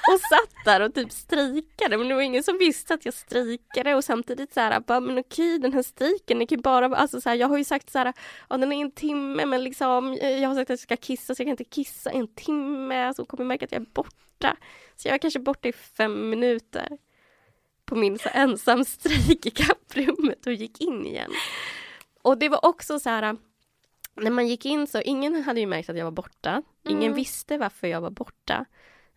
och 0.07 0.19
satt 0.19 0.65
där 0.65 0.81
och 0.81 0.93
typ 0.93 1.11
strejkade 1.11 1.97
men 1.97 2.07
det 2.07 2.15
var 2.15 2.21
ingen 2.21 2.43
som 2.43 2.57
visste 2.57 2.93
att 2.93 3.05
jag 3.05 3.13
strejkade 3.13 3.95
och 3.95 4.03
samtidigt 4.03 4.53
så 4.53 4.59
här, 4.59 4.79
bara, 4.79 4.99
men 4.99 5.19
okej 5.19 5.59
den 5.59 5.73
här 5.73 5.83
strejken, 5.83 6.47
kan 6.47 6.61
bara 6.61 6.97
alltså 6.97 7.21
så 7.21 7.29
här, 7.29 7.35
jag 7.35 7.47
har 7.47 7.57
ju 7.57 7.63
sagt 7.63 7.89
så 7.89 7.97
här, 7.97 8.13
ja 8.49 8.57
den 8.57 8.71
är 8.71 8.81
en 8.81 8.91
timme 8.91 9.45
men 9.45 9.63
liksom 9.63 10.17
jag 10.21 10.49
har 10.49 10.55
sagt 10.55 10.69
att 10.69 10.69
jag 10.69 10.79
ska 10.79 10.97
kissa 10.97 11.35
så 11.35 11.41
jag 11.41 11.45
kan 11.45 11.51
inte 11.51 11.63
kissa 11.63 12.09
en 12.09 12.27
timme, 12.27 13.13
så 13.13 13.25
kommer 13.25 13.43
jag 13.43 13.47
märka 13.47 13.65
att 13.65 13.71
jag 13.71 13.81
är 13.81 13.85
borta. 13.93 14.57
Så 14.95 15.07
jag 15.07 15.13
är 15.13 15.17
kanske 15.17 15.39
borta 15.39 15.67
i 15.67 15.73
fem 15.73 16.29
minuter 16.29 16.97
på 17.85 17.95
min 17.95 18.19
så 18.19 18.29
ensam 18.33 18.85
strejk 18.85 19.45
i 19.45 19.49
kapprummet 19.49 20.47
och 20.47 20.53
gick 20.53 20.81
in 20.81 21.05
igen. 21.05 21.31
Och 22.21 22.37
det 22.37 22.49
var 22.49 22.65
också 22.65 22.99
så 22.99 23.09
här, 23.09 23.37
när 24.15 24.31
man 24.31 24.47
gick 24.47 24.65
in 24.65 24.87
så, 24.87 25.01
ingen 25.01 25.43
hade 25.43 25.59
ju 25.59 25.67
märkt 25.67 25.89
att 25.89 25.97
jag 25.97 26.05
var 26.05 26.11
borta. 26.11 26.63
Ingen 26.83 27.03
mm. 27.03 27.15
visste 27.15 27.57
varför 27.57 27.87
jag 27.87 28.01
var 28.01 28.09
borta 28.09 28.65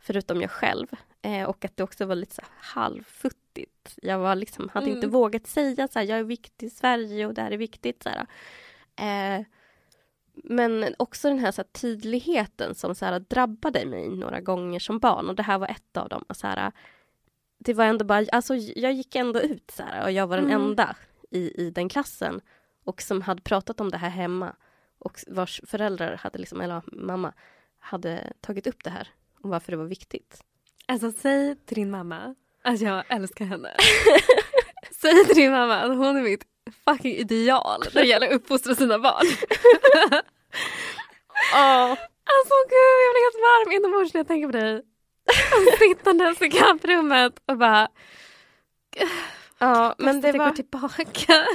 förutom 0.00 0.40
jag 0.40 0.50
själv. 0.50 0.86
Eh, 1.22 1.44
och 1.44 1.64
att 1.64 1.76
det 1.76 1.82
också 1.82 2.06
var 2.06 2.14
lite 2.14 2.34
så 2.34 2.42
halvfuttigt. 2.60 3.98
Jag 4.02 4.18
var 4.18 4.34
liksom, 4.34 4.68
hade 4.68 4.86
mm. 4.86 4.96
inte 4.96 5.08
vågat 5.08 5.46
säga 5.46 5.88
så 5.88 5.98
här, 5.98 6.06
jag 6.06 6.18
är 6.18 6.24
viktig 6.24 6.66
i 6.66 6.70
Sverige 6.70 7.26
och 7.26 7.34
det 7.34 7.42
här 7.42 7.50
är 7.50 7.56
viktigt. 7.56 8.02
Så 8.02 8.08
eh, 9.04 9.42
men 10.44 10.94
också 10.98 11.28
den 11.28 11.38
här, 11.38 11.52
så 11.52 11.62
här 11.62 11.68
tydligheten 11.72 12.74
som 12.74 12.94
så 12.94 13.04
här, 13.04 13.20
drabbade 13.20 13.86
mig 13.86 14.08
några 14.08 14.40
gånger 14.40 14.80
som 14.80 14.98
barn 14.98 15.28
och 15.28 15.34
det 15.34 15.42
här 15.42 15.58
var 15.58 15.68
ett 15.68 15.96
av 15.96 16.08
dem. 16.08 16.24
Så 16.30 16.46
här, 16.46 16.72
det 17.58 17.74
var 17.74 17.84
ändå 17.84 18.04
bara, 18.04 18.26
alltså 18.32 18.54
jag 18.56 18.92
gick 18.92 19.14
ändå 19.14 19.40
ut 19.40 19.70
så 19.70 19.82
här, 19.82 20.04
och 20.04 20.12
jag 20.12 20.26
var 20.26 20.36
den 20.36 20.50
mm. 20.50 20.62
enda 20.62 20.96
i, 21.30 21.66
i 21.66 21.70
den 21.70 21.88
klassen 21.88 22.40
och 22.84 23.02
som 23.02 23.22
hade 23.22 23.42
pratat 23.42 23.80
om 23.80 23.90
det 23.90 23.98
här 23.98 24.10
hemma 24.10 24.56
och 24.98 25.18
vars 25.26 25.60
föräldrar 25.66 26.16
hade 26.16 26.38
liksom, 26.38 26.60
eller 26.60 26.82
mamma 26.86 27.32
hade 27.78 28.32
tagit 28.40 28.66
upp 28.66 28.84
det 28.84 28.90
här 28.90 29.08
om 29.42 29.50
varför 29.50 29.72
det 29.72 29.78
var 29.78 29.84
viktigt. 29.84 30.40
Alltså 30.86 31.12
säg 31.12 31.56
till 31.56 31.74
din 31.74 31.90
mamma 31.90 32.34
att 32.64 32.80
jag 32.80 33.04
älskar 33.08 33.44
henne. 33.44 33.74
säg 35.00 35.24
till 35.24 35.34
din 35.34 35.52
mamma 35.52 35.76
att 35.76 35.96
hon 35.96 36.16
är 36.16 36.22
mitt 36.22 36.44
fucking 36.84 37.14
ideal 37.16 37.84
när 37.94 38.02
det 38.02 38.08
gäller 38.08 38.26
att 38.26 38.32
uppfostra 38.32 38.74
sina 38.74 38.98
barn. 38.98 39.26
oh. 41.54 41.96
Alltså 42.32 42.54
gud 42.68 42.96
jag 43.04 43.12
blir 43.14 43.24
helt 43.24 43.40
varm 43.48 43.72
inombords 43.72 44.14
när 44.14 44.18
jag 44.18 44.28
tänker 44.28 44.46
på 44.48 44.52
dig. 44.52 44.82
Sittandes 45.78 46.42
i 46.42 46.50
kamprummet 46.50 47.32
och 47.46 47.58
bara 47.58 47.88
Ja 49.58 49.94
men 49.98 50.20
det 50.20 50.32
var 50.32 50.50
tillbaka. 50.50 51.34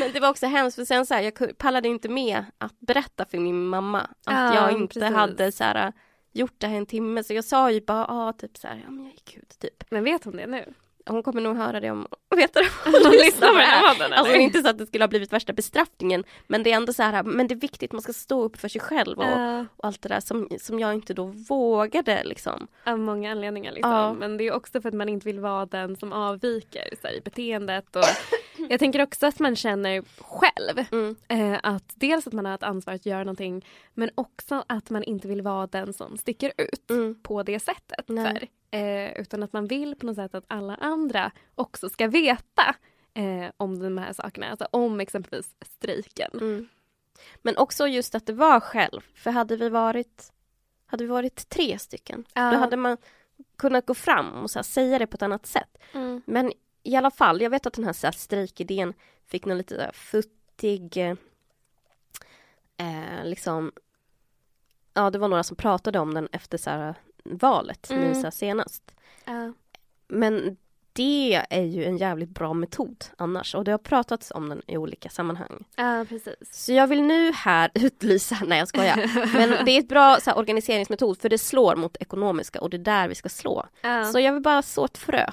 men 0.00 0.12
det 0.12 0.20
var 0.20 0.28
också 0.28 0.46
hemskt 0.46 0.74
för 0.74 0.84
sen 0.84 1.06
så 1.06 1.14
här, 1.14 1.22
jag 1.22 1.58
pallade 1.58 1.88
inte 1.88 2.08
med 2.08 2.44
att 2.58 2.80
berätta 2.80 3.24
för 3.24 3.38
min 3.38 3.64
mamma 3.64 4.00
att 4.00 4.14
ja, 4.26 4.54
jag 4.54 4.72
inte 4.72 5.00
precis. 5.00 5.14
hade 5.16 5.52
så 5.52 5.64
här 5.64 5.92
gjort 6.32 6.54
det 6.58 6.66
här 6.66 6.76
en 6.76 6.86
timme 6.86 7.24
så 7.24 7.34
jag 7.34 7.44
sa 7.44 7.70
ju 7.70 7.80
bara 7.80 8.06
ah, 8.08 8.32
typ 8.32 8.56
så 8.56 8.68
här, 8.68 8.80
ja 8.84 8.90
men 8.90 9.04
jag 9.04 9.12
gick 9.12 9.36
ut 9.36 9.58
typ. 9.58 9.84
Men 9.90 10.04
vet 10.04 10.24
hon 10.24 10.36
det 10.36 10.46
nu? 10.46 10.74
Hon 11.06 11.22
kommer 11.22 11.40
nog 11.40 11.56
höra 11.56 11.80
det 11.80 11.90
om, 11.90 12.06
vet 12.36 12.54
du, 12.54 12.60
hon 12.84 13.12
lyssnar 13.12 13.48
på 13.48 13.54
det 13.54 13.62
här. 13.62 14.12
Alltså 14.12 14.34
inte 14.34 14.62
så 14.62 14.68
att 14.68 14.78
det 14.78 14.86
skulle 14.86 15.04
ha 15.04 15.08
blivit 15.08 15.32
värsta 15.32 15.52
bestraffningen 15.52 16.24
men 16.46 16.62
det 16.62 16.72
är 16.72 16.76
ändå 16.76 16.92
så 16.92 17.02
här, 17.02 17.22
men 17.22 17.48
det 17.48 17.54
är 17.54 17.60
viktigt, 17.60 17.92
man 17.92 18.02
ska 18.02 18.12
stå 18.12 18.42
upp 18.42 18.56
för 18.56 18.68
sig 18.68 18.80
själv 18.80 19.18
och, 19.18 19.38
uh. 19.38 19.62
och 19.76 19.84
allt 19.84 20.02
det 20.02 20.08
där 20.08 20.20
som, 20.20 20.48
som 20.60 20.78
jag 20.78 20.94
inte 20.94 21.14
då 21.14 21.24
vågade 21.24 22.24
liksom. 22.24 22.66
Av 22.84 22.98
många 22.98 23.30
anledningar 23.30 23.72
liksom. 23.72 23.92
Uh. 23.92 24.12
Men 24.12 24.36
det 24.36 24.46
är 24.46 24.52
också 24.52 24.80
för 24.80 24.88
att 24.88 24.94
man 24.94 25.08
inte 25.08 25.24
vill 25.24 25.40
vara 25.40 25.66
den 25.66 25.96
som 25.96 26.12
avviker 26.12 26.88
så 27.00 27.06
här, 27.06 27.14
i 27.14 27.20
beteendet 27.20 27.96
och 27.96 28.04
jag 28.68 28.80
tänker 28.80 29.02
också 29.02 29.26
att 29.26 29.38
man 29.38 29.56
känner 29.56 30.02
själv 30.18 30.84
mm. 30.92 31.16
eh, 31.28 31.60
att 31.62 31.92
dels 31.94 32.26
att 32.26 32.32
man 32.32 32.46
har 32.46 32.54
ett 32.54 32.62
ansvar 32.62 32.94
att 32.94 33.06
göra 33.06 33.24
någonting 33.24 33.66
men 33.94 34.10
också 34.14 34.64
att 34.66 34.90
man 34.90 35.02
inte 35.02 35.28
vill 35.28 35.42
vara 35.42 35.66
den 35.66 35.92
som 35.92 36.18
sticker 36.18 36.52
ut 36.56 36.90
mm. 36.90 37.22
på 37.22 37.42
det 37.42 37.60
sättet. 37.60 38.06
För, 38.06 38.48
eh, 38.70 39.12
utan 39.12 39.42
att 39.42 39.52
man 39.52 39.66
vill 39.66 39.94
på 39.94 40.06
något 40.06 40.16
sätt 40.16 40.34
att 40.34 40.44
alla 40.48 40.74
andra 40.74 41.30
också 41.54 41.88
ska 41.88 42.08
veta 42.08 42.74
eh, 43.14 43.50
om 43.56 43.78
de 43.78 43.98
här 43.98 44.12
sakerna, 44.12 44.50
alltså 44.50 44.68
om 44.70 45.00
exempelvis 45.00 45.54
strejken. 45.66 46.30
Mm. 46.32 46.68
Men 47.42 47.56
också 47.56 47.86
just 47.86 48.14
att 48.14 48.26
det 48.26 48.32
var 48.32 48.60
själv, 48.60 49.00
för 49.14 49.30
hade 49.30 49.56
vi 49.56 49.68
varit, 49.68 50.32
hade 50.86 51.04
vi 51.04 51.10
varit 51.10 51.48
tre 51.48 51.78
stycken, 51.78 52.24
ja. 52.34 52.50
då 52.50 52.58
hade 52.58 52.76
man 52.76 52.96
kunnat 53.56 53.86
gå 53.86 53.94
fram 53.94 54.42
och 54.42 54.50
så 54.50 54.62
säga 54.62 54.98
det 54.98 55.06
på 55.06 55.14
ett 55.14 55.22
annat 55.22 55.46
sätt. 55.46 55.78
Mm. 55.92 56.22
Men 56.26 56.52
i 56.88 56.96
alla 56.96 57.10
fall, 57.10 57.40
jag 57.40 57.50
vet 57.50 57.66
att 57.66 57.72
den 57.72 57.84
här, 57.84 57.92
så 57.92 58.06
här 58.06 58.12
strejkidén 58.12 58.94
fick 59.26 59.46
någon 59.46 59.58
lite 59.58 59.76
där 59.76 59.92
futtig 59.92 60.96
eh, 62.76 63.24
liksom 63.24 63.72
Ja 64.94 65.10
det 65.10 65.18
var 65.18 65.28
några 65.28 65.42
som 65.42 65.56
pratade 65.56 65.98
om 65.98 66.14
den 66.14 66.28
efter 66.32 66.58
så 66.58 66.70
här, 66.70 66.94
valet 67.24 67.90
mm. 67.90 68.08
nu 68.08 68.14
så 68.14 68.22
här, 68.22 68.30
senast. 68.30 68.94
Uh. 69.28 69.50
Men 70.08 70.56
det 70.92 71.42
är 71.50 71.62
ju 71.62 71.84
en 71.84 71.96
jävligt 71.96 72.28
bra 72.28 72.54
metod 72.54 73.04
annars 73.16 73.54
och 73.54 73.64
det 73.64 73.70
har 73.70 73.78
pratats 73.78 74.30
om 74.30 74.48
den 74.48 74.62
i 74.66 74.76
olika 74.76 75.08
sammanhang. 75.08 75.64
Ja 75.76 76.04
precis. 76.08 76.34
Så 76.52 76.72
jag 76.72 76.86
vill 76.86 77.02
nu 77.02 77.32
här 77.32 77.70
utlysa, 77.74 78.38
nej 78.46 78.58
jag 78.58 78.68
skojar, 78.68 78.96
men 79.38 79.64
det 79.64 79.70
är 79.70 79.78
ett 79.78 79.88
bra 79.88 80.18
så 80.20 80.30
här, 80.30 80.38
organiseringsmetod 80.38 81.20
för 81.20 81.28
det 81.28 81.38
slår 81.38 81.76
mot 81.76 81.96
ekonomiska 82.00 82.60
och 82.60 82.70
det 82.70 82.76
är 82.76 82.78
där 82.78 83.08
vi 83.08 83.14
ska 83.14 83.28
slå. 83.28 83.66
Uh. 83.84 84.10
Så 84.10 84.20
jag 84.20 84.32
vill 84.32 84.42
bara 84.42 84.62
så 84.62 84.84
ett 84.84 84.98
frö. 84.98 85.30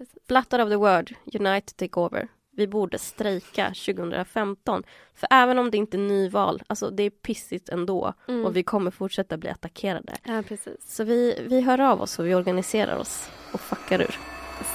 Uh. 0.00 0.06
Blattar 0.28 0.58
of 0.58 0.68
the 0.68 0.76
word, 0.76 1.14
United 1.24 1.76
take 1.76 2.00
over. 2.00 2.28
Vi 2.56 2.66
borde 2.66 2.98
strejka 2.98 3.66
2015. 3.66 4.82
För 5.14 5.28
även 5.30 5.58
om 5.58 5.70
det 5.70 5.76
inte 5.76 5.96
är 5.96 6.00
nyval, 6.00 6.62
alltså 6.66 6.90
det 6.90 7.02
är 7.02 7.10
pissigt 7.10 7.68
ändå 7.68 8.14
mm. 8.28 8.44
och 8.44 8.56
vi 8.56 8.62
kommer 8.62 8.90
fortsätta 8.90 9.36
bli 9.36 9.50
attackerade. 9.50 10.16
Ja, 10.24 10.42
precis. 10.48 10.96
Så 10.96 11.04
vi, 11.04 11.46
vi 11.48 11.60
hör 11.60 11.80
av 11.80 12.02
oss 12.02 12.18
och 12.18 12.26
vi 12.26 12.34
organiserar 12.34 12.96
oss 12.96 13.30
och 13.52 13.60
fuckar 13.60 14.00
ur. 14.00 14.18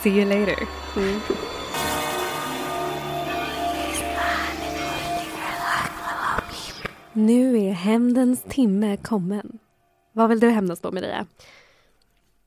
See 0.04 0.10
you 0.10 0.26
later. 0.26 0.68
Mm. 0.98 1.20
Nu 7.14 7.58
är 7.58 7.72
hämndens 7.72 8.44
timme 8.44 8.98
kommen. 8.98 9.60
Vad 10.14 10.30
vill 10.30 10.40
du 10.40 10.50
hämnas 10.50 10.82
på 10.82 10.92
Maria? 10.92 11.26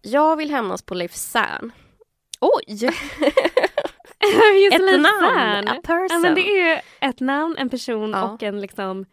Jag 0.03 0.37
vill 0.37 0.51
hämnas 0.51 0.83
på 0.83 0.95
Leif 0.95 1.15
Särn. 1.15 1.73
Oj! 2.45 2.87
ett 4.73 5.01
namn, 5.01 5.69
a 5.69 5.81
person. 5.85 6.09
Ja, 6.11 6.19
men 6.19 6.35
det 6.35 6.61
är 6.61 6.83
ett 7.01 7.21
namn, 7.21 7.57
en 7.59 7.71
person 7.71 8.11
ja. 8.11 8.31
och 8.31 8.43
en 8.43 8.61
liksom, 8.61 9.07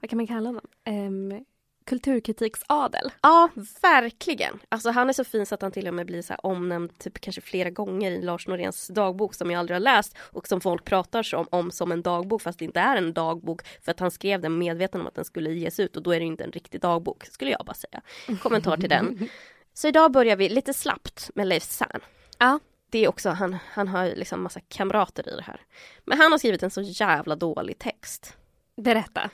vad 0.00 0.10
kan 0.10 0.16
man 0.16 0.26
kalla 0.26 0.48
honom? 0.48 0.64
Um, 0.88 1.44
kulturkritiksadel. 1.86 3.12
Ja, 3.22 3.48
verkligen. 3.82 4.60
Alltså 4.68 4.90
han 4.90 5.08
är 5.08 5.12
så 5.12 5.24
fin 5.24 5.46
så 5.46 5.54
att 5.54 5.62
han 5.62 5.72
till 5.72 5.88
och 5.88 5.94
med 5.94 6.06
blir 6.06 6.22
så 6.22 6.34
omnämnd 6.34 6.98
typ 6.98 7.20
kanske 7.20 7.40
flera 7.40 7.70
gånger 7.70 8.10
i 8.10 8.22
Lars 8.22 8.48
Noréns 8.48 8.88
dagbok 8.88 9.34
som 9.34 9.50
jag 9.50 9.58
aldrig 9.58 9.74
har 9.74 9.80
läst 9.80 10.16
och 10.18 10.48
som 10.48 10.60
folk 10.60 10.84
pratar 10.84 11.22
som, 11.22 11.46
om 11.50 11.70
som 11.70 11.92
en 11.92 12.02
dagbok 12.02 12.42
fast 12.42 12.58
det 12.58 12.64
inte 12.64 12.80
är 12.80 12.96
en 12.96 13.12
dagbok 13.12 13.62
för 13.84 13.90
att 13.90 14.00
han 14.00 14.10
skrev 14.10 14.40
den 14.40 14.58
medveten 14.58 15.00
om 15.00 15.06
att 15.06 15.14
den 15.14 15.24
skulle 15.24 15.50
ges 15.52 15.80
ut 15.80 15.96
och 15.96 16.02
då 16.02 16.10
är 16.10 16.20
det 16.20 16.26
inte 16.26 16.44
en 16.44 16.52
riktig 16.52 16.80
dagbok 16.80 17.24
skulle 17.24 17.50
jag 17.50 17.66
bara 17.66 17.74
säga. 17.74 18.00
Kommentar 18.42 18.76
till 18.76 18.88
den. 18.88 19.28
Så 19.74 19.88
idag 19.88 20.12
börjar 20.12 20.36
vi 20.36 20.48
lite 20.48 20.74
slappt 20.74 21.30
med 21.34 21.46
Leif 21.46 21.62
Sern. 21.62 22.00
Ja. 22.38 22.60
Det 22.92 23.04
är 23.04 23.08
också, 23.08 23.30
han, 23.30 23.56
han 23.70 23.88
har 23.88 24.06
liksom 24.06 24.42
massa 24.42 24.60
kamrater 24.60 25.28
i 25.28 25.36
det 25.36 25.42
här. 25.42 25.60
Men 26.04 26.18
han 26.18 26.32
har 26.32 26.38
skrivit 26.38 26.62
en 26.62 26.70
så 26.70 26.80
jävla 26.82 27.36
dålig 27.36 27.78
text. 27.78 28.36
Berätta. 28.76 29.30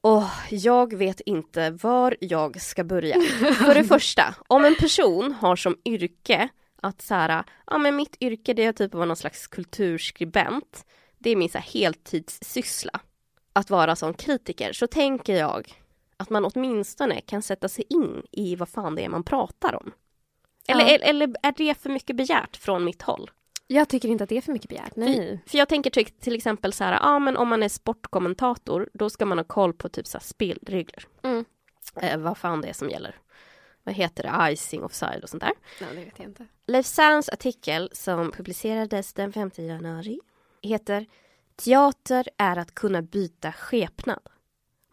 Och 0.00 0.22
jag 0.50 0.94
vet 0.94 1.20
inte 1.20 1.70
var 1.70 2.16
jag 2.20 2.60
ska 2.60 2.84
börja. 2.84 3.20
För 3.54 3.74
det 3.74 3.84
första, 3.84 4.34
om 4.48 4.64
en 4.64 4.74
person 4.74 5.32
har 5.40 5.56
som 5.56 5.76
yrke 5.84 6.48
att 6.82 7.02
så 7.02 7.14
här, 7.14 7.44
ja 7.66 7.78
men 7.78 7.96
mitt 7.96 8.16
yrke 8.20 8.54
det 8.54 8.64
är 8.64 8.72
typ 8.72 8.90
att 8.90 8.94
vara 8.94 9.06
någon 9.06 9.16
slags 9.16 9.46
kulturskribent. 9.46 10.86
Det 11.18 11.30
är 11.30 11.36
min 11.36 11.50
så 11.50 11.58
här, 11.58 11.80
heltidssyssla. 11.80 13.00
Att 13.52 13.70
vara 13.70 13.96
som 13.96 14.14
kritiker. 14.14 14.72
Så 14.72 14.86
tänker 14.86 15.36
jag 15.36 15.72
att 16.16 16.30
man 16.30 16.44
åtminstone 16.44 17.20
kan 17.20 17.42
sätta 17.42 17.68
sig 17.68 17.84
in 17.88 18.22
i 18.32 18.56
vad 18.56 18.68
fan 18.68 18.94
det 18.94 19.04
är 19.04 19.08
man 19.08 19.24
pratar 19.24 19.74
om. 19.74 19.92
Eller, 20.70 20.84
Ja. 20.90 20.98
eller 20.98 21.34
är 21.42 21.52
det 21.56 21.74
för 21.74 21.90
mycket 21.90 22.16
begärt 22.16 22.56
från 22.56 22.84
mitt 22.84 23.02
håll? 23.02 23.30
Jag 23.66 23.88
tycker 23.88 24.08
inte 24.08 24.24
att 24.24 24.30
det 24.30 24.36
är 24.36 24.40
för 24.40 24.52
mycket 24.52 24.68
begärt. 24.68 24.96
Nej. 24.96 25.42
För 25.46 25.58
jag 25.58 25.68
tänker 25.68 25.90
till, 25.90 26.06
till 26.06 26.36
exempel 26.36 26.72
så 26.72 26.84
här, 26.84 26.92
ja 26.92 27.18
men 27.18 27.36
om 27.36 27.48
man 27.48 27.62
är 27.62 27.68
sportkommentator 27.68 28.90
då 28.94 29.10
ska 29.10 29.26
man 29.26 29.38
ha 29.38 29.44
koll 29.44 29.72
på 29.72 29.88
typ 29.88 30.06
så 30.06 30.18
här 30.18 30.24
spelregler. 30.24 31.04
Mm. 31.22 31.44
Eh, 31.96 32.18
vad 32.18 32.38
fan 32.38 32.60
det 32.60 32.68
är 32.68 32.72
som 32.72 32.90
gäller. 32.90 33.14
Vad 33.84 33.94
heter 33.94 34.22
det? 34.22 34.52
Icing 34.52 34.84
offside 34.84 35.22
och 35.22 35.28
sånt 35.28 35.42
där. 35.42 35.52
Ja, 35.80 35.86
det 35.94 36.04
vet 36.04 36.18
jag 36.18 36.26
inte. 36.28 36.46
Leif 36.66 36.86
Sands 36.86 37.28
artikel 37.28 37.90
som 37.92 38.32
publicerades 38.32 39.12
den 39.12 39.32
5 39.32 39.50
januari 39.54 40.20
heter 40.62 41.06
Teater 41.56 42.28
är 42.36 42.56
att 42.56 42.74
kunna 42.74 43.02
byta 43.02 43.52
skepnad. 43.52 44.20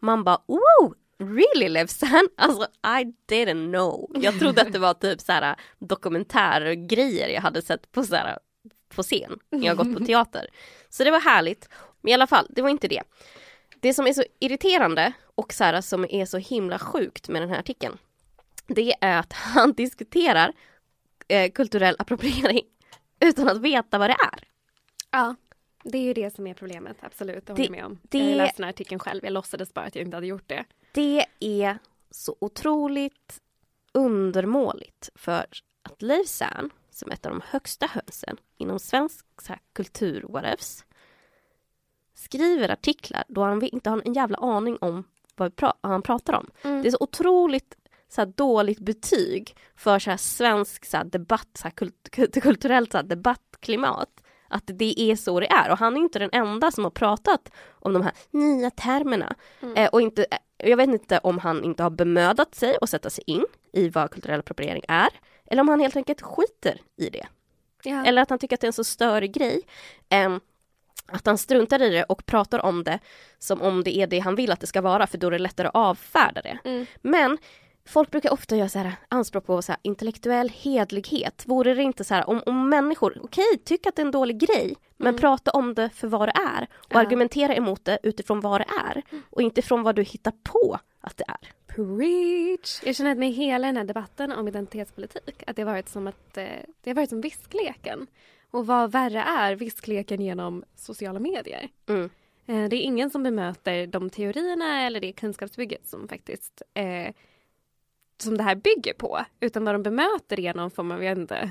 Man 0.00 0.24
bara 0.24 0.40
oh, 0.46 0.92
really 1.18 1.68
Leif 1.68 1.90
Sand? 1.90 2.28
Alltså 2.36 2.62
I 3.00 3.04
didn't 3.28 3.70
know. 3.72 4.10
Jag 4.14 4.38
trodde 4.38 4.62
att 4.62 4.72
det 4.72 4.78
var 4.78 4.94
typ 4.94 5.20
så 5.20 5.32
här 5.32 5.56
dokumentärgrejer 5.78 7.28
jag 7.28 7.40
hade 7.40 7.62
sett 7.62 7.92
på 7.92 8.04
så 8.04 8.14
här, 8.16 8.38
på 8.88 9.02
scen 9.02 9.38
när 9.50 9.66
jag 9.66 9.76
gått 9.76 9.98
på 9.98 10.04
teater. 10.06 10.46
Så 10.88 11.04
det 11.04 11.10
var 11.10 11.20
härligt. 11.20 11.68
Men 12.00 12.10
i 12.10 12.14
alla 12.14 12.26
fall, 12.26 12.46
det 12.50 12.62
var 12.62 12.68
inte 12.70 12.88
det. 12.88 13.02
Det 13.80 13.94
som 13.94 14.06
är 14.06 14.12
så 14.12 14.24
irriterande 14.40 15.12
och 15.34 15.52
så 15.52 15.64
här, 15.64 15.80
som 15.80 16.06
är 16.10 16.24
så 16.26 16.38
himla 16.38 16.78
sjukt 16.78 17.28
med 17.28 17.42
den 17.42 17.48
här 17.50 17.58
artikeln. 17.58 17.98
Det 18.66 18.94
är 19.00 19.18
att 19.18 19.32
han 19.54 19.72
diskuterar 19.72 20.52
eh, 21.28 21.50
kulturell 21.52 21.96
appropriering 21.98 22.62
utan 23.20 23.48
att 23.48 23.58
veta 23.60 23.98
vad 23.98 24.10
det 24.10 24.16
är. 24.32 24.44
Ja. 25.10 25.34
Det 25.84 25.98
är 25.98 26.02
ju 26.02 26.12
det 26.14 26.34
som 26.34 26.46
är 26.46 26.54
problemet, 26.54 26.96
absolut. 27.00 27.46
Det 27.46 27.52
håller 27.52 27.64
jag 27.64 27.70
med 27.70 27.84
om. 27.84 27.98
det- 28.02 28.18
Jag 28.18 28.36
läste 28.36 28.56
den 28.56 28.64
här 28.64 28.70
artikeln 28.70 28.98
själv, 28.98 29.20
jag 29.24 29.32
låtsades 29.32 29.74
bara 29.74 29.84
att 29.84 29.94
jag 29.96 30.04
inte 30.04 30.16
hade 30.16 30.26
gjort 30.26 30.48
det. 30.48 30.64
Det 30.98 31.26
är 31.40 31.78
så 32.10 32.36
otroligt 32.38 33.40
undermåligt 33.92 35.10
för 35.14 35.46
att 35.82 36.02
Leif 36.02 36.28
Sern, 36.28 36.70
som 36.90 37.10
är 37.10 37.14
ett 37.14 37.26
av 37.26 37.32
de 37.32 37.42
högsta 37.44 37.86
hönsen 37.86 38.36
inom 38.56 38.78
svensk 38.78 39.26
här, 39.48 39.60
kultur, 39.72 40.24
whatevs, 40.28 40.84
skriver 42.14 42.68
artiklar 42.68 43.24
då 43.28 43.42
han 43.42 43.62
inte 43.62 43.90
har 43.90 44.02
en 44.04 44.12
jävla 44.12 44.38
aning 44.38 44.76
om 44.80 45.04
vad 45.36 45.52
han 45.82 46.02
pratar 46.02 46.32
om. 46.32 46.50
Mm. 46.62 46.82
Det 46.82 46.88
är 46.88 46.90
så 46.90 46.98
otroligt 47.00 47.76
så 48.08 48.20
här, 48.20 48.32
dåligt 48.36 48.80
betyg 48.80 49.56
för 49.76 49.98
så 49.98 50.10
här, 50.10 50.16
svensk 50.16 50.84
så 50.84 50.96
här, 50.96 51.04
debatt, 51.04 51.48
så 51.54 51.64
här, 51.64 51.70
kult- 51.70 52.40
kulturellt 52.42 52.92
så 52.92 52.98
här, 52.98 53.04
debattklimat. 53.04 54.22
Att 54.48 54.62
det 54.66 55.00
är 55.00 55.16
så 55.16 55.40
det 55.40 55.50
är 55.50 55.70
och 55.70 55.78
han 55.78 55.96
är 55.96 56.00
inte 56.00 56.18
den 56.18 56.30
enda 56.32 56.70
som 56.70 56.84
har 56.84 56.90
pratat 56.90 57.52
om 57.70 57.92
de 57.92 58.02
här 58.02 58.12
nya 58.30 58.70
termerna. 58.70 59.34
Eh, 59.76 59.88
och 59.88 60.00
inte, 60.00 60.26
jag 60.56 60.76
vet 60.76 60.88
inte 60.88 61.18
om 61.18 61.38
han 61.38 61.64
inte 61.64 61.82
har 61.82 61.90
bemödat 61.90 62.54
sig 62.54 62.76
och 62.76 62.88
sätta 62.88 63.10
sig 63.10 63.24
in 63.26 63.44
i 63.72 63.88
vad 63.88 64.10
kulturell 64.10 64.40
appropriering 64.40 64.82
är. 64.88 65.08
Eller 65.46 65.60
om 65.62 65.68
han 65.68 65.80
helt 65.80 65.96
enkelt 65.96 66.22
skiter 66.22 66.80
i 66.96 67.10
det. 67.10 67.26
Ja. 67.82 68.04
Eller 68.04 68.22
att 68.22 68.30
han 68.30 68.38
tycker 68.38 68.56
att 68.56 68.60
det 68.60 68.64
är 68.64 68.68
en 68.68 68.72
så 68.72 68.84
störig 68.84 69.32
grej. 69.32 69.62
ehm, 70.08 70.40
att 71.12 71.26
han 71.26 71.38
struntar 71.38 71.82
i 71.82 71.90
det 71.90 72.04
och 72.04 72.26
pratar 72.26 72.64
om 72.64 72.84
det 72.84 72.98
som 73.38 73.62
om 73.62 73.84
det 73.84 73.96
är 73.96 74.06
det 74.06 74.18
han 74.18 74.34
vill 74.34 74.52
att 74.52 74.60
det 74.60 74.66
ska 74.66 74.80
vara 74.80 75.06
för 75.06 75.18
då 75.18 75.26
är 75.26 75.30
det 75.30 75.38
lättare 75.38 75.68
att 75.68 75.74
avfärda 75.74 76.42
det. 76.42 76.58
Mm. 76.64 76.86
Men 77.02 77.38
folk 77.88 78.10
brukar 78.10 78.30
ofta 78.32 78.56
göra 78.56 78.68
så 78.68 78.78
här, 78.78 78.92
anspråk 79.08 79.46
på 79.46 79.62
så 79.62 79.72
här, 79.72 79.80
intellektuell 79.82 80.48
hedlighet. 80.48 81.44
Vore 81.46 81.74
det 81.74 81.82
inte 81.82 82.04
så 82.04 82.14
här 82.14 82.28
om, 82.28 82.42
om 82.46 82.68
människor, 82.68 83.18
okej, 83.22 83.58
tycker 83.64 83.88
att 83.88 83.96
det 83.96 84.02
är 84.02 84.06
en 84.06 84.12
dålig 84.12 84.38
grej, 84.38 84.76
men 84.96 85.16
prata 85.16 85.50
om 85.50 85.74
det 85.74 85.90
för 85.90 86.08
vad 86.08 86.28
det 86.28 86.32
är 86.58 86.62
och 86.74 86.94
Ja. 86.94 86.98
argumentera 87.00 87.54
emot 87.54 87.84
det 87.84 87.98
utifrån 88.02 88.40
vad 88.40 88.60
det 88.60 88.66
är 88.86 89.02
och 89.30 89.42
inte 89.42 89.62
från 89.62 89.82
vad 89.82 89.96
du 89.96 90.02
hittar 90.02 90.32
på 90.42 90.78
att 91.00 91.16
det 91.16 91.24
är. 91.28 91.52
Preach! 91.66 92.80
Jag 92.84 92.96
känner 92.96 93.12
att 93.12 93.18
med 93.18 93.32
hela 93.32 93.66
den 93.66 93.76
här 93.76 93.84
debatten 93.84 94.32
om 94.32 94.48
identitetspolitik 94.48 95.42
att 95.46 95.56
det 95.56 95.62
har 95.62 95.72
varit 95.72 95.88
som 95.88 96.06
att 96.06 96.36
eh, 96.36 96.44
det 96.80 96.90
har 96.90 96.94
varit 96.94 97.10
som 97.10 97.20
viskleken. 97.20 98.06
Och 98.50 98.66
vad 98.66 98.92
värre 98.92 99.20
är, 99.20 99.54
viskleken 99.54 100.20
genom 100.20 100.64
sociala 100.76 101.18
medier. 101.18 101.68
Mm. 101.88 102.10
Eh, 102.46 102.68
det 102.68 102.76
är 102.76 102.80
ingen 102.80 103.10
som 103.10 103.22
bemöter 103.22 103.86
de 103.86 104.10
teorierna 104.10 104.82
eller 104.82 105.00
det 105.00 105.12
kunskapsbygget 105.12 105.86
som 105.88 106.08
faktiskt 106.08 106.62
eh, 106.74 107.14
som 108.22 108.36
det 108.36 108.42
här 108.42 108.54
bygger 108.54 108.92
på. 108.92 109.24
Utan 109.40 109.64
vad 109.64 109.74
de 109.74 109.82
bemöter 109.82 110.40
är 110.40 110.54
någon 110.54 110.70
form 110.70 110.90
av, 110.90 111.04
jag 111.04 111.18
inte, 111.18 111.50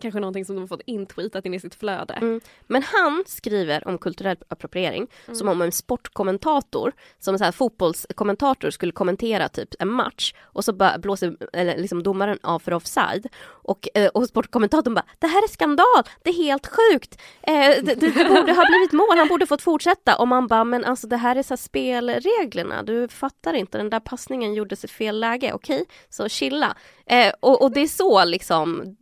kanske 0.00 0.20
någonting 0.20 0.44
som 0.44 0.54
de 0.54 0.60
har 0.60 0.68
fått 0.68 0.80
intweetat 0.86 1.46
in 1.46 1.54
i 1.54 1.60
sitt 1.60 1.74
flöde. 1.74 2.14
Mm. 2.14 2.40
Men 2.66 2.82
han 2.82 3.24
skriver 3.26 3.88
om 3.88 3.98
kulturell 3.98 4.36
appropriering 4.48 5.06
som 5.32 5.48
om 5.48 5.62
en 5.62 5.72
sportkommentator, 5.72 6.92
som 7.18 7.34
en 7.34 7.38
så 7.38 7.44
här 7.44 7.52
fotbollskommentator 7.52 8.70
skulle 8.70 8.92
kommentera 8.92 9.48
typ 9.48 9.74
en 9.78 9.88
match 9.88 10.34
och 10.42 10.64
så 10.64 10.72
blåser 10.98 11.36
eller 11.52 11.78
liksom 11.78 12.02
domaren 12.02 12.38
av 12.42 12.58
för 12.58 12.72
offside 12.72 13.26
och, 13.46 13.88
eh, 13.94 14.08
och 14.08 14.26
sportkommentatorn 14.26 14.94
bara 14.94 15.06
det 15.18 15.26
här 15.26 15.44
är 15.44 15.48
skandal, 15.48 16.02
det 16.22 16.30
är 16.30 16.34
helt 16.34 16.66
sjukt, 16.66 17.22
eh, 17.42 17.84
det, 17.84 17.94
det, 17.94 18.28
borde 18.28 18.52
ha 18.52 18.66
blivit 18.66 18.92
mål, 18.92 19.18
han 19.18 19.28
borde 19.28 19.46
fått 19.46 19.62
fortsätta 19.62 20.16
och 20.16 20.28
man 20.28 20.46
bara 20.46 20.64
men 20.64 20.84
alltså 20.84 21.06
det 21.06 21.16
här 21.16 21.36
är 21.36 21.42
så 21.42 21.52
här 21.52 21.56
spelreglerna, 21.56 22.82
du 22.82 23.08
fattar 23.08 23.54
inte, 23.54 23.78
den 23.78 23.90
där 23.90 24.00
passningen 24.00 24.54
gjordes 24.54 24.84
i 24.84 24.88
fel 24.88 25.20
läge, 25.20 25.52
okej, 25.52 25.84
så 26.08 26.28
chilla. 26.28 26.76
Eh, 27.06 27.32
och, 27.40 27.62
och 27.62 27.72
det 27.72 27.80
är 27.80 27.86
så 27.86 28.24
liksom 28.24 28.96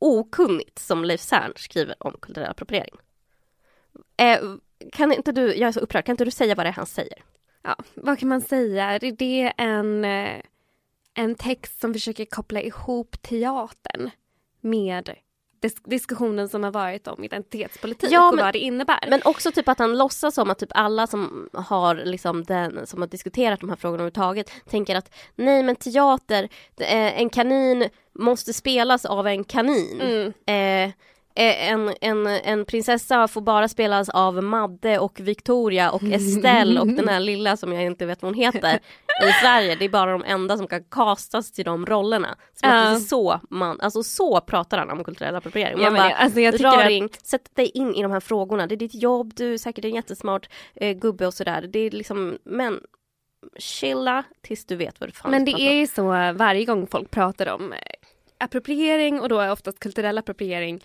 okunnigt 0.00 0.78
som 0.78 1.04
Leif 1.04 1.20
Sern 1.20 1.52
skriver 1.56 1.94
om 1.98 2.16
kulturell 2.22 2.50
appropriering. 2.50 2.94
Eh, 4.16 4.40
kan 4.92 5.12
inte 5.12 5.32
du, 5.32 5.54
jag 5.54 5.68
är 5.68 5.72
så 5.72 5.80
upprörd, 5.80 6.04
kan 6.04 6.12
inte 6.12 6.24
du 6.24 6.30
säga 6.30 6.54
vad 6.54 6.66
det 6.66 6.70
är 6.70 6.72
han 6.72 6.86
säger? 6.86 7.22
Ja, 7.62 7.76
vad 7.94 8.18
kan 8.18 8.28
man 8.28 8.40
säga? 8.40 8.90
Är 8.90 9.12
det 9.12 9.52
en, 9.56 10.04
eh, 10.04 10.42
en 11.14 11.34
text 11.34 11.80
som 11.80 11.92
försöker 11.92 12.24
koppla 12.24 12.60
ihop 12.60 13.22
teatern 13.22 14.10
med 14.60 15.10
dis- 15.62 15.82
diskussionen 15.84 16.48
som 16.48 16.62
har 16.64 16.70
varit 16.70 17.08
om 17.08 17.24
identitetspolitik 17.24 18.10
Ja, 18.12 18.28
och 18.28 18.34
men- 18.34 18.44
vad 18.44 18.54
det 18.54 18.58
innebär? 18.58 19.04
Men 19.08 19.20
också 19.24 19.52
typ 19.52 19.68
att 19.68 19.78
han 19.78 19.98
låtsas 19.98 20.34
som 20.34 20.50
att 20.50 20.58
typ 20.58 20.72
alla 20.74 21.06
som 21.06 21.48
har 21.52 21.94
liksom 21.94 22.44
den, 22.44 22.86
som 22.86 23.00
har 23.00 23.08
diskuterat 23.08 23.60
de 23.60 23.68
här 23.68 23.76
frågorna 23.76 23.94
överhuvudtaget 24.02 24.50
tänker 24.70 24.96
att 24.96 25.14
nej 25.36 25.62
men 25.62 25.76
teater, 25.76 26.42
eh, 26.80 27.20
en 27.20 27.30
kanin 27.30 27.88
måste 28.12 28.52
spelas 28.52 29.04
av 29.04 29.26
en 29.26 29.44
kanin. 29.44 30.00
Mm. 30.46 30.86
Eh, 30.86 30.94
en, 31.34 31.94
en, 32.00 32.26
en 32.26 32.64
prinsessa 32.64 33.28
får 33.28 33.40
bara 33.40 33.68
spelas 33.68 34.08
av 34.08 34.42
Madde 34.42 34.98
och 34.98 35.20
Victoria 35.20 35.90
och 35.90 36.02
Estelle 36.12 36.80
och 36.80 36.86
den 36.86 37.08
här 37.08 37.20
lilla 37.20 37.56
som 37.56 37.72
jag 37.72 37.84
inte 37.84 38.06
vet 38.06 38.22
vad 38.22 38.28
hon 38.34 38.42
heter 38.42 38.74
i 39.28 39.32
Sverige. 39.42 39.74
Det 39.76 39.84
är 39.84 39.88
bara 39.88 40.12
de 40.12 40.24
enda 40.24 40.56
som 40.56 40.66
kan 40.66 40.84
castas 40.84 41.52
till 41.52 41.64
de 41.64 41.86
rollerna. 41.86 42.36
Ja. 42.62 42.68
det 42.68 42.74
är 42.74 42.96
så 42.96 43.40
man, 43.50 43.80
alltså 43.80 44.02
så 44.02 44.40
pratar 44.40 44.78
han 44.78 44.90
om 44.90 45.04
kulturell 45.04 45.36
appropriering. 45.36 45.78
Ja, 45.78 45.84
Man 45.84 45.92
men 45.92 46.02
bara, 46.02 46.14
alltså 46.16 46.40
jag 46.40 46.54
dra 46.58 46.68
att- 47.04 47.26
sätt 47.26 47.50
dig 47.56 47.70
in 47.74 47.94
i 47.94 48.02
de 48.02 48.12
här 48.12 48.20
frågorna. 48.20 48.66
Det 48.66 48.74
är 48.74 48.76
ditt 48.76 48.94
jobb, 49.02 49.32
du 49.36 49.54
är 49.54 49.58
säkert 49.58 49.84
en 49.84 49.94
jättesmart 49.94 50.48
eh, 50.74 50.96
gubbe 50.96 51.26
och 51.26 51.34
sådär. 51.34 51.68
Det 51.72 51.78
är 51.78 51.90
liksom, 51.90 52.38
men 52.44 52.80
chilla 53.58 54.24
tills 54.42 54.64
du 54.66 54.76
vet 54.76 55.00
vad 55.00 55.08
du 55.08 55.12
fan 55.12 55.30
Men 55.30 55.44
det 55.44 55.50
är 55.60 55.72
ju 55.74 55.86
så 55.86 56.02
varje 56.32 56.64
gång 56.64 56.86
folk 56.86 57.10
pratar 57.10 57.46
om 57.54 57.72
eh, 57.72 57.78
appropriering 58.38 59.20
och 59.20 59.28
då 59.28 59.38
är 59.38 59.52
oftast 59.52 59.78
kulturell 59.80 60.18
appropriering 60.18 60.80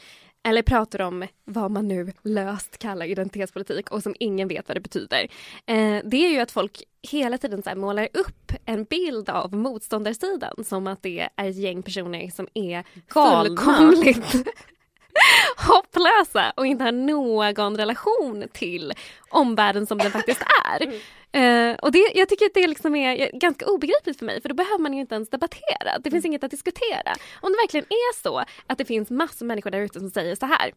eller 0.45 0.61
pratar 0.61 1.01
om 1.01 1.27
vad 1.45 1.71
man 1.71 1.87
nu 1.87 2.13
löst 2.23 2.77
kallar 2.77 3.05
identitetspolitik 3.05 3.91
och 3.91 4.03
som 4.03 4.15
ingen 4.19 4.47
vet 4.47 4.67
vad 4.67 4.77
det 4.77 4.81
betyder. 4.81 5.27
Eh, 5.65 5.97
det 6.03 6.25
är 6.25 6.29
ju 6.29 6.39
att 6.39 6.51
folk 6.51 6.83
hela 7.11 7.37
tiden 7.37 7.63
så 7.63 7.75
målar 7.75 8.09
upp 8.13 8.51
en 8.65 8.83
bild 8.83 9.29
av 9.29 9.53
motståndarsidan 9.53 10.63
som 10.65 10.87
att 10.87 11.01
det 11.01 11.29
är 11.35 11.49
ett 11.49 11.55
gäng 11.55 11.83
personer 11.83 12.29
som 12.29 12.47
är 12.53 12.83
Galna. 13.07 13.43
fullkomligt 13.43 14.33
hopplösa 15.57 16.53
och 16.57 16.67
inte 16.67 16.83
har 16.83 16.91
någon 16.91 17.77
relation 17.77 18.43
till 18.53 18.93
omvärlden 19.29 19.87
som 19.87 19.97
den 19.97 20.11
faktiskt 20.11 20.41
är. 20.41 20.93
Uh, 21.37 21.75
och 21.81 21.91
det, 21.91 22.11
jag 22.15 22.29
tycker 22.29 22.45
att 22.45 22.53
det 22.53 22.67
liksom 22.67 22.95
är 22.95 23.31
ganska 23.39 23.65
obegripligt 23.65 24.19
för 24.19 24.25
mig 24.25 24.41
för 24.41 24.49
då 24.49 24.55
behöver 24.55 24.79
man 24.79 24.93
ju 24.93 24.99
inte 24.99 25.15
ens 25.15 25.29
debattera. 25.29 25.99
Det 25.99 26.11
finns 26.11 26.25
mm. 26.25 26.31
inget 26.31 26.43
att 26.43 26.51
diskutera. 26.51 27.15
Om 27.41 27.51
det 27.51 27.57
verkligen 27.57 27.85
är 27.89 28.21
så 28.23 28.43
att 28.67 28.77
det 28.77 28.85
finns 28.85 29.09
massor 29.09 29.45
av 29.45 29.47
människor 29.47 29.71
där 29.71 29.79
ute 29.79 29.99
som 29.99 30.09
säger 30.09 30.35
så 30.35 30.45
här. 30.45 30.71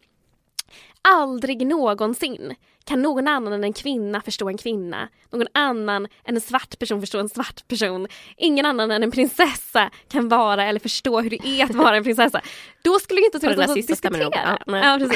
Aldrig 1.03 1.66
någonsin 1.66 2.55
kan 2.84 3.03
någon 3.03 3.28
annan 3.28 3.53
än 3.53 3.64
en 3.64 3.72
kvinna 3.72 4.20
förstå 4.20 4.49
en 4.49 4.59
kvinna. 4.59 5.09
Någon 5.30 5.46
annan 5.55 6.09
än 6.24 6.34
en 6.34 6.40
svart 6.40 6.78
person 6.78 7.01
förstå 7.01 7.18
en 7.18 7.28
svart 7.28 7.68
person. 7.68 8.09
Ingen 8.36 8.66
annan 8.66 8.90
än 8.90 9.03
en 9.03 9.11
prinsessa 9.11 9.90
kan 10.09 10.28
vara 10.28 10.64
eller 10.64 10.80
förstå 10.80 11.20
hur 11.20 11.30
det 11.30 11.46
är 11.46 11.64
att 11.64 11.74
vara 11.74 11.96
en 11.96 12.05
prinsessa. 12.05 12.40
Då 12.82 12.99
skulle 12.99 13.20
det 13.20 13.24
inte 13.24 13.49
något 13.49 13.68
att 13.68 13.74
diskutera. 13.74 14.59
Ja, 14.66 14.99
ja, 14.99 15.09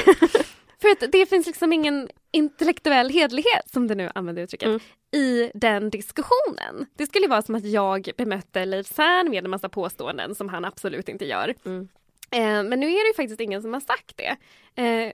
För 0.83 0.89
att 0.89 1.13
det 1.13 1.27
finns 1.27 1.47
liksom 1.47 1.73
ingen 1.73 2.09
intellektuell 2.31 3.11
hedlighet, 3.11 3.71
som 3.73 3.89
du 3.89 3.95
nu 3.95 4.11
använder 4.15 4.43
uttrycket, 4.43 4.67
mm. 4.67 4.81
i 5.13 5.51
den 5.55 5.91
diskussionen. 5.91 6.87
Det 6.97 7.07
skulle 7.07 7.29
vara 7.29 7.43
som 7.43 7.55
att 7.55 7.65
jag 7.65 8.11
bemötte 8.17 8.65
Leif 8.65 8.87
Sern 8.87 9.31
med 9.31 9.45
en 9.45 9.51
massa 9.51 9.69
påståenden 9.69 10.35
som 10.35 10.49
han 10.49 10.65
absolut 10.65 11.09
inte 11.09 11.25
gör. 11.25 11.55
Mm. 11.65 11.89
Eh, 12.31 12.69
men 12.69 12.81
nu 12.81 12.87
är 12.87 13.05
det 13.05 13.09
ju 13.09 13.15
faktiskt 13.15 13.41
ingen 13.41 13.63
som 13.63 13.73
har 13.73 13.81
sagt 13.81 14.17
det. 14.17 14.37
Eh, 14.83 15.13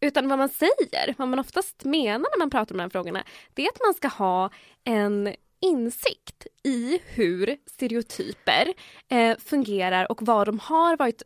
utan 0.00 0.28
vad 0.28 0.38
man 0.38 0.48
säger, 0.48 1.14
vad 1.18 1.28
man 1.28 1.38
oftast 1.38 1.84
menar 1.84 2.26
när 2.32 2.38
man 2.38 2.50
pratar 2.50 2.74
om 2.74 2.78
de 2.78 2.82
här 2.82 2.90
frågorna, 2.90 3.24
det 3.54 3.62
är 3.62 3.68
att 3.68 3.80
man 3.84 3.94
ska 3.94 4.08
ha 4.08 4.50
en 4.84 5.34
insikt 5.60 6.46
i 6.62 6.98
hur 7.06 7.56
stereotyper 7.66 8.74
eh, 9.08 9.36
fungerar 9.38 10.12
och 10.12 10.22
vad 10.22 10.48
de 10.48 10.58
har 10.58 10.96
varit 10.96 11.22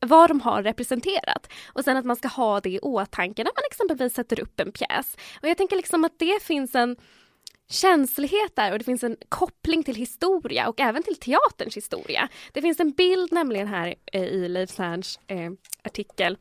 vad 0.00 0.30
de 0.30 0.40
har 0.40 0.62
representerat. 0.62 1.52
Och 1.72 1.84
sen 1.84 1.96
att 1.96 2.04
man 2.04 2.16
ska 2.16 2.28
ha 2.28 2.60
det 2.60 2.70
i 2.70 2.78
åtanke 2.78 3.44
när 3.44 3.52
man 3.56 3.64
exempelvis 3.70 4.14
sätter 4.14 4.40
upp 4.40 4.60
en 4.60 4.72
pjäs. 4.72 5.16
Och 5.42 5.48
jag 5.48 5.56
tänker 5.56 5.76
liksom 5.76 6.04
att 6.04 6.18
det 6.18 6.42
finns 6.42 6.74
en 6.74 6.96
känslighet 7.68 8.56
där 8.56 8.72
och 8.72 8.78
det 8.78 8.84
finns 8.84 9.04
en 9.04 9.16
koppling 9.28 9.82
till 9.82 9.94
historia 9.94 10.68
och 10.68 10.80
även 10.80 11.02
till 11.02 11.16
teaterns 11.16 11.76
historia. 11.76 12.28
Det 12.52 12.62
finns 12.62 12.80
en 12.80 12.90
bild 12.90 13.32
nämligen 13.32 13.68
här 13.68 13.94
eh, 14.12 14.22
i 14.22 14.48
Leif 14.48 14.70
Serns 14.70 15.20
eh, 15.26 15.50
artikel 15.82 16.38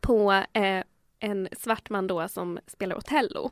på 0.00 0.32
eh, 0.32 0.82
en 1.20 1.48
svart 1.52 1.90
man 1.90 2.06
då 2.06 2.28
som 2.28 2.58
spelar 2.66 2.96
Otello. 2.96 3.50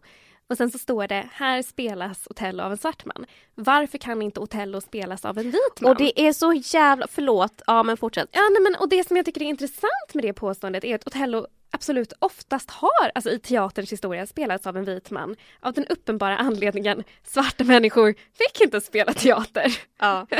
Och 0.49 0.57
sen 0.57 0.71
så 0.71 0.79
står 0.79 1.07
det, 1.07 1.29
här 1.33 1.63
spelas 1.63 2.27
Otello 2.31 2.63
av 2.63 2.73
en 2.73 2.79
svart 2.79 3.05
man. 3.05 3.27
Varför 3.55 3.99
kan 3.99 4.23
inte 4.23 4.41
Otello 4.41 4.81
spelas 4.81 5.25
av 5.25 5.39
en 5.39 5.45
vit 5.45 5.81
man? 5.81 5.91
Och 5.91 5.99
det 5.99 6.21
är 6.21 6.33
så 6.33 6.53
jävla, 6.53 7.07
förlåt, 7.11 7.63
ja 7.67 7.83
men 7.83 7.97
fortsätt. 7.97 8.29
Ja 8.33 8.41
nej, 8.53 8.63
men 8.63 8.75
och 8.75 8.89
det 8.89 9.09
som 9.09 9.17
jag 9.17 9.27
tycker 9.27 9.43
är 9.43 9.47
intressant 9.47 10.15
med 10.15 10.25
det 10.25 10.33
påståendet 10.33 10.85
är 10.85 10.95
att 10.95 11.07
Otello 11.07 11.47
absolut 11.71 12.13
oftast 12.19 12.71
har, 12.71 13.11
alltså 13.15 13.31
i 13.31 13.39
teaterns 13.39 13.93
historia, 13.93 14.27
spelats 14.27 14.67
av 14.67 14.77
en 14.77 14.85
vit 14.85 15.11
man. 15.11 15.37
Av 15.61 15.73
den 15.73 15.87
uppenbara 15.87 16.37
anledningen, 16.37 17.05
svarta 17.23 17.65
människor 17.65 18.15
fick 18.35 18.61
inte 18.61 18.81
spela 18.81 19.13
teater. 19.13 19.79
Ja. 19.99 20.27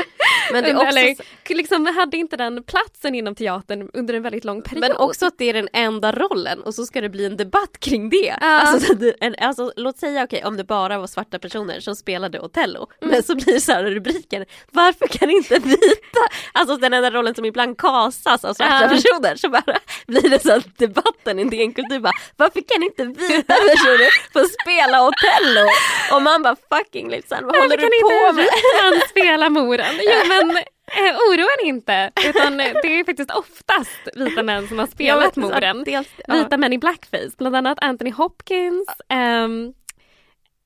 Men 0.51 0.63
det 0.63 0.75
också... 0.75 0.87
Eller, 0.87 1.15
liksom, 1.49 1.85
hade 1.85 2.17
inte 2.17 2.37
den 2.37 2.63
platsen 2.63 3.15
inom 3.15 3.35
teatern 3.35 3.89
under 3.93 4.13
en 4.13 4.23
väldigt 4.23 4.45
lång 4.45 4.61
period. 4.61 4.81
Men 4.81 4.97
också 4.97 5.25
att 5.25 5.37
det 5.37 5.49
är 5.49 5.53
den 5.53 5.69
enda 5.73 6.11
rollen 6.11 6.61
och 6.61 6.75
så 6.75 6.85
ska 6.85 7.01
det 7.01 7.09
bli 7.09 7.25
en 7.25 7.37
debatt 7.37 7.79
kring 7.79 8.09
det. 8.09 8.35
Ja. 8.41 8.47
Alltså, 8.47 8.93
en, 9.21 9.35
alltså, 9.39 9.71
låt 9.75 9.97
säga 9.97 10.23
okej 10.23 10.37
okay, 10.37 10.47
om 10.47 10.57
det 10.57 10.63
bara 10.63 10.99
var 10.99 11.07
svarta 11.07 11.39
personer 11.39 11.79
som 11.79 11.95
spelade 11.95 12.39
Otello. 12.39 12.87
Mm. 13.01 13.11
Men 13.13 13.23
så 13.23 13.35
blir 13.35 13.59
så 13.59 13.71
här 13.71 13.83
rubriken, 13.83 14.45
varför 14.71 15.07
kan 15.07 15.29
inte 15.29 15.59
vita, 15.59 16.19
alltså 16.51 16.77
den 16.77 16.93
enda 16.93 17.11
rollen 17.11 17.35
som 17.35 17.45
ibland 17.45 17.77
kasas 17.77 18.45
av 18.45 18.53
svarta 18.53 18.79
ja. 18.81 18.89
personer 18.89 19.35
så 19.35 19.49
bara 19.49 19.79
blir 20.07 20.29
det 20.29 20.39
så 20.39 20.61
debatt 20.77 21.15
debatten 21.25 21.39
i 21.39 21.43
DN 21.43 21.73
Kultur 21.73 21.99
bara 21.99 22.13
varför 22.37 22.61
kan 22.61 22.83
inte 22.83 23.03
vita 23.05 23.53
personer 23.53 24.09
få 24.33 24.47
spela 24.61 25.07
Otello? 25.07 25.65
Och 26.11 26.21
man 26.21 26.43
bara 26.43 26.55
fucking 26.69 27.09
liksom 27.09 27.37
vad 27.41 27.55
håller 27.55 27.77
du 27.77 27.89
på 28.01 28.33
med? 28.33 28.45
Varför 28.45 28.81
kan 28.81 28.93
inte 28.93 29.07
spela 29.07 29.49
moren? 29.49 29.95
Jo 29.99 30.34
men 30.43 30.57
Eh, 30.87 31.15
oroa 31.15 31.49
er 31.61 31.65
inte, 31.65 32.11
utan 32.25 32.57
det 32.57 32.99
är 32.99 33.05
faktiskt 33.05 33.31
oftast 33.31 34.09
vita 34.15 34.43
män 34.43 34.67
som 34.67 34.79
har 34.79 34.87
spelat 34.87 35.37
ja. 35.37 35.73
Dels, 35.85 36.07
ja. 36.27 36.33
Vita 36.33 36.57
män 36.57 36.73
i 36.73 36.77
blackface, 36.77 37.31
bland 37.37 37.55
annat 37.55 37.77
Anthony 37.81 38.11
Hopkins, 38.11 38.87
um, 39.13 39.73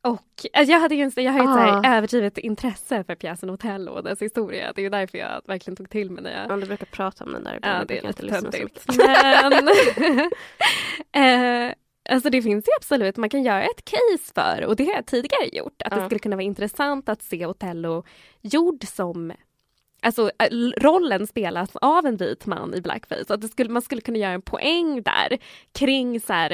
och 0.02 0.46
alltså 0.54 0.72
jag, 0.72 0.80
hade 0.80 0.96
ju, 0.96 1.12
jag 1.16 1.32
har 1.32 1.40
ju 1.40 1.46
ett 1.46 1.86
ah. 1.86 1.96
överdrivet 1.96 2.38
intresse 2.38 3.04
för 3.04 3.16
pjäsen 3.16 3.50
Hotell 3.50 3.90
och 3.90 4.04
dess 4.04 4.22
historia. 4.22 4.72
Det 4.76 4.82
är 4.82 4.84
ju 4.84 4.90
därför 4.90 5.18
jag 5.18 5.42
verkligen 5.48 5.76
tog 5.76 5.90
till 5.90 6.12
mig 6.12 6.24
när 6.24 6.42
jag... 6.42 6.52
Ja, 6.52 6.58
du 6.58 6.66
brukar 6.68 6.86
prata 6.86 7.24
om 7.24 7.34
den 7.34 7.44
där 7.44 7.56
ibland. 7.56 7.82
Ja, 7.82 7.86
det 7.86 7.98
är 7.98 8.08
lite 8.08 8.28
töntigt. 8.28 8.86
Men... 8.98 9.68
eh, 11.68 11.74
alltså 12.10 12.30
det 12.30 12.42
finns 12.42 12.68
ju 12.68 12.72
absolut, 12.78 13.18
man 13.18 13.30
kan 13.30 13.44
göra 13.44 13.64
ett 13.64 13.86
case 13.86 14.34
för, 14.34 14.66
och 14.66 14.76
det 14.76 14.86
har 14.86 14.94
jag 14.94 15.06
tidigare 15.06 15.48
gjort, 15.52 15.82
att 15.86 15.94
ah. 15.94 15.96
det 15.96 16.06
skulle 16.06 16.20
kunna 16.20 16.36
vara 16.36 16.46
intressant 16.46 17.10
att 17.10 17.22
se 17.22 17.46
Otello 17.46 18.04
gjord 18.42 18.88
som 18.88 19.34
Alltså 20.02 20.32
rollen 20.78 21.28
spelas 21.28 21.70
av 21.76 22.06
en 22.06 22.18
vit 22.18 22.46
man 22.46 22.74
i 22.74 22.82
blackface. 22.82 23.34
Att 23.34 23.42
det 23.42 23.48
skulle, 23.48 23.70
man 23.70 23.82
skulle 23.82 24.02
kunna 24.02 24.18
göra 24.18 24.32
en 24.32 24.42
poäng 24.42 25.02
där 25.02 25.38
kring 25.72 26.22
så 26.22 26.34
här, 26.34 26.52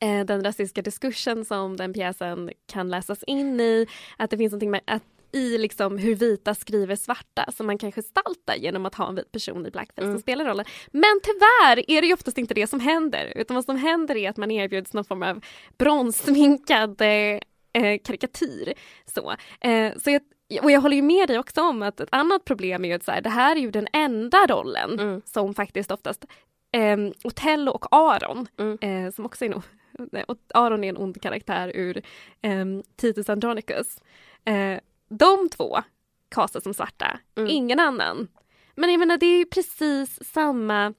eh, 0.00 0.24
den 0.24 0.44
rasistiska 0.44 0.82
diskursen 0.82 1.44
som 1.44 1.76
den 1.76 1.92
pjäsen 1.92 2.50
kan 2.72 2.88
läsas 2.88 3.22
in 3.22 3.60
i. 3.60 3.86
Att 4.16 4.30
det 4.30 4.36
finns 4.36 4.50
någonting 4.50 4.70
med 4.70 4.80
att 4.86 5.02
i 5.32 5.58
liksom 5.58 5.98
hur 5.98 6.14
vita 6.14 6.54
skriver 6.54 6.96
svarta 6.96 7.52
som 7.52 7.66
man 7.66 7.78
kan 7.78 7.92
gestalta 7.92 8.56
genom 8.56 8.86
att 8.86 8.94
ha 8.94 9.08
en 9.08 9.14
vit 9.14 9.32
person 9.32 9.66
i 9.66 9.70
blackface 9.70 10.02
mm. 10.02 10.14
som 10.14 10.22
spelar 10.22 10.44
rollen. 10.44 10.64
Men 10.90 11.20
tyvärr 11.22 11.90
är 11.90 12.00
det 12.00 12.06
ju 12.06 12.14
oftast 12.14 12.38
inte 12.38 12.54
det 12.54 12.66
som 12.66 12.80
händer 12.80 13.32
utan 13.36 13.54
vad 13.54 13.64
som 13.64 13.76
händer 13.76 14.16
är 14.16 14.30
att 14.30 14.36
man 14.36 14.50
erbjuds 14.50 14.92
någon 14.92 15.04
form 15.04 15.22
av 15.22 15.40
bronssminkad 15.78 17.00
eh, 17.00 17.38
eh, 17.72 17.98
karikatyr. 18.04 18.72
Så, 19.06 19.34
eh, 19.60 19.92
så 19.98 20.10
jag, 20.10 20.22
och 20.62 20.70
jag 20.70 20.80
håller 20.80 20.96
ju 20.96 21.02
med 21.02 21.28
dig 21.28 21.38
också 21.38 21.60
om 21.60 21.82
att 21.82 22.00
ett 22.00 22.08
annat 22.12 22.44
problem 22.44 22.84
är 22.84 22.88
ju 22.88 22.94
att 22.94 23.04
så 23.04 23.12
här, 23.12 23.20
det 23.20 23.30
här 23.30 23.56
är 23.56 23.60
ju 23.60 23.70
den 23.70 23.88
enda 23.92 24.46
rollen 24.46 25.00
mm. 25.00 25.22
som 25.24 25.54
faktiskt 25.54 25.90
oftast 25.90 26.24
eh, 26.72 26.96
Otello 27.24 27.72
och 27.72 27.86
Aron, 27.90 28.46
mm. 28.58 28.78
eh, 28.80 29.12
som 29.12 29.26
också 29.26 29.44
är 29.44 29.48
nog 29.48 29.62
och 30.26 30.38
Aron 30.54 30.84
är 30.84 30.88
en 30.88 30.96
ond 30.96 31.22
karaktär 31.22 31.72
ur 31.74 32.02
um, 32.42 32.82
Titus 32.96 33.28
Andronicus. 33.28 34.02
Uh, 34.50 34.78
de 35.08 35.48
två 35.48 35.78
kastas 36.28 36.62
som 36.62 36.74
svarta, 36.74 37.18
mm. 37.36 37.50
ingen 37.50 37.80
annan. 37.80 38.28
Men 38.74 38.90
jag 38.90 38.98
menar 38.98 39.16
det 39.16 39.26
är 39.26 39.44
precis 39.44 40.24
samma 40.24 40.94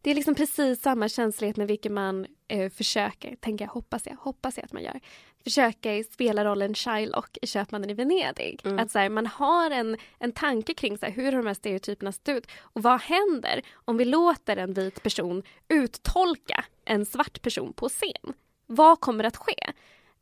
det 0.00 0.10
är 0.10 0.14
liksom 0.14 0.34
precis 0.34 0.82
samma 0.82 1.08
känslighet 1.08 1.56
med 1.56 1.66
vilken 1.66 1.94
man 1.94 2.26
eh, 2.48 2.70
försöker, 2.70 3.36
tänker 3.36 3.64
jag, 3.64 3.72
hoppas 3.72 4.06
jag, 4.06 4.16
hoppas 4.16 4.56
jag 4.56 4.64
att 4.64 4.72
man 4.72 4.82
gör, 4.82 5.00
försöker 5.44 6.02
spela 6.02 6.44
rollen 6.44 6.74
Shylock 6.74 7.38
i 7.42 7.46
Köpmannen 7.46 7.90
i 7.90 7.94
Venedig. 7.94 8.60
Mm. 8.64 8.78
Att 8.78 8.90
så 8.90 8.98
här, 8.98 9.08
man 9.08 9.26
har 9.26 9.70
en, 9.70 9.96
en 10.18 10.32
tanke 10.32 10.74
kring 10.74 10.98
så 10.98 11.06
här, 11.06 11.12
hur 11.12 11.32
de 11.32 11.46
här 11.46 11.54
stereotyperna 11.54 12.12
ser 12.12 12.34
ut 12.34 12.46
och 12.60 12.82
vad 12.82 13.00
händer 13.00 13.62
om 13.84 13.96
vi 13.96 14.04
låter 14.04 14.56
en 14.56 14.72
vit 14.72 15.02
person 15.02 15.42
uttolka 15.68 16.64
en 16.84 17.06
svart 17.06 17.42
person 17.42 17.72
på 17.72 17.88
scen? 17.88 18.34
Vad 18.66 19.00
kommer 19.00 19.24
att 19.24 19.36
ske? 19.36 19.72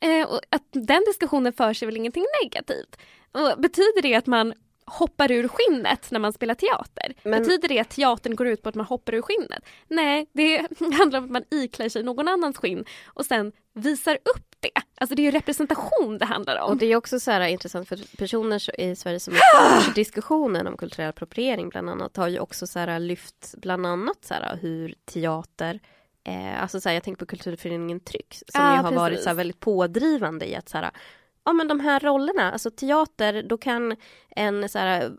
Eh, 0.01 0.29
och 0.29 0.41
att 0.51 0.63
den 0.71 1.03
diskussionen 1.07 1.53
för 1.53 1.73
sig 1.73 1.87
väl 1.87 1.97
ingenting 1.97 2.25
negativt. 2.43 2.97
Och 3.33 3.61
betyder 3.61 4.03
det 4.03 4.15
att 4.15 4.27
man 4.27 4.55
hoppar 4.85 5.33
ur 5.33 5.49
skinnet 5.49 6.11
när 6.11 6.19
man 6.19 6.33
spelar 6.33 6.55
teater. 6.55 7.15
Men... 7.23 7.43
Betyder 7.43 7.69
det 7.69 7.79
att 7.79 7.91
teatern 7.91 8.37
går 8.37 8.47
ut 8.47 8.63
på 8.63 8.69
att 8.69 8.75
man 8.75 8.87
hoppar 8.87 9.15
ur 9.15 9.23
skinnet? 9.23 9.65
Nej, 9.89 10.27
det 10.33 10.59
handlar 10.99 11.19
om 11.19 11.25
att 11.25 11.31
man 11.31 11.45
iklär 11.51 11.89
sig 11.89 12.03
någon 12.03 12.29
annans 12.29 12.57
skinn 12.57 12.85
och 13.07 13.27
sen 13.27 13.53
visar 13.73 14.15
upp. 14.15 14.52
Alltså 15.03 15.15
det 15.15 15.23
är 15.23 15.25
ju 15.25 15.31
representation 15.31 16.19
det 16.19 16.25
handlar 16.25 16.61
om. 16.61 16.71
Och 16.71 16.77
det 16.77 16.87
är 16.87 16.97
också 16.97 17.21
så 17.21 17.31
här 17.31 17.41
intressant 17.41 17.89
för 17.89 18.17
personer 18.17 18.81
i 18.81 18.97
Sverige 18.97 19.21
som 19.21 19.35
har 19.35 19.95
diskussionen 19.95 20.67
om 20.67 20.77
kulturell 20.77 21.09
appropriering 21.09 21.69
bland 21.69 21.91
annat 21.91 22.17
har 22.17 22.29
ju 22.29 22.39
också 22.39 22.67
så 22.67 22.79
här 22.79 22.99
lyft 22.99 23.55
bland 23.57 23.87
annat 23.87 24.25
så 24.25 24.35
här 24.35 24.59
hur 24.61 24.95
teater 25.05 25.81
eh, 26.25 26.63
alltså 26.63 26.81
så 26.81 26.89
här, 26.89 26.97
jag 26.97 27.03
tänker 27.03 27.19
på 27.19 27.27
kulturföreningen 27.27 28.01
Tryck 28.01 28.35
som 28.35 28.65
ja, 28.65 28.71
ju 28.71 28.77
har 28.77 28.83
precis. 28.83 28.99
varit 28.99 29.23
så 29.23 29.29
här 29.29 29.37
väldigt 29.37 29.61
pådrivande 29.61 30.51
i 30.51 30.57
att 30.57 30.69
så 30.69 30.79
här, 30.79 30.91
ja 31.45 31.53
men 31.53 31.69
de 31.69 31.81
här 31.81 32.01
rollerna, 32.01 32.53
alltså 32.53 32.71
teater, 32.71 33.43
då 33.43 33.59
kan 33.59 33.97
en 34.37 34.69
så 34.69 34.79
här 34.79 35.13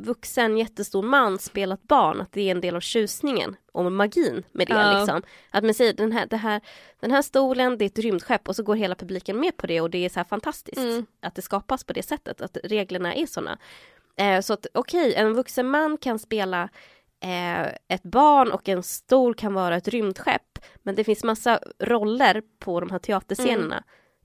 vuxen 0.00 0.56
jättestor 0.56 1.02
man 1.02 1.38
spela 1.38 1.74
ett 1.74 1.82
barn, 1.82 2.20
att 2.20 2.32
det 2.32 2.40
är 2.40 2.50
en 2.50 2.60
del 2.60 2.76
av 2.76 2.80
tjusningen 2.80 3.56
och 3.72 3.92
magin 3.92 4.42
med 4.52 4.66
det 4.66 4.74
ja. 4.74 4.98
liksom. 4.98 5.22
Att 5.50 5.64
man 5.64 5.74
säger 5.74 5.92
den 5.92 6.12
här, 6.12 6.26
det 6.26 6.36
här, 6.36 6.60
den 7.00 7.10
här 7.10 7.22
stolen, 7.22 7.78
det 7.78 7.84
är 7.84 7.86
ett 7.86 7.98
rymdskepp 7.98 8.48
och 8.48 8.56
så 8.56 8.62
går 8.62 8.74
hela 8.74 8.94
publiken 8.94 9.40
med 9.40 9.56
på 9.56 9.66
det 9.66 9.80
och 9.80 9.90
det 9.90 10.04
är 10.04 10.08
så 10.08 10.18
här 10.18 10.24
fantastiskt 10.24 10.78
mm. 10.78 11.06
att 11.22 11.34
det 11.34 11.42
skapas 11.42 11.84
på 11.84 11.92
det 11.92 12.02
sättet, 12.02 12.40
att 12.40 12.56
reglerna 12.64 13.14
är 13.14 13.26
sådana. 13.26 13.58
Eh, 14.16 14.40
så 14.40 14.52
att 14.52 14.66
okej, 14.74 15.10
okay, 15.10 15.22
en 15.22 15.34
vuxen 15.34 15.68
man 15.68 15.98
kan 15.98 16.18
spela 16.18 16.68
eh, 17.20 17.66
ett 17.88 18.02
barn 18.02 18.52
och 18.52 18.68
en 18.68 18.82
stol 18.82 19.34
kan 19.34 19.54
vara 19.54 19.76
ett 19.76 19.88
rymdskepp. 19.88 20.58
Men 20.82 20.94
det 20.94 21.04
finns 21.04 21.24
massa 21.24 21.60
roller 21.78 22.42
på 22.58 22.80
de 22.80 22.90
här 22.90 22.98
teaterscenerna. 22.98 23.74
Mm 23.74 23.84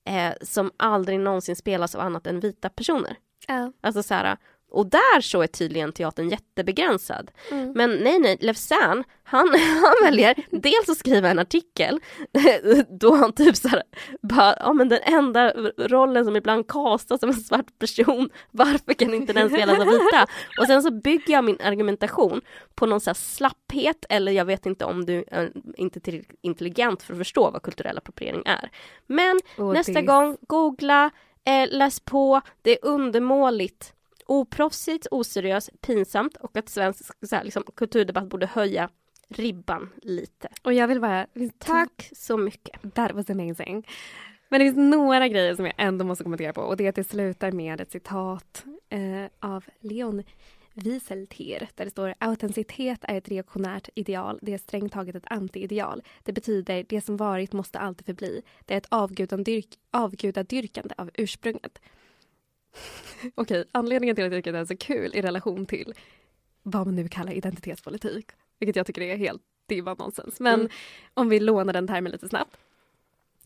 eh, 0.09 0.33
som 0.41 0.71
aldrig 0.77 1.19
någonsin 1.19 1.55
spelas 1.55 1.95
av 1.95 2.01
annat 2.01 2.27
än 2.27 2.39
vita 2.39 2.69
personer. 2.69 3.15
Ja. 3.47 3.71
Alltså 3.81 4.03
så 4.03 4.13
här, 4.13 4.37
Och 4.71 4.85
där 4.89 5.21
så 5.21 5.41
är 5.41 5.47
tydligen 5.47 5.91
teatern 5.91 6.29
jättebegränsad. 6.29 7.31
Mm. 7.51 7.71
Men 7.75 7.91
nej 7.91 8.19
nej, 8.19 8.37
Lefsan, 8.41 9.03
han, 9.23 9.47
han 9.81 9.95
väljer 10.03 10.35
dels 10.51 10.89
att 10.89 10.97
skriva 10.97 11.29
en 11.29 11.39
artikel 11.39 11.99
då 12.99 13.15
han 13.15 13.33
typ 13.33 13.55
såhär, 13.55 13.83
bara, 14.21 14.55
ja 14.59 14.73
men 14.73 14.89
den 14.89 14.99
enda 15.03 15.51
rollen 15.77 16.25
som 16.25 16.35
ibland 16.35 16.67
kastas 16.67 17.19
som 17.19 17.29
en 17.29 17.35
svart 17.35 17.79
person, 17.79 18.29
varför 18.51 18.93
kan 18.93 19.13
inte 19.13 19.33
den 19.33 19.49
spelas 19.49 19.79
av 19.79 19.85
vita? 19.85 20.27
Och 20.59 20.67
sen 20.67 20.83
så 20.83 20.91
bygger 20.91 21.33
jag 21.33 21.43
min 21.43 21.61
argumentation 21.63 22.41
på 22.75 22.85
någon 22.85 23.01
så 23.01 23.09
här 23.09 23.15
slapphet 23.15 24.05
eller 24.09 24.31
jag 24.31 24.45
vet 24.45 24.65
inte 24.65 24.85
om 24.85 25.05
du 25.05 25.23
är 25.31 25.51
inte 25.77 25.99
tillräckligt 25.99 26.39
intelligent 26.41 27.03
för 27.03 27.13
att 27.13 27.19
förstå 27.19 27.51
vad 27.51 27.61
kulturell 27.61 27.97
appropriering 27.97 28.43
är. 28.45 28.69
Men 29.07 29.39
Och 29.57 29.73
nästa 29.73 29.91
det- 29.93 30.01
gång, 30.01 30.37
googla, 30.47 31.09
eh, 31.45 31.67
läs 31.69 31.99
på, 31.99 32.41
det 32.61 32.71
är 32.71 32.85
undermåligt 32.85 33.93
oproffsigt, 34.29 35.07
oseriöst, 35.11 35.81
pinsamt 35.81 36.37
och 36.37 36.57
att 36.57 36.69
svensk 36.69 37.05
här, 37.31 37.43
liksom, 37.43 37.63
kulturdebatt 37.75 38.29
borde 38.29 38.45
höja 38.45 38.89
ribban 39.29 39.89
lite. 40.01 40.47
Och 40.63 40.73
jag 40.73 40.87
vill 40.87 41.01
bara, 41.01 41.27
Tack 41.57 42.09
så 42.15 42.37
mycket. 42.37 42.93
That 42.95 43.11
was 43.11 43.29
amazing. 43.29 43.87
Men 44.49 44.59
det 44.59 44.65
finns 44.65 44.77
några 44.77 45.27
grejer 45.27 45.55
som 45.55 45.65
jag 45.65 45.73
ändå 45.77 46.05
måste 46.05 46.23
kommentera 46.23 46.53
på 46.53 46.61
och 46.61 46.77
det 46.77 46.85
är 46.85 46.89
att 46.89 46.95
det 46.95 47.03
slutar 47.03 47.51
med 47.51 47.81
ett 47.81 47.91
citat 47.91 48.65
eh, 48.89 49.25
av 49.39 49.65
Leon 49.79 50.23
Wieseltier 50.73 51.69
där 51.75 51.85
det 51.85 51.91
står 51.91 52.13
autenticitet 52.19 52.99
är 53.01 53.17
ett 53.17 53.29
reaktionärt 53.29 53.89
ideal, 53.95 54.39
det 54.41 54.53
är 54.53 54.57
strängt 54.57 54.93
taget 54.93 55.15
ett 55.15 55.25
anti-ideal. 55.25 56.01
Det 56.23 56.33
betyder 56.33 56.85
det 56.89 57.01
som 57.01 57.17
varit 57.17 57.53
måste 57.53 57.79
alltid 57.79 58.05
förbli. 58.05 58.41
Det 58.65 58.73
är 58.73 58.77
ett 58.77 58.87
avgudadyrk, 58.89 59.67
avgudadyrkande 59.91 60.95
av 60.97 61.11
ursprunget. 61.13 61.79
Okej, 63.35 63.65
anledningen 63.71 64.15
till 64.15 64.25
att 64.25 64.31
jag 64.31 64.39
tycker 64.39 64.53
det 64.53 64.59
är 64.59 64.65
så 64.65 64.77
kul 64.77 65.15
i 65.15 65.21
relation 65.21 65.65
till 65.65 65.93
vad 66.63 66.85
man 66.87 66.95
nu 66.95 67.07
kallar 67.07 67.31
identitetspolitik, 67.31 68.31
vilket 68.59 68.75
jag 68.75 68.85
tycker 68.85 69.01
är 69.01 69.17
helt, 69.17 69.41
det 69.65 69.77
är 69.77 69.81
bara 69.81 69.95
nonsens. 69.95 70.39
Men 70.39 70.59
Mm. 70.59 70.71
om 71.13 71.29
vi 71.29 71.39
lånar 71.39 71.73
den 71.73 71.87
termen 71.87 72.11
lite 72.11 72.29
snabbt. 72.29 72.57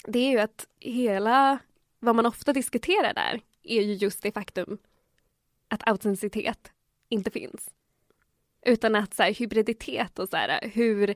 Det 0.07 0.19
är 0.19 0.31
ju 0.31 0.39
att 0.39 0.67
hela, 0.79 1.59
vad 1.99 2.15
man 2.15 2.25
ofta 2.25 2.53
diskuterar 2.53 3.13
där 3.13 3.41
är 3.63 3.81
ju 3.81 3.93
just 3.93 4.21
det 4.23 4.31
faktum 4.31 4.77
att 5.67 5.87
autenticitet 5.87 6.71
inte 7.09 7.31
finns. 7.31 7.69
Utan 8.65 8.95
att 8.95 9.13
så 9.13 9.23
här, 9.23 9.33
hybriditet 9.33 10.19
och 10.19 10.29
så 10.29 10.37
här, 10.37 10.69
hur 10.73 11.09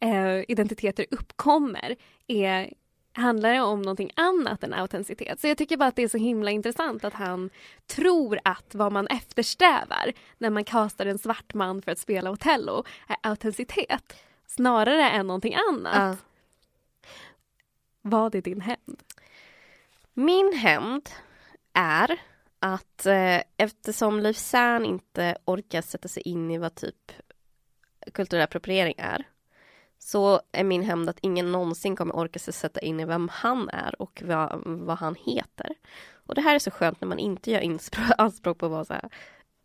eh, 0.00 0.44
identiteter 0.48 1.06
uppkommer 1.10 1.96
är, 2.26 2.72
handlar 3.12 3.52
det 3.52 3.60
om 3.60 3.82
någonting 3.82 4.10
annat 4.16 4.64
än 4.64 4.74
autenticitet. 4.74 5.40
Så 5.40 5.46
jag 5.46 5.58
tycker 5.58 5.76
bara 5.76 5.88
att 5.88 5.96
det 5.96 6.02
är 6.02 6.08
så 6.08 6.18
himla 6.18 6.50
intressant 6.50 7.04
att 7.04 7.14
han 7.14 7.50
tror 7.86 8.38
att 8.44 8.74
vad 8.74 8.92
man 8.92 9.06
eftersträvar 9.06 10.12
när 10.38 10.50
man 10.50 10.64
kastar 10.64 11.06
en 11.06 11.18
svart 11.18 11.54
man 11.54 11.82
för 11.82 11.92
att 11.92 11.98
spela 11.98 12.30
Othello 12.30 12.84
är 13.08 13.16
autenticitet 13.22 14.16
snarare 14.46 15.10
än 15.10 15.26
någonting 15.26 15.54
annat. 15.68 15.94
Ja. 15.94 16.16
Vad 18.02 18.34
är 18.34 18.42
din 18.42 18.60
hämnd? 18.60 19.02
Min 20.14 20.52
hämnd 20.52 21.08
är 21.72 22.20
att 22.58 23.06
eh, 23.06 23.40
eftersom 23.56 24.20
Leif 24.20 24.36
Zern 24.36 24.84
inte 24.84 25.36
orkar 25.44 25.82
sätta 25.82 26.08
sig 26.08 26.22
in 26.22 26.50
i 26.50 26.58
vad 26.58 26.74
typ 26.74 27.12
kulturell 28.12 28.44
appropriering 28.44 28.94
är 28.98 29.26
så 30.10 30.40
är 30.52 30.64
min 30.64 30.82
hämnd 30.82 31.08
att 31.08 31.18
ingen 31.22 31.52
någonsin 31.52 31.96
kommer 31.96 32.16
orka 32.16 32.38
sig 32.38 32.54
sätta 32.54 32.80
in 32.80 33.00
i 33.00 33.04
vem 33.04 33.28
han 33.32 33.68
är 33.68 34.02
och 34.02 34.22
vad, 34.26 34.62
vad 34.64 34.98
han 34.98 35.14
heter. 35.14 35.74
Och 36.26 36.34
det 36.34 36.40
här 36.40 36.54
är 36.54 36.58
så 36.58 36.70
skönt 36.70 37.00
när 37.00 37.08
man 37.08 37.18
inte 37.18 37.50
gör 37.50 37.78
anspråk 38.18 38.58
på 38.58 38.66
att 38.66 38.72
vara 38.72 38.84
så 38.84 38.92
här 38.92 39.08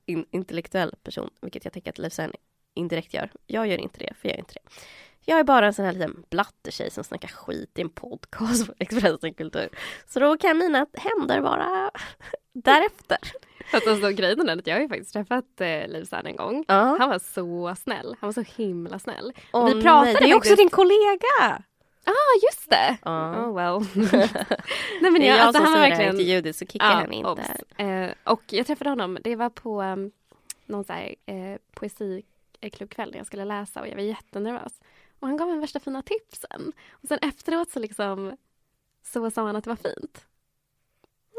in, 0.06 0.26
intellektuell 0.32 0.96
person, 1.04 1.30
vilket 1.42 1.66
jag 1.66 1.74
tänker 1.74 1.90
att 1.90 1.98
Leif 1.98 2.14
Zern 2.14 2.32
indirekt 2.74 3.14
gör. 3.14 3.32
Jag 3.48 3.68
gör 3.68 3.78
inte 3.78 4.00
det, 4.00 4.14
för 4.18 4.28
jag 4.28 4.36
är 4.36 4.40
inte 4.40 4.54
det. 4.54 4.70
Jag 5.26 5.40
är 5.40 5.44
bara 5.44 5.66
en 5.66 5.74
sån 5.74 5.86
här 5.86 5.94
liten 5.94 6.24
blattetjej 6.30 6.92
som 6.92 7.04
snackar 7.04 7.28
skit 7.28 7.80
i 7.80 7.82
en 7.82 7.90
podcast 7.90 8.68
på 8.68 8.74
Expressen 8.80 9.34
Kultur. 9.34 9.70
Så 10.08 10.20
då 10.20 10.38
kan 10.38 10.58
mina 10.58 10.86
händer 10.94 11.40
vara 11.40 11.92
därefter. 12.54 13.18
Fast 13.72 13.88
alltså, 13.88 14.10
grejen 14.10 14.50
är 14.50 14.58
att 14.58 14.68
jag 14.68 14.76
har 14.76 14.82
ju 14.82 14.90
faktiskt 14.90 15.14
träffat 15.14 15.62
eh, 15.62 15.88
Liv 15.88 16.08
en 16.26 16.36
gång. 16.36 16.66
Ja. 16.68 16.96
Han 17.00 17.10
var 17.10 17.20
så 17.20 17.76
snäll. 17.84 18.16
Han 18.20 18.28
var 18.28 18.44
så 18.44 18.62
himla 18.62 19.00
snäll. 19.00 19.34
Åh, 19.54 19.66
vi 19.66 19.82
pratade 19.82 20.06
nej, 20.06 20.16
det 20.20 20.32
är 20.32 20.36
också 20.36 20.50
faktiskt- 20.50 20.58
din 20.58 20.70
kollega! 20.70 21.64
Ah, 22.08 22.40
just 22.44 22.70
det! 22.70 22.98
Ja. 23.04 23.46
Oh 23.46 23.56
well. 23.56 23.88
Nej, 25.02 25.12
men 25.12 25.14
det 25.14 25.28
är 25.28 25.38
jag, 25.38 25.40
alltså, 25.40 25.64
som 25.64 25.66
han 25.66 25.74
säger 25.74 25.90
det 25.90 25.96
här 25.96 26.04
verkligen... 26.04 26.18
till 26.18 26.30
Judith 26.30 26.60
så 26.60 26.66
kickar 26.66 26.86
Ja, 26.86 26.94
han 26.94 27.12
inte. 27.14 27.84
Eh, 27.84 28.34
och 28.34 28.44
jag 28.50 28.68
träffade 28.68 28.90
honom, 28.90 29.18
det 29.24 29.36
var 29.36 29.50
på 29.50 29.82
um, 29.82 30.12
någon 30.66 30.84
så 30.84 30.94
här, 30.94 31.16
eh, 31.26 31.58
poesiklubbkväll 31.74 33.12
när 33.12 33.18
jag 33.18 33.28
skulle 33.28 33.46
läsa 33.46 33.82
och 33.82 33.88
jag 33.88 33.96
var 33.96 34.02
jättenervös. 34.02 34.74
Och 35.26 35.30
han 35.30 35.38
gav 35.38 35.48
mig 35.48 35.60
värsta 35.60 35.80
fina 35.80 36.02
tipsen. 36.02 36.74
Och 36.92 37.08
sen 37.08 37.20
efteråt 37.22 37.72
så 37.72 37.80
liksom 37.80 38.38
så 39.04 39.32
sa 39.32 39.46
han 39.46 39.56
att 39.56 39.64
det 39.64 39.70
var 39.70 39.94
fint. 39.94 40.26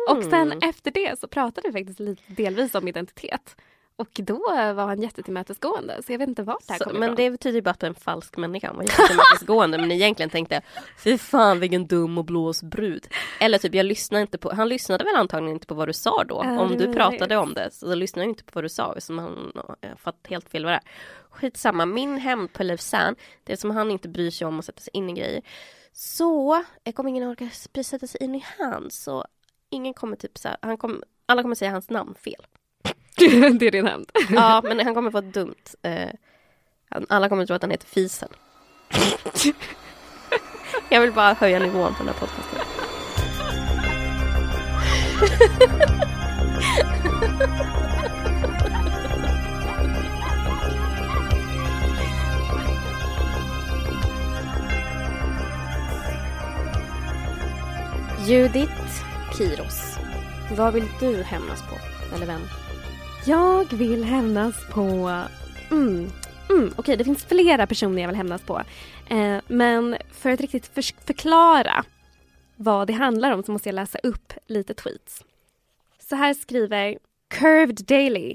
Och 0.09 0.23
sen 0.23 0.53
Mm. 0.53 0.59
efter 0.63 0.91
det 0.91 1.21
så 1.21 1.29
pratade 1.29 1.69
vi 1.69 1.73
faktiskt 1.73 2.01
lite 2.01 2.23
delvis 2.33 2.75
om 2.75 2.89
identitet. 2.89 3.57
Och 3.99 4.09
då 4.13 4.39
var 4.75 4.87
han 4.87 5.03
jättetillmötesgående 5.03 6.03
så 6.03 6.13
jag 6.13 6.19
vet 6.19 6.29
inte 6.29 6.43
vart 6.43 6.67
det 6.67 6.73
här 6.73 6.79
Så, 6.79 6.85
kommer 6.85 6.99
men 7.01 7.09
ifrån. 7.09 7.17
det 7.17 7.31
betyder 7.31 7.61
bara 7.63 7.71
att 7.71 7.83
en 7.83 7.95
falsk 7.95 8.37
människa. 8.37 8.73
Var 8.73 8.83
jättetillmötesgående 8.83 9.79
men 9.79 9.93
egentligen 9.93 10.31
tänkte 10.31 10.63
Fy 11.05 11.19
fan 11.19 11.61
vilken 11.61 11.87
dum 11.87 12.19
och 12.19 12.25
blås 12.25 12.63
brud. 12.63 13.07
Eller 13.41 13.59
typ 13.59 13.75
jag 13.75 13.87
lyssnade 13.87 14.23
inte 14.23 14.39
på, 14.39 14.55
han 14.55 14.69
lyssnade 14.69 15.05
väl 15.05 15.17
antagligen 15.17 15.55
inte 15.57 15.67
på 15.67 15.75
vad 15.75 15.89
du 15.89 15.93
sa 15.93 16.25
då. 16.25 16.41
Ja, 16.45 16.61
om 16.61 16.69
det 16.69 16.87
du 16.87 16.93
pratade 16.95 17.19
möjligt. 17.19 17.39
om 17.39 17.55
det 17.55 17.71
så 17.73 17.95
lyssnade 17.95 18.25
jag 18.25 18.31
inte 18.31 18.45
på 18.45 18.51
vad 18.55 18.65
du 18.65 18.69
sa. 18.69 18.95
Som 19.01 19.19
han 19.19 19.53
fått 19.97 20.27
helt 20.27 20.49
fel 20.49 20.65
vad 20.65 20.73
det 20.73 20.77
är. 20.77 20.83
Skitsamma, 21.31 21.87
min 21.87 22.19
hämnd 22.19 22.53
på 22.53 22.63
Leif 22.63 22.81
det 23.45 23.57
som 23.57 23.71
han 23.71 23.91
inte 23.91 24.09
bryr 24.09 24.31
sig 24.31 24.47
om 24.47 24.59
att 24.59 24.65
sätta 24.65 24.81
sig 24.81 24.91
in 24.93 25.11
i 25.11 25.13
grejer. 25.13 25.43
Så 25.93 26.65
jag 26.85 26.95
kommer 26.95 27.11
ingen 27.11 27.29
orka 27.29 27.51
sätta 27.83 28.07
sig 28.07 28.23
in 28.23 28.35
i 28.35 28.45
hans. 28.59 29.03
Så 29.03 29.25
ingen 29.71 29.95
kommer 29.95 30.17
typ 30.17 30.39
så 30.39 30.49
här, 30.49 30.57
han 30.61 30.79
kommer, 30.79 31.05
alla 31.27 31.43
kommer 31.43 31.55
säga 31.55 31.71
hans 31.71 31.91
namn 31.91 32.15
fel. 32.15 32.47
det 33.59 33.67
är 33.67 33.71
din 33.71 33.87
hämnd. 33.87 34.13
Ja, 34.31 34.63
men 34.65 34.81
han 34.81 34.95
kommer 34.95 35.11
få 35.11 35.19
ett 35.19 35.35
dumt. 35.35 35.55
Eh, 35.83 36.09
alla 37.09 37.29
kommer 37.29 37.47
tro 37.47 37.57
att 37.57 37.63
han 37.63 37.71
heter 37.71 37.87
Fisen. 37.87 38.29
Jag 40.89 41.01
vill 41.01 41.13
bara 41.13 41.33
höja 41.33 41.59
nivån 41.59 41.95
på 41.95 42.03
den 42.05 42.15
här 42.15 42.21
podcasten. 42.21 42.61
Judith 58.27 58.73
Kiros. 59.39 59.99
Vad 60.57 60.75
vill 60.75 60.89
du 61.01 61.23
hämnas 61.23 61.63
på? 61.63 61.77
Eller 62.15 62.27
vem? 62.27 62.41
Jag 63.27 63.73
vill 63.73 64.05
hämnas 64.05 64.55
på... 64.71 64.83
Mm, 65.71 66.11
mm, 66.51 66.73
Okej, 66.77 66.97
det 66.97 67.05
finns 67.05 67.25
flera 67.25 67.67
personer 67.67 68.03
jag 68.03 68.09
vill 68.09 68.17
hämnas 68.17 68.43
på. 68.43 68.63
Eh, 69.09 69.39
men 69.47 69.97
för 70.13 70.31
att 70.31 70.41
riktigt 70.41 70.67
för- 70.67 71.05
förklara 71.07 71.85
vad 72.57 72.87
det 72.87 72.93
handlar 72.93 73.31
om 73.33 73.43
så 73.43 73.53
måste 73.53 73.69
jag 73.69 73.75
läsa 73.75 73.99
upp 74.03 74.33
lite 74.47 74.75
tweets. 74.75 75.25
Så 76.09 76.17
här 76.17 76.35
skriver 76.35 76.99
Curved 77.29 77.85
Daily. 77.87 78.35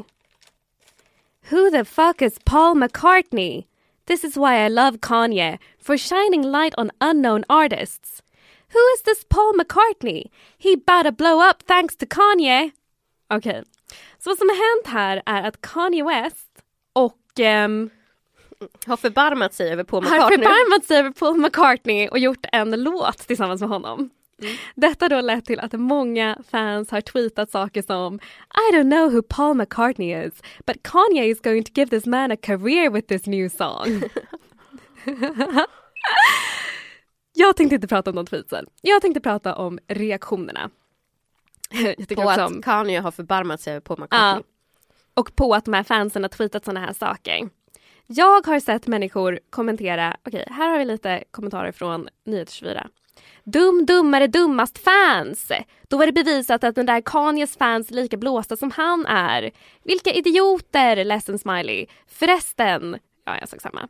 Who 1.50 1.70
the 1.72 1.86
fuck 1.86 2.22
is 2.22 2.40
Paul 2.44 2.78
McCartney? 2.78 3.64
This 4.06 4.24
is 4.24 4.38
why 4.38 4.66
I 4.66 4.70
love 4.70 4.98
Kanye, 4.98 5.58
for 5.82 5.98
shining 5.98 6.44
light 6.52 6.74
on 6.78 6.92
unknown 7.00 7.44
artists. 7.48 8.24
Who 8.74 8.80
is 8.96 9.04
this 9.04 9.26
Paul 9.30 9.54
McCartney? 9.60 10.30
He 10.58 10.74
about 10.74 11.04
to 11.06 11.12
blow 11.12 11.50
up 11.50 11.64
thanks 11.68 11.96
to 11.98 12.06
Kanye. 12.06 12.72
Okej, 13.30 13.64
så 14.20 14.30
vad 14.30 14.38
som 14.38 14.50
har 14.50 14.56
hänt 14.56 14.88
här 14.94 15.22
är 15.26 15.44
att 15.48 15.62
Kanye 15.62 16.04
West 16.04 16.50
och 16.94 17.40
ehm, 17.40 17.90
Har 18.88 18.98
förbarmat 18.98 19.54
sig 19.54 19.72
över 19.72 19.84
Paul 19.84 20.04
har 20.04 20.12
McCartney. 20.12 20.38
förbarmat 20.38 20.86
sig 20.86 20.98
över 20.98 21.12
Paul 21.12 21.38
McCartney 21.38 22.08
och 22.08 22.20
gjort 22.20 22.46
en 22.52 22.72
låt 22.84 23.18
tillsammans 23.18 23.62
med 23.62 23.70
honom. 23.70 24.10
Detta 24.76 25.10
då 25.10 25.22
lett 25.22 25.46
till 25.46 25.60
att 25.60 25.74
många 25.74 26.38
fans 26.52 26.92
har 26.92 27.02
tweetat 27.02 27.52
saker 27.52 27.82
som 27.82 28.20
I 28.72 28.76
don't 28.76 28.92
know 28.92 29.12
who 29.14 29.22
Paul 29.22 29.54
McCartney 29.58 30.26
is, 30.26 30.34
but 30.66 30.84
Kanye 30.84 31.26
is 31.26 31.42
going 31.42 31.64
to 31.64 31.72
give 31.76 31.90
this 31.90 32.06
man 32.06 32.32
a 32.32 32.36
career 32.42 32.90
with 32.90 33.08
this 33.08 33.26
new 33.26 33.50
song. 33.50 34.04
Jag 37.34 37.58
tänkte 37.58 37.76
inte 37.76 37.88
prata 37.88 38.10
om 38.10 38.16
de 38.16 38.26
tweetsen. 38.26 38.66
Jag 38.82 39.02
tänkte 39.02 39.22
prata 39.22 39.56
om 39.56 39.80
reaktionerna. 39.88 40.70
På 42.16 42.30
att 42.30 42.40
om- 42.52 42.62
Kanye 42.62 43.00
har 43.00 43.12
förbarmat 43.12 43.62
sig 43.62 43.82
Paul 43.82 44.00
McCartney. 44.00 44.44
och 45.14 45.36
på 45.36 45.54
att 45.56 45.66
de 45.66 45.74
här 45.74 45.84
fansen 45.84 46.24
har 46.24 46.30
tweetat 46.30 46.66
sådana 46.66 46.86
här 46.86 46.94
saker. 46.94 47.50
Jag 48.08 48.48
har 48.48 48.60
sett 48.60 48.88
människor 48.88 49.40
kommentera, 49.50 50.18
okej 50.28 50.48
här 50.50 50.70
har 50.70 50.78
vi 50.80 50.86
lite 50.86 51.24
kommentarer 51.32 51.72
från 51.72 52.10
Nyhets24. 52.28 52.88
Dum, 53.44 53.86
dummare, 53.86 54.28
dummast 54.28 54.78
fans. 54.78 55.52
Då 55.88 55.98
var 55.98 56.06
det 56.06 56.12
bevisat 56.12 56.64
att 56.64 56.76
den 56.76 56.86
där 56.86 57.02
Kanyes 57.02 57.58
fans 57.58 57.92
är 57.92 57.94
lika 57.96 58.18
blåsta 58.18 58.56
som 58.58 58.72
han 58.72 59.06
är. 59.06 59.52
Vilka 59.84 60.12
idioter, 60.12 61.06
ledsen 61.06 61.40
smiley. 61.40 61.86
Förresten, 62.08 62.98
ja 63.26 63.38
jag 63.40 63.50
sa 63.50 63.58
samma. 63.60 63.88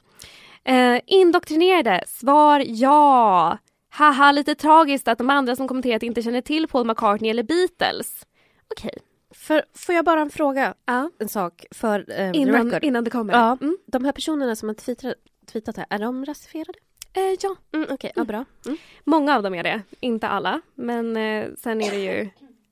Eh, 0.63 1.01
indoktrinerade, 1.07 2.03
svar 2.07 2.63
ja. 2.67 3.57
Haha, 3.91 4.31
lite 4.31 4.55
tragiskt 4.55 5.07
att 5.07 5.17
de 5.17 5.29
andra 5.29 5.55
som 5.55 5.67
kommenterat 5.67 6.03
inte 6.03 6.21
känner 6.21 6.41
till 6.41 6.67
Paul 6.67 6.87
McCartney 6.87 7.29
eller 7.31 7.43
Beatles. 7.43 8.25
Okej. 8.71 8.93
För, 9.33 9.63
får 9.73 9.95
jag 9.95 10.05
bara 10.05 10.21
en 10.21 10.29
fråga? 10.29 10.73
Ja. 10.85 11.09
En 11.19 11.29
sak 11.29 11.65
för 11.71 11.99
eh, 11.99 12.31
the 12.31 12.37
Innan, 12.37 12.65
record. 12.65 12.83
innan 12.83 13.03
det 13.03 13.09
kommer. 13.09 13.33
Ja, 13.33 13.57
Mm. 13.61 13.77
de 13.85 14.05
här 14.05 14.11
personerna 14.11 14.55
som 14.55 14.69
har 14.69 14.73
tweetat, 14.75 15.13
tweetat 15.51 15.77
här, 15.77 15.85
är 15.89 15.99
de 15.99 16.25
rasifierade? 16.25 16.73
Eh, 17.13 17.21
ja, 17.41 17.55
Mm, 17.73 17.87
Okej, 17.91 18.11
ja 18.15 18.23
bra. 18.23 18.45
Mm. 18.65 18.77
många 19.03 19.35
av 19.35 19.43
dem 19.43 19.55
är 19.55 19.63
det. 19.63 19.81
Inte 19.99 20.27
alla. 20.27 20.61
Men 20.75 21.17
eh, 21.17 21.47
sen 21.57 21.81
är 21.81 21.91
det 21.91 21.97
ju 21.99 22.29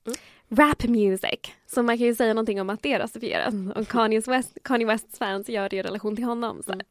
rap 0.49 0.83
music. 0.83 1.39
Så 1.67 1.83
man 1.83 1.97
kan 1.97 2.07
ju 2.07 2.15
säga 2.15 2.33
någonting 2.33 2.61
om 2.61 2.69
att 2.69 2.83
det 2.83 2.93
är 2.93 2.99
rasifierat. 2.99 3.53
Och 3.75 3.87
Kanye, 3.87 4.19
West, 4.27 4.57
Kanye 4.63 4.85
Wests 4.87 5.17
fans 5.17 5.49
gör 5.49 5.69
det 5.69 5.75
i 5.75 5.81
relation 5.83 6.15
till 6.15 6.25
honom. 6.25 6.63
Så 6.65 6.71
här. 6.71 6.81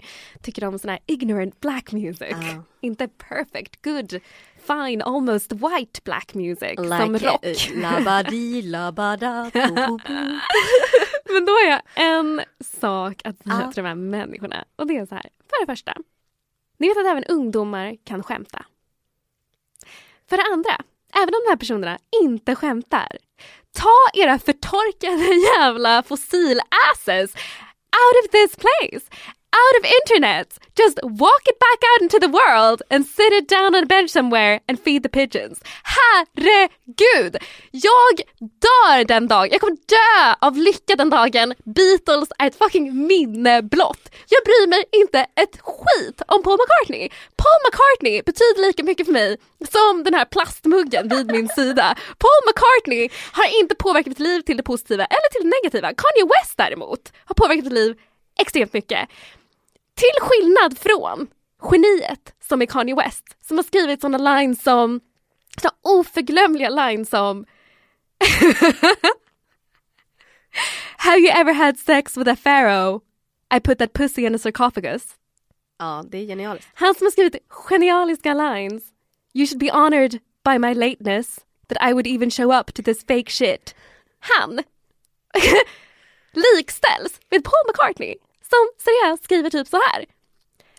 Tycker 0.42 0.64
om 0.64 0.78
sån 0.78 0.88
här 0.90 0.98
ignorant 1.06 1.60
black 1.60 1.92
music. 1.92 2.32
Ah. 2.34 2.62
Inte 2.80 3.08
perfect, 3.08 3.82
good, 3.82 4.20
fine, 4.66 5.02
almost 5.02 5.52
white 5.52 6.00
black 6.04 6.34
music. 6.34 6.74
som 6.76 7.12
Like, 7.12 7.26
rock. 7.26 7.44
eh, 7.46 7.80
labadi, 7.82 8.62
labada, 8.62 9.50
bo, 9.54 9.60
bo, 9.74 9.98
bo. 9.98 9.98
Men 11.32 11.44
då 11.44 11.52
har 11.52 11.70
jag 11.70 11.80
en 11.94 12.40
sak 12.80 13.20
att 13.24 13.36
säga 13.38 13.60
Ja. 13.64 13.72
till 13.72 13.82
de 13.82 13.88
här 13.88 13.94
människorna. 13.94 14.64
Och 14.76 14.86
det 14.86 14.96
är 14.96 15.06
så 15.06 15.14
här. 15.14 15.26
För 15.50 15.60
det 15.66 15.72
första. 15.72 15.94
Ni 16.78 16.88
vet 16.88 16.98
att 16.98 17.06
även 17.06 17.24
ungdomar 17.24 17.96
kan 18.04 18.22
skämta. 18.22 18.64
För 20.28 20.36
det 20.36 20.42
andra. 20.52 20.84
Även 21.14 21.34
om 21.34 21.40
de 21.46 21.50
här 21.50 21.56
personerna 21.56 21.98
inte 22.22 22.54
skämtar. 22.54 23.08
Ta 23.78 24.20
era 24.20 24.38
förtorkade 24.38 25.34
jävla 25.58 26.02
fossil-asses 26.02 27.34
out 28.00 28.24
of 28.24 28.30
this 28.30 28.56
place. 28.56 29.10
Out 29.50 29.74
of 29.80 29.84
internet. 30.00 30.58
Just 30.76 30.98
walk 31.02 31.42
it 31.46 31.58
back 31.58 31.80
out 31.90 32.02
into 32.02 32.18
the 32.18 32.28
world 32.28 32.82
and 32.90 33.06
sit 33.06 33.32
it 33.32 33.48
down 33.48 33.74
on 33.74 33.82
a 33.82 33.86
bench 33.86 34.10
somewhere 34.10 34.60
and 34.68 34.78
feed 34.78 35.02
the 35.02 35.08
pigeons. 35.08 35.60
Herregud! 35.82 37.36
Jag 37.70 38.16
dör 38.38 39.04
den 39.04 39.28
dagen. 39.28 39.48
Jag 39.52 39.60
kommer 39.60 39.76
dö 39.86 40.34
av 40.46 40.56
lycka 40.56 40.96
den 40.96 41.10
dagen 41.10 41.54
Beatles 41.64 42.28
är 42.38 42.46
ett 42.46 42.58
fucking 42.58 43.06
minne 43.06 43.62
blott. 43.62 44.10
Jag 44.28 44.44
bryr 44.44 44.66
mig 44.68 44.84
inte 44.92 45.18
ett 45.18 45.60
skit 45.62 46.22
om 46.28 46.42
Paul 46.42 46.58
McCartney. 46.58 47.08
Paul 47.36 47.60
McCartney 47.66 48.22
betyder 48.22 48.66
lika 48.66 48.82
mycket 48.82 49.06
för 49.06 49.12
mig 49.12 49.36
som 49.70 50.04
den 50.04 50.14
här 50.14 50.24
plastmuggen 50.24 51.08
vid 51.08 51.32
min 51.32 51.48
sida. 51.48 51.96
Paul 52.18 52.40
McCartney 52.46 53.08
har 53.32 53.60
inte 53.60 53.74
påverkat 53.74 54.08
mitt 54.08 54.18
liv 54.18 54.40
till 54.40 54.56
det 54.56 54.62
positiva 54.62 55.04
eller 55.04 55.28
till 55.32 55.42
det 55.44 55.56
negativa. 55.56 55.88
Kanye 55.88 56.24
West 56.34 56.56
däremot 56.56 57.12
har 57.24 57.34
påverkat 57.34 57.64
mitt 57.64 57.72
liv 57.72 57.96
extremt 58.38 58.72
mycket. 58.72 59.08
Till 59.98 60.20
skillnad 60.20 60.78
från 60.78 61.28
geniet 61.72 62.34
som 62.48 62.62
är 62.62 62.66
Kanye 62.66 62.94
West 62.94 63.36
som 63.40 63.56
har 63.58 63.64
skrivit 63.64 64.00
sådana 64.00 64.36
lines 64.36 64.62
som 64.62 65.00
så 65.62 65.68
oförglömliga 65.82 66.70
lines 66.70 67.10
som 67.10 67.44
Have 70.96 71.18
you 71.18 71.28
ever 71.28 71.52
had 71.52 71.78
sex 71.78 72.16
with 72.16 72.30
a 72.30 72.36
pharaoh? 72.44 73.00
I 73.56 73.60
put 73.60 73.78
that 73.78 73.92
pussy 73.92 74.26
in 74.26 74.34
a 74.34 74.38
sarcophagus. 74.38 75.16
Ja, 75.78 76.04
det 76.08 76.18
är 76.18 76.26
genialiskt. 76.26 76.70
Han 76.74 76.94
som 76.94 77.06
har 77.06 77.10
skrivit 77.10 77.36
genialiska 77.48 78.34
lines. 78.34 78.82
You 79.34 79.46
should 79.46 79.60
be 79.60 79.72
honored 79.72 80.20
by 80.44 80.58
my 80.58 80.74
lateness 80.74 81.40
that 81.68 81.90
I 81.90 81.92
would 81.92 82.06
even 82.06 82.30
show 82.30 82.52
up 82.60 82.72
to 82.74 82.82
this 82.82 83.04
fake 83.04 83.30
shit. 83.30 83.74
Han 84.20 84.50
likställs 86.32 87.20
med 87.30 87.44
Paul 87.44 87.64
McCartney 87.68 88.14
som 88.50 88.68
seriöst 88.84 89.24
skriver 89.24 89.50
typ 89.50 89.68
så 89.68 89.76
här. 89.76 90.04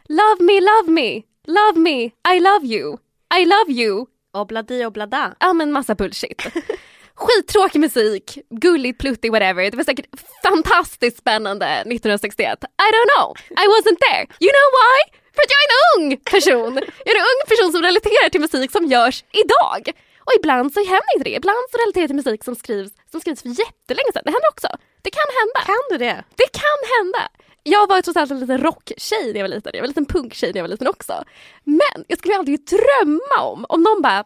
Love 0.10 0.44
me, 0.44 0.62
love 0.62 0.92
me, 0.92 1.22
love 1.48 1.80
me, 1.80 2.04
I 2.36 2.40
love 2.40 2.66
you, 2.66 2.98
I 3.40 3.46
love 3.46 3.72
you. 3.72 4.06
Obladi 4.34 4.86
oblada. 4.86 5.36
Ja 5.40 5.54
men 5.54 5.72
massa 5.72 5.96
bullshit. 5.96 6.42
Skittråkig 7.16 7.80
musik, 7.80 8.38
gulligt, 8.50 9.00
pluttig, 9.00 9.32
whatever. 9.32 9.72
Det 9.72 9.78
var 9.78 9.84
säkert 9.84 10.06
fantastiskt 10.44 11.18
spännande 11.18 11.66
1961. 11.66 12.60
I 12.64 12.90
don't 12.96 13.10
know, 13.16 13.36
I 13.64 13.66
wasn't 13.76 14.00
there. 14.08 14.24
You 14.40 14.52
know 14.58 14.68
why? 14.80 14.98
För 15.36 15.42
att 15.44 15.52
jag 15.56 15.62
är 15.66 15.70
en 15.72 15.82
ung 15.96 16.18
person. 16.18 16.74
Jag 17.06 17.16
är 17.16 17.20
en 17.20 17.32
ung 17.34 17.44
person 17.52 17.72
som 17.72 17.82
relaterar 17.82 18.30
till 18.30 18.42
musik 18.42 18.72
som 18.72 18.86
görs 18.86 19.24
idag. 19.44 19.82
Och 20.26 20.34
ibland 20.40 20.74
så 20.74 20.80
händer 20.80 21.14
inte 21.16 21.30
det. 21.30 21.36
Ibland 21.42 21.66
så 21.72 21.78
relaterar 21.78 22.02
jag 22.04 22.10
till 22.10 22.22
musik 22.24 22.44
som 22.44 22.56
skrivs, 22.56 22.92
som 23.12 23.20
skrivs 23.22 23.42
för 23.42 23.50
jättelänge 23.50 24.12
sedan. 24.14 24.24
Det 24.26 24.32
händer 24.38 24.50
också. 24.56 24.70
Det 25.06 25.12
kan 25.20 25.30
hända. 25.40 25.60
Kan 25.72 25.86
du 25.92 25.98
det? 26.06 26.18
Det 26.42 26.50
kan 26.62 26.80
hända. 26.96 27.22
Jag 27.64 27.88
var 27.88 28.02
trots 28.02 28.18
allt 28.18 28.32
en 28.32 28.40
liten 28.40 28.58
rocktjej 28.58 29.34
när 29.34 29.40
jag 29.40 29.44
var 29.44 29.56
liten. 29.56 29.72
Jag 29.74 29.82
var 29.82 29.86
en 29.86 29.90
liten 29.90 30.06
punktjej 30.06 30.52
när 30.52 30.58
jag 30.58 30.64
var 30.64 30.70
liten 30.70 30.88
också. 30.88 31.24
Men 31.64 32.06
jag 32.08 32.20
skulle 32.20 32.36
aldrig 32.36 32.66
drömma 32.66 33.42
om, 33.42 33.66
om 33.70 33.84
någon 33.84 34.02
bara, 34.02 34.24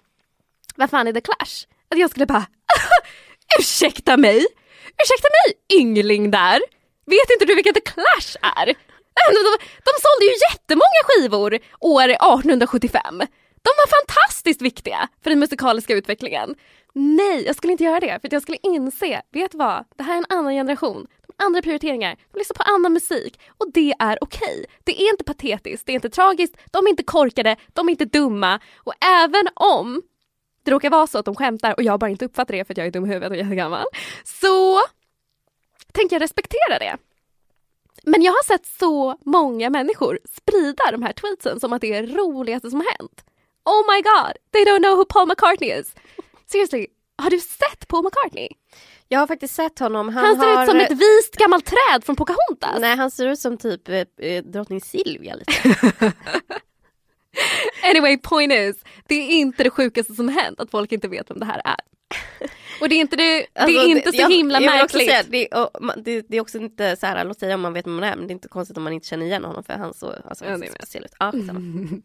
vad 0.76 0.90
fan 0.90 1.08
är 1.08 1.14
The 1.14 1.22
Clash? 1.22 1.66
Att 1.90 2.00
jag 2.00 2.10
skulle 2.10 2.26
bara, 2.26 2.46
ursäkta 3.60 4.18
mig? 4.18 4.48
Ursäkta 5.04 5.28
mig 5.38 5.80
yngling 5.80 6.32
där? 6.32 6.62
Vet 7.06 7.30
inte 7.34 7.46
du 7.46 7.56
vilka 7.56 7.74
The 7.74 7.82
Clash 7.82 8.38
är? 8.42 8.68
Äh, 9.20 9.30
de, 9.36 9.40
de, 9.48 9.58
de 9.88 9.94
sålde 10.06 10.26
ju 10.26 10.36
jättemånga 10.52 11.02
skivor 11.04 11.60
år 11.80 12.10
1875. 12.10 13.18
De 13.66 13.72
var 13.78 13.88
fantastiskt 14.00 14.62
viktiga 14.62 15.08
för 15.24 15.30
den 15.30 15.40
musikaliska 15.40 15.94
utvecklingen. 15.94 16.56
Nej, 16.94 17.46
jag 17.46 17.56
skulle 17.56 17.72
inte 17.72 17.84
göra 17.84 18.00
det 18.00 18.20
för 18.22 18.28
att 18.28 18.32
jag 18.34 18.41
skulle 18.41 18.58
inse, 18.64 19.22
vet 19.32 19.52
du 19.52 19.58
vad? 19.58 19.86
Det 19.96 20.04
här 20.04 20.14
är 20.14 20.18
en 20.18 20.26
annan 20.30 20.54
generation. 20.54 21.08
De 21.28 21.46
andra 21.46 21.62
prioriteringar, 21.62 22.18
de 22.32 22.38
lyssnar 22.38 22.56
på 22.56 22.64
annan 22.64 22.94
musik 22.94 23.39
och 23.58 23.72
det 23.74 23.94
är 24.00 24.18
okej. 24.22 24.66
Det 24.84 25.02
är 25.02 25.12
inte 25.12 25.24
patetiskt, 25.24 25.86
det 25.86 25.91
är 25.91 25.96
inte 25.96 26.10
tragiskt, 26.10 26.58
de 26.72 26.86
är 26.86 26.89
inte 26.89 27.04
korkade, 27.04 27.56
de 27.74 27.88
är 27.88 27.91
inte 27.91 28.06
dumma 28.06 28.60
och 28.78 28.94
även 29.06 29.48
om 29.56 30.02
det 30.64 30.72
råkar 30.72 30.89
vara 30.89 31.08
så 31.08 31.18
att 31.18 31.26
de 31.26 31.36
skämtar 31.36 31.74
och 31.78 31.84
jag 31.84 32.00
bara 32.00 32.10
inte 32.10 32.26
uppfattar 32.26 32.54
det 32.54 32.66
för 32.66 32.74
att 32.74 32.78
jag 32.78 32.88
är 32.88 32.91
dum 32.91 33.06
i 33.06 33.08
huvudet 33.08 33.30
och 33.30 33.38
jättegammal 33.38 33.86
så 34.24 34.80
tänker 35.91 36.16
jag 36.16 36.22
respektera 36.22 36.80
det. 36.80 36.98
Men 38.04 38.22
jag 38.22 38.32
har 38.32 38.44
sett 38.44 38.66
så 38.66 39.18
många 39.26 39.70
människor 39.70 40.20
sprida 40.30 40.91
de 40.91 41.04
här 41.04 41.14
tweetsen 41.14 41.60
som 41.60 41.74
att 41.74 41.82
det 41.82 41.94
är 41.94 42.08
det 42.08 42.14
roligaste 42.14 42.70
som 42.70 42.80
har 42.80 42.98
hänt. 42.98 43.24
Oh 43.66 43.94
my 43.94 44.02
god, 44.02 44.34
they 44.52 44.66
don't 44.66 44.84
know 44.84 44.98
who 44.98 45.06
Paul 45.06 45.28
McCartney 45.28 45.80
is. 45.80 45.96
Seriously, 46.54 46.88
har 47.18 47.30
du 47.30 47.39
sett 47.39 47.88
Paul 47.88 48.04
McCartney? 48.04 48.47
Jag 49.08 49.20
har 49.20 49.28
faktiskt 49.28 49.56
sett 49.56 49.80
honom. 49.80 50.10
Han, 50.10 50.26
Han, 50.26 50.39
ser 50.39 50.45
har... 50.56 50.64
ut 50.64 50.70
som 50.70 50.80
ett 50.80 50.91
vist 50.91 51.36
gammalt 51.36 51.66
träd 51.66 52.04
från 52.06 52.16
Pocahontas. 52.16 52.80
Nej, 52.80 52.95
han 52.97 53.12
ser 53.12 53.28
ut 53.28 53.39
som 53.39 53.58
typ 53.58 53.89
eh, 53.89 54.04
eh, 54.18 54.43
drottning 54.43 54.82
Silvia 54.82 55.36
lite. 55.36 55.54
Anyway, 57.84 58.18
point 58.18 58.54
is, 58.54 58.76
det 59.08 59.16
är 59.16 59.30
inte 59.30 59.64
det 59.64 59.70
sjukaste 59.70 60.14
som 60.14 60.30
hänt 60.30 60.60
att 60.60 60.72
folk 60.72 60.91
inte 60.91 61.08
vet 61.08 61.30
vem 61.30 61.39
det 61.39 61.45
här 61.45 61.62
är. 61.66 61.76
Och 62.82 62.89
det 62.89 62.95
är 62.95 62.99
inte, 62.99 63.16
det, 63.16 63.38
det 63.39 63.47
Alltså, 63.60 63.80
är 63.82 63.86
inte 63.88 64.12
så 64.12 64.22
jag- 64.22 64.30
himla 64.32 64.62
jag 64.62 64.72
märkligt. 64.72 65.06
Säga, 65.10 65.24
det, 65.30 65.47
och, 65.47 65.70
man- 65.84 66.04
det, 66.04 66.22
det 66.30 66.38
är 66.38 66.41
också 66.41 66.58
inte 66.58 66.95
så 66.95 67.06
här, 67.06 67.26
låt 67.26 67.39
säga 67.39 67.56
om 67.56 67.62
man 67.62 67.74
vet 67.74 67.88
vem 67.88 67.93
man 67.95 68.04
är, 68.04 68.16
men 68.16 68.28
det 68.28 68.32
är 68.32 68.36
inte 68.36 68.47
konstigt 68.47 68.78
om 68.78 68.84
man 68.84 68.93
inte 68.93 69.08
känner 69.08 69.26
igen 69.26 69.43
honom 69.45 69.64
för 69.64 69.74
han 69.74 69.93
så, 69.93 70.14
alltså, 70.26 70.45
Ja, 70.45 70.51
han 70.51 70.60
det 70.60 70.68
ser 70.68 70.74
speciell 70.76 71.04
ut. 71.06 71.14
Ja, 71.20 71.32
skitsamma. 71.32 71.60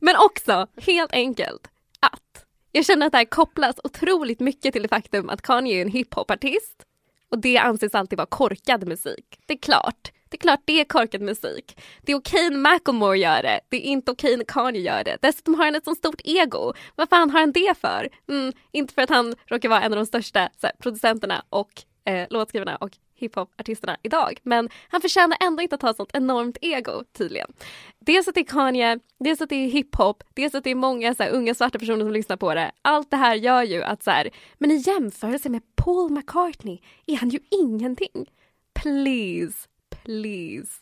Men 0.00 0.16
också, 0.16 0.66
helt 0.76 1.12
enkelt, 1.12 1.68
att 2.00 2.43
jag 2.76 2.86
känner 2.86 3.06
att 3.06 3.12
det 3.12 3.18
här 3.18 3.24
kopplas 3.24 3.76
otroligt 3.84 4.40
mycket 4.40 4.72
till 4.72 4.82
det 4.82 4.88
faktum 4.88 5.30
att 5.30 5.42
Kanye 5.42 5.76
är 5.76 5.82
en 5.82 5.90
hiphopartist 5.90 6.84
och 7.28 7.38
det 7.38 7.58
anses 7.58 7.94
alltid 7.94 8.16
vara 8.16 8.26
korkad 8.26 8.88
musik. 8.88 9.40
Det 9.46 9.54
är 9.54 9.58
klart. 9.58 10.12
Det 10.28 10.36
är 10.36 10.40
klart 10.40 10.60
det 10.64 10.80
är 10.80 10.84
korkad 10.84 11.20
musik. 11.20 11.80
Det 12.02 12.12
är 12.12 12.16
okej 12.16 12.50
när 12.50 12.58
Macklemore 12.58 13.18
gör 13.18 13.42
det. 13.42 13.60
Det 13.68 13.76
är 13.76 13.90
inte 13.90 14.10
okej 14.10 14.36
när 14.36 14.44
Kanye 14.44 14.80
gör 14.80 15.04
det. 15.04 15.18
Dessutom 15.22 15.54
har 15.54 15.64
han 15.64 15.74
ett 15.74 15.84
så 15.84 15.94
stort 15.94 16.20
ego. 16.24 16.72
Vad 16.96 17.08
fan 17.08 17.30
har 17.30 17.40
han 17.40 17.52
det 17.52 17.78
för? 17.80 18.08
Mm, 18.28 18.52
inte 18.72 18.94
för 18.94 19.02
att 19.02 19.10
han 19.10 19.34
råkar 19.46 19.68
vara 19.68 19.82
en 19.82 19.92
av 19.92 19.96
de 19.96 20.06
största 20.06 20.48
så 20.60 20.66
här, 20.66 20.76
producenterna 20.78 21.44
och 21.48 21.82
eh, 22.04 22.26
låtskrivarna 22.30 22.76
och 22.76 22.90
hiphopartisterna 23.14 23.96
idag. 24.02 24.38
Men 24.42 24.68
han 24.88 25.00
förtjänar 25.00 25.38
ändå 25.40 25.62
inte 25.62 25.74
att 25.74 25.82
ha 25.82 25.94
sånt 25.94 26.10
enormt 26.14 26.58
ego 26.60 27.04
tydligen. 27.12 27.52
Dels 27.98 28.28
att 28.28 28.34
det 28.34 28.40
är 28.40 28.44
Kanye, 28.44 28.98
dels 29.18 29.40
att 29.40 29.48
det 29.48 29.56
är 29.56 29.68
hiphop, 29.68 30.22
dels 30.34 30.54
att 30.54 30.64
det 30.64 30.70
är 30.70 30.74
många 30.74 31.14
så 31.14 31.22
här, 31.22 31.30
unga 31.30 31.54
svarta 31.54 31.78
personer 31.78 32.04
som 32.04 32.12
lyssnar 32.12 32.36
på 32.36 32.54
det. 32.54 32.72
Allt 32.82 33.10
det 33.10 33.16
här 33.16 33.34
gör 33.34 33.62
ju 33.62 33.82
att 33.82 34.02
så 34.02 34.10
här, 34.10 34.30
men 34.58 34.70
i 34.70 34.76
jämförelse 34.76 35.48
med 35.48 35.62
Paul 35.76 36.10
McCartney 36.10 36.80
är 37.06 37.16
han 37.16 37.28
ju 37.28 37.38
ingenting. 37.50 38.30
Please, 38.74 39.68
please, 39.90 40.72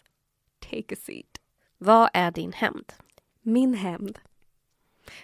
take 0.71 0.95
a 0.95 0.99
seat. 1.01 1.27
Vad 1.79 2.11
är 2.13 2.31
din 2.31 2.53
hämnd? 2.53 2.93
Min 3.43 3.75
hämnd. 3.75 4.19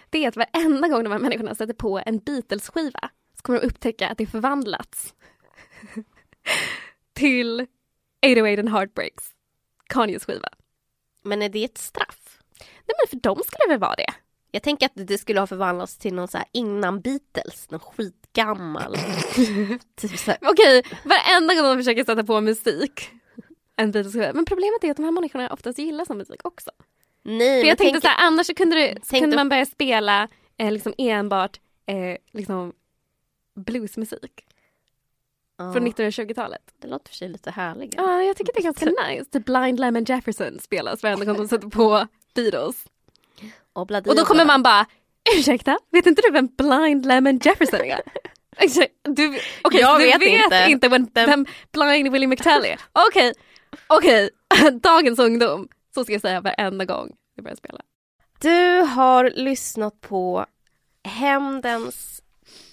Det 0.09 0.25
är 0.25 0.27
att 0.27 0.37
varenda 0.37 0.87
gång 0.87 1.03
de 1.03 1.11
här 1.11 1.19
människorna 1.19 1.55
sätter 1.55 1.73
på 1.73 2.01
en 2.05 2.19
Beatles-skiva 2.19 3.09
så 3.35 3.41
kommer 3.41 3.59
de 3.59 3.67
upptäcka 3.67 4.09
att 4.09 4.17
det 4.17 4.25
förvandlats 4.25 5.15
till 7.19 7.67
808 8.25 8.59
and 8.59 8.69
Heartbreaks, 8.69 9.23
Kanyes 9.87 10.25
skiva. 10.25 10.49
Men 11.23 11.41
är 11.41 11.49
det 11.49 11.63
ett 11.63 11.77
straff? 11.77 12.39
Nej 12.59 12.95
men 12.99 13.07
för 13.09 13.15
dem 13.29 13.37
skulle 13.45 13.65
det 13.65 13.69
väl 13.69 13.79
vara 13.79 13.95
det. 13.95 14.13
Jag 14.51 14.63
tänker 14.63 14.85
att 14.85 14.91
det 14.95 15.17
skulle 15.17 15.39
ha 15.39 15.47
förvandlats 15.47 15.97
till 15.97 16.13
någon 16.13 16.27
så 16.27 16.37
här 16.37 16.47
innan 16.51 17.01
Beatles, 17.01 17.69
någon 17.71 17.79
skitgammal. 17.79 18.95
typ 19.95 20.17
så 20.19 20.31
här, 20.31 20.37
Okej, 20.41 20.83
varenda 21.03 21.53
gång 21.53 21.63
de 21.63 21.77
försöker 21.77 22.03
sätta 22.05 22.23
på 22.23 22.41
musik. 22.41 23.09
En 23.75 23.91
Beatles 23.91 24.15
Men 24.15 24.45
problemet 24.45 24.83
är 24.83 24.91
att 24.91 24.97
de 24.97 25.03
här 25.05 25.11
människorna 25.11 25.49
oftast 25.53 25.79
gillar 25.79 26.05
sån 26.05 26.17
musik 26.17 26.39
också. 26.43 26.71
nej, 27.23 27.61
För 27.61 27.67
jag 27.67 27.77
tänkte 27.77 27.91
tänk- 27.93 28.03
så 28.03 28.07
här, 28.07 28.27
annars 28.27 28.47
så 28.47 28.53
kunde, 28.53 28.75
det, 28.75 28.97
Tänk 29.09 29.23
kunde 29.23 29.35
man 29.35 29.49
börja 29.49 29.65
spela 29.65 30.27
eh, 30.57 30.71
liksom 30.71 30.93
enbart 30.97 31.59
eh, 31.85 32.17
liksom 32.31 32.73
bluesmusik 33.55 34.45
Ja, 35.59 35.73
från 35.73 35.87
1920-talet. 35.87 36.61
Det 36.81 36.87
låter 36.87 37.09
för 37.09 37.15
sig 37.15 37.29
lite 37.29 37.51
härligt. 37.51 37.93
Ja, 37.97 38.21
jag 38.21 38.37
tycker 38.37 38.53
det 38.53 38.59
är 38.59 38.63
ganska 38.63 38.85
nice. 38.85 39.25
The 39.31 39.39
Blind 39.39 39.79
Lemon 39.79 40.03
Jefferson 40.03 40.59
spelas 40.59 41.03
varenda 41.03 41.25
gång 41.25 41.37
de 41.37 41.47
sätter 41.47 41.67
på 41.67 42.07
Beatles. 42.35 42.85
Och, 43.73 43.91
Och 43.91 44.15
då 44.15 44.25
kommer 44.25 44.45
man 44.45 44.63
bara, 44.63 44.85
ursäkta, 45.37 45.79
vet 45.91 46.05
inte 46.05 46.21
du 46.25 46.31
vem 46.31 46.47
Blind 46.47 47.05
Lemon 47.05 47.37
Jefferson 47.43 47.79
är? 47.81 48.01
Exakt, 48.57 48.91
Du, 49.03 49.39
okej, 49.63 49.79
Jag 49.81 49.91
så 50.01 50.05
vet 50.07 50.19
du 50.19 50.25
vet 50.25 50.69
inte. 50.69 50.87
inte, 50.89 51.25
vem, 51.25 51.45
Blind 51.71 52.11
Willie 52.11 52.27
McTell 52.27 52.65
är? 52.65 52.79
Okej, 53.07 53.33
okej, 53.87 54.29
dagens 54.81 55.19
ungdom. 55.19 55.67
Så 55.93 56.03
ska 56.03 56.13
jag 56.13 56.21
säga 56.21 56.41
varenda 56.41 56.85
gång 56.85 57.11
vi 57.35 57.41
börjar 57.43 57.55
spela. 57.55 57.81
Du 58.41 58.81
har 58.81 59.31
lyssnat 59.35 60.01
på 60.01 60.45
Hämndens 61.03 62.21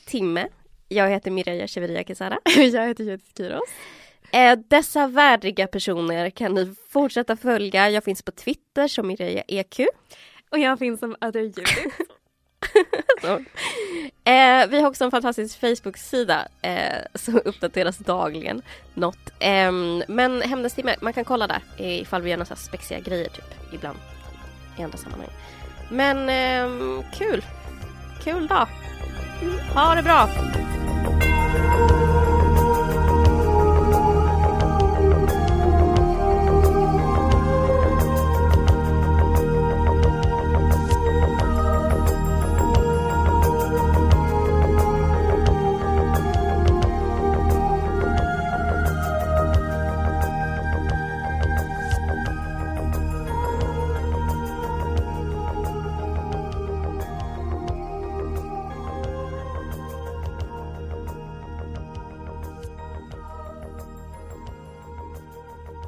timme. 0.07 0.49
Jag 0.89 1.11
heter 1.11 1.31
Mireia 1.31 1.67
Cheveria 1.67 2.05
Quesada. 2.05 2.39
jag 2.57 2.87
heter 2.89 3.05
Judith 3.05 3.31
Kyros. 3.37 3.71
Eh, 4.33 4.59
dessa 4.69 5.07
värdiga 5.07 5.67
personer 5.67 6.31
kan 6.31 6.55
ni 6.55 6.75
fortsätta 6.89 7.37
följa. 7.37 7.91
Jag 7.91 8.05
finns 8.05 8.23
på 8.23 8.33
Twitter 8.33 8.89
som 8.89 9.07
Mireia 9.07 9.43
EQ. 9.49 9.81
Och 10.51 10.59
jag 10.59 10.79
finns 10.79 11.01
som 11.01 11.17
Other 11.21 11.41
Judith. 11.41 11.89
Eh, 14.25 14.67
vi 14.69 14.81
har 14.81 14.89
också 14.89 15.05
en 15.05 15.11
fantastisk 15.11 15.61
Facebook-sida 15.61 16.49
eh, 16.63 17.03
som 17.15 17.41
uppdateras 17.45 17.99
dagligen. 17.99 18.63
Något. 18.95 19.33
Ehm, 19.41 20.03
men 20.09 20.43
Hämndens 20.43 20.75
timme, 20.75 20.97
man 21.01 21.13
kan 21.13 21.25
kolla 21.25 21.47
där 21.47 21.61
eh, 21.77 22.01
ifall 22.01 22.23
vi 22.23 22.31
gör 22.31 22.37
några 22.37 22.57
spexiga 22.57 23.01
grejer 23.01 23.29
typ 23.29 23.55
ibland 23.73 23.99
i 24.79 24.83
andra 24.83 24.99
sammanhang. 24.99 25.31
Men 25.91 26.29
ehm, 26.29 27.03
kul! 27.15 27.45
Kul 28.27 28.47
dag! 28.47 28.69
Ha 29.75 29.95
det 29.95 30.03
bra! 30.03 30.29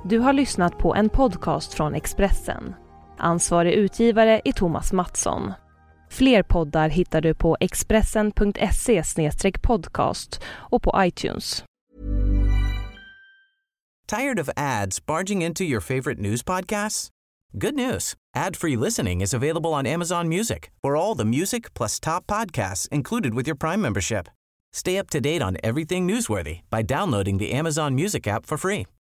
Du 0.08 0.18
har 0.18 0.32
lyssnat 0.32 0.78
på 0.78 0.94
en 0.94 1.08
podcast 1.08 1.74
från 1.74 1.94
Expressen. 1.94 2.74
Ansvarig 3.18 3.72
utgivare 3.72 4.40
är 4.44 4.52
Thomas 4.52 4.92
Mattsson. 4.92 5.52
Fler 6.10 6.42
poddar 6.42 6.88
hittar 6.88 7.20
du 7.20 7.34
på 7.34 7.56
expressen.se 7.60 9.02
podcast 9.62 10.40
och 10.46 10.82
på 10.82 10.94
iTunes. 10.96 11.64
Tired 14.08 14.40
of 14.40 14.48
ads 14.56 15.06
barging 15.06 15.44
into 15.44 15.64
your 15.64 15.80
favorite 15.80 16.20
news 16.20 16.44
podcasts? 16.44 17.08
Good 17.52 17.74
news. 17.74 18.14
Ad-free 18.36 18.76
listening 18.76 19.22
is 19.22 19.34
available 19.34 19.70
on 19.70 19.86
Amazon 19.86 20.28
Music 20.28 20.70
for 20.82 20.96
all 20.96 21.18
the 21.18 21.24
music 21.24 21.74
plus 21.74 22.00
top 22.00 22.26
podcasts 22.26 22.88
included 22.90 23.34
with 23.34 23.48
your 23.48 23.58
Prime 23.58 23.82
membership. 23.82 24.28
Stay 24.72 25.00
up 25.00 25.10
to 25.10 25.20
date 25.20 25.42
on 25.42 25.56
everything 25.62 26.08
newsworthy 26.08 26.60
by 26.70 26.82
downloading 26.82 27.38
the 27.38 27.58
Amazon 27.58 27.94
Music 27.94 28.26
app 28.26 28.46
for 28.46 28.56
free 28.56 28.86